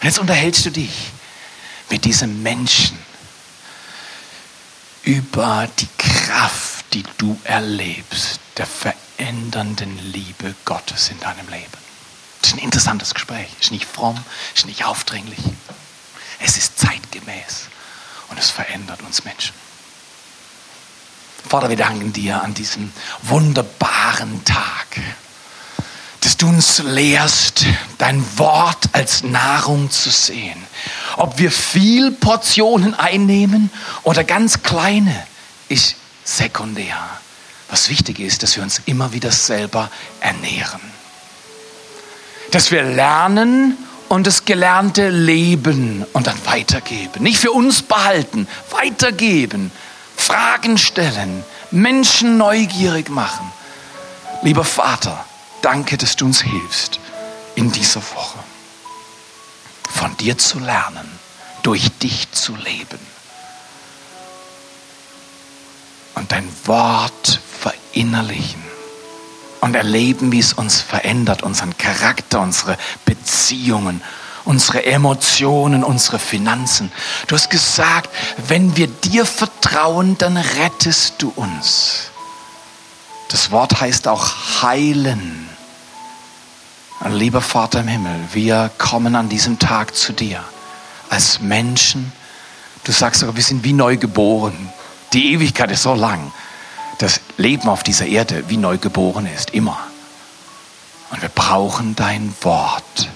Und 0.00 0.06
jetzt 0.06 0.18
unterhältst 0.20 0.66
du 0.66 0.70
dich 0.70 1.10
mit 1.90 2.04
diesem 2.04 2.42
Menschen 2.44 2.96
über 5.02 5.68
die 5.78 5.88
Kraft, 5.98 6.84
die 6.92 7.04
du 7.18 7.36
erlebst, 7.42 8.40
der 8.56 8.66
verändernden 8.66 9.98
Liebe 10.12 10.54
Gottes 10.64 11.10
in 11.10 11.18
deinem 11.18 11.48
Leben. 11.48 11.89
Das 12.40 12.50
ist 12.50 12.56
ein 12.56 12.64
interessantes 12.64 13.14
Gespräch. 13.14 13.48
Es 13.58 13.66
ist 13.66 13.72
nicht 13.72 13.84
fromm, 13.84 14.22
es 14.54 14.60
ist 14.60 14.66
nicht 14.66 14.84
aufdringlich. 14.84 15.38
Es 16.38 16.56
ist 16.56 16.78
zeitgemäß 16.78 17.68
und 18.28 18.38
es 18.38 18.50
verändert 18.50 19.02
uns 19.02 19.24
Menschen. 19.24 19.54
Vater, 21.48 21.68
wir 21.68 21.76
danken 21.76 22.12
dir 22.12 22.42
an 22.42 22.54
diesem 22.54 22.92
wunderbaren 23.22 24.44
Tag, 24.44 25.00
dass 26.20 26.36
du 26.36 26.48
uns 26.48 26.78
lehrst, 26.78 27.64
dein 27.98 28.24
Wort 28.38 28.90
als 28.92 29.22
Nahrung 29.22 29.90
zu 29.90 30.10
sehen. 30.10 30.62
Ob 31.16 31.38
wir 31.38 31.50
viel 31.50 32.12
Portionen 32.12 32.94
einnehmen 32.94 33.70
oder 34.02 34.22
ganz 34.24 34.62
kleine, 34.62 35.26
ist 35.68 35.96
sekundär. 36.24 36.96
Was 37.68 37.88
wichtig 37.88 38.20
ist, 38.20 38.42
dass 38.42 38.56
wir 38.56 38.62
uns 38.62 38.82
immer 38.86 39.12
wieder 39.12 39.30
selber 39.30 39.90
ernähren 40.20 40.99
dass 42.50 42.70
wir 42.70 42.82
lernen, 42.82 43.76
und 44.10 44.26
das 44.26 44.44
gelernte 44.44 45.08
Leben 45.08 46.04
und 46.12 46.26
dann 46.26 46.44
weitergeben. 46.44 47.22
Nicht 47.22 47.38
für 47.38 47.52
uns 47.52 47.80
behalten, 47.80 48.48
weitergeben, 48.70 49.70
Fragen 50.16 50.78
stellen, 50.78 51.44
Menschen 51.70 52.36
neugierig 52.36 53.08
machen. 53.08 53.52
Lieber 54.42 54.64
Vater, 54.64 55.24
danke, 55.62 55.96
dass 55.96 56.16
du 56.16 56.26
uns 56.26 56.42
hilfst 56.42 56.98
in 57.54 57.70
dieser 57.70 58.02
Woche 58.14 58.40
von 59.88 60.16
dir 60.16 60.36
zu 60.36 60.58
lernen, 60.58 61.08
durch 61.62 61.88
dich 62.02 62.32
zu 62.32 62.56
leben 62.56 62.98
und 66.16 66.32
dein 66.32 66.48
Wort 66.64 67.38
verinnerlichen 67.60 68.69
und 69.60 69.74
erleben, 69.74 70.32
wie 70.32 70.38
es 70.38 70.52
uns 70.52 70.80
verändert, 70.80 71.42
unseren 71.42 71.76
Charakter, 71.76 72.40
unsere 72.40 72.76
Beziehungen, 73.04 74.02
unsere 74.44 74.84
Emotionen, 74.84 75.84
unsere 75.84 76.18
Finanzen. 76.18 76.90
Du 77.26 77.34
hast 77.34 77.50
gesagt, 77.50 78.10
wenn 78.48 78.76
wir 78.76 78.86
dir 78.86 79.26
vertrauen, 79.26 80.16
dann 80.18 80.36
rettest 80.36 81.14
du 81.18 81.32
uns. 81.36 82.10
Das 83.28 83.50
Wort 83.50 83.80
heißt 83.80 84.08
auch 84.08 84.62
heilen. 84.62 85.48
Lieber 87.08 87.40
Vater 87.40 87.80
im 87.80 87.88
Himmel, 87.88 88.16
wir 88.32 88.70
kommen 88.76 89.14
an 89.14 89.28
diesem 89.28 89.58
Tag 89.58 89.94
zu 89.94 90.12
dir 90.12 90.42
als 91.08 91.40
Menschen. 91.40 92.12
Du 92.84 92.92
sagst 92.92 93.20
sogar, 93.20 93.36
wir 93.36 93.42
sind 93.42 93.64
wie 93.64 93.72
neu 93.72 93.96
geboren. 93.96 94.70
Die 95.12 95.32
Ewigkeit 95.32 95.70
ist 95.70 95.82
so 95.82 95.94
lang 95.94 96.32
das 97.00 97.20
Leben 97.38 97.68
auf 97.68 97.82
dieser 97.82 98.06
Erde 98.06 98.44
wie 98.48 98.58
neu 98.58 98.76
geboren 98.76 99.26
ist, 99.26 99.50
immer. 99.50 99.78
Und 101.10 101.22
wir 101.22 101.30
brauchen 101.30 101.96
dein 101.96 102.34
Wort, 102.42 103.08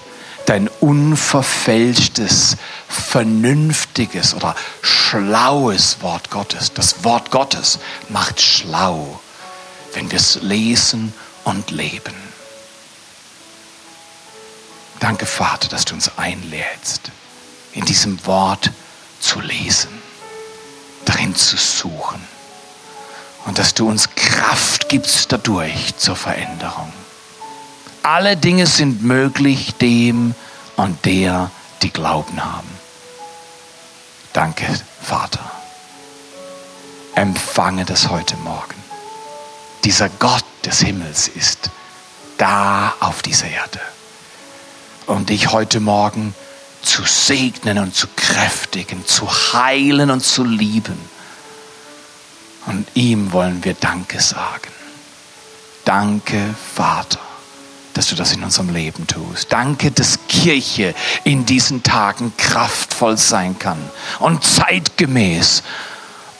dein 0.47 0.67
unverfälschtes, 0.79 2.57
vernünftiges 2.89 4.33
oder 4.33 4.55
schlaues 4.81 6.01
Wort 6.01 6.31
Gottes. 6.31 6.73
Das 6.73 7.03
Wort 7.03 7.29
Gottes 7.29 7.79
macht 8.09 8.41
schlau, 8.41 9.21
wenn 9.93 10.09
wir 10.09 10.17
es 10.17 10.41
lesen 10.41 11.13
und 11.43 11.69
leben. 11.69 12.15
Danke, 14.99 15.27
Vater, 15.27 15.67
dass 15.67 15.85
du 15.85 15.93
uns 15.93 16.17
einlädst, 16.17 17.11
in 17.73 17.85
diesem 17.85 18.25
Wort 18.25 18.71
zu 19.19 19.39
lesen, 19.41 19.91
darin 21.05 21.35
zu 21.35 21.55
suchen 21.55 22.34
und 23.45 23.59
dass 23.59 23.73
du 23.73 23.87
uns 23.87 24.09
Kraft 24.15 24.89
gibst 24.89 25.31
dadurch 25.31 25.95
zur 25.97 26.15
Veränderung. 26.15 26.91
Alle 28.03 28.37
Dinge 28.37 28.67
sind 28.67 29.03
möglich 29.03 29.75
dem 29.75 30.35
und 30.75 31.05
der, 31.05 31.49
die 31.81 31.91
Glauben 31.91 32.43
haben. 32.43 32.69
Danke, 34.33 34.65
Vater. 35.01 35.39
Empfange 37.15 37.85
das 37.85 38.09
heute 38.09 38.35
Morgen. 38.37 38.75
Dieser 39.83 40.09
Gott 40.09 40.43
des 40.65 40.81
Himmels 40.81 41.27
ist 41.27 41.69
da 42.37 42.93
auf 42.99 43.21
dieser 43.21 43.47
Erde. 43.47 43.79
Und 45.05 45.29
dich 45.29 45.51
heute 45.51 45.79
Morgen 45.79 46.35
zu 46.81 47.03
segnen 47.03 47.77
und 47.77 47.95
zu 47.95 48.07
kräftigen, 48.15 49.05
zu 49.07 49.27
heilen 49.53 50.11
und 50.11 50.21
zu 50.21 50.43
lieben 50.43 50.97
und 52.65 52.87
ihm 52.95 53.31
wollen 53.31 53.63
wir 53.63 53.73
Danke 53.73 54.19
sagen. 54.19 54.71
Danke, 55.85 56.55
Vater, 56.75 57.19
dass 57.93 58.07
du 58.07 58.15
das 58.15 58.33
in 58.33 58.43
unserem 58.43 58.73
Leben 58.73 59.05
tust. 59.07 59.51
Danke, 59.53 59.91
dass 59.91 60.19
Kirche 60.27 60.95
in 61.23 61.45
diesen 61.45 61.83
Tagen 61.83 62.33
kraftvoll 62.37 63.17
sein 63.17 63.57
kann 63.59 63.77
und 64.19 64.43
zeitgemäß 64.43 65.63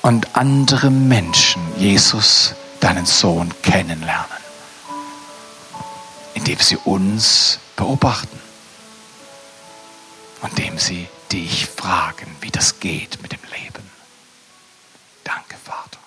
und 0.01 0.35
andere 0.35 0.89
Menschen, 0.89 1.61
Jesus, 1.77 2.53
deinen 2.79 3.05
Sohn, 3.05 3.51
kennenlernen, 3.61 4.25
indem 6.33 6.59
sie 6.59 6.77
uns 6.77 7.59
beobachten, 7.75 8.39
indem 10.43 10.77
sie 10.77 11.07
dich 11.31 11.65
fragen, 11.65 12.27
wie 12.41 12.51
das 12.51 12.79
geht 12.79 13.21
mit 13.21 13.31
dem 13.31 13.39
Leben. 13.51 13.89
Danke, 15.23 15.55
Vater. 15.63 16.04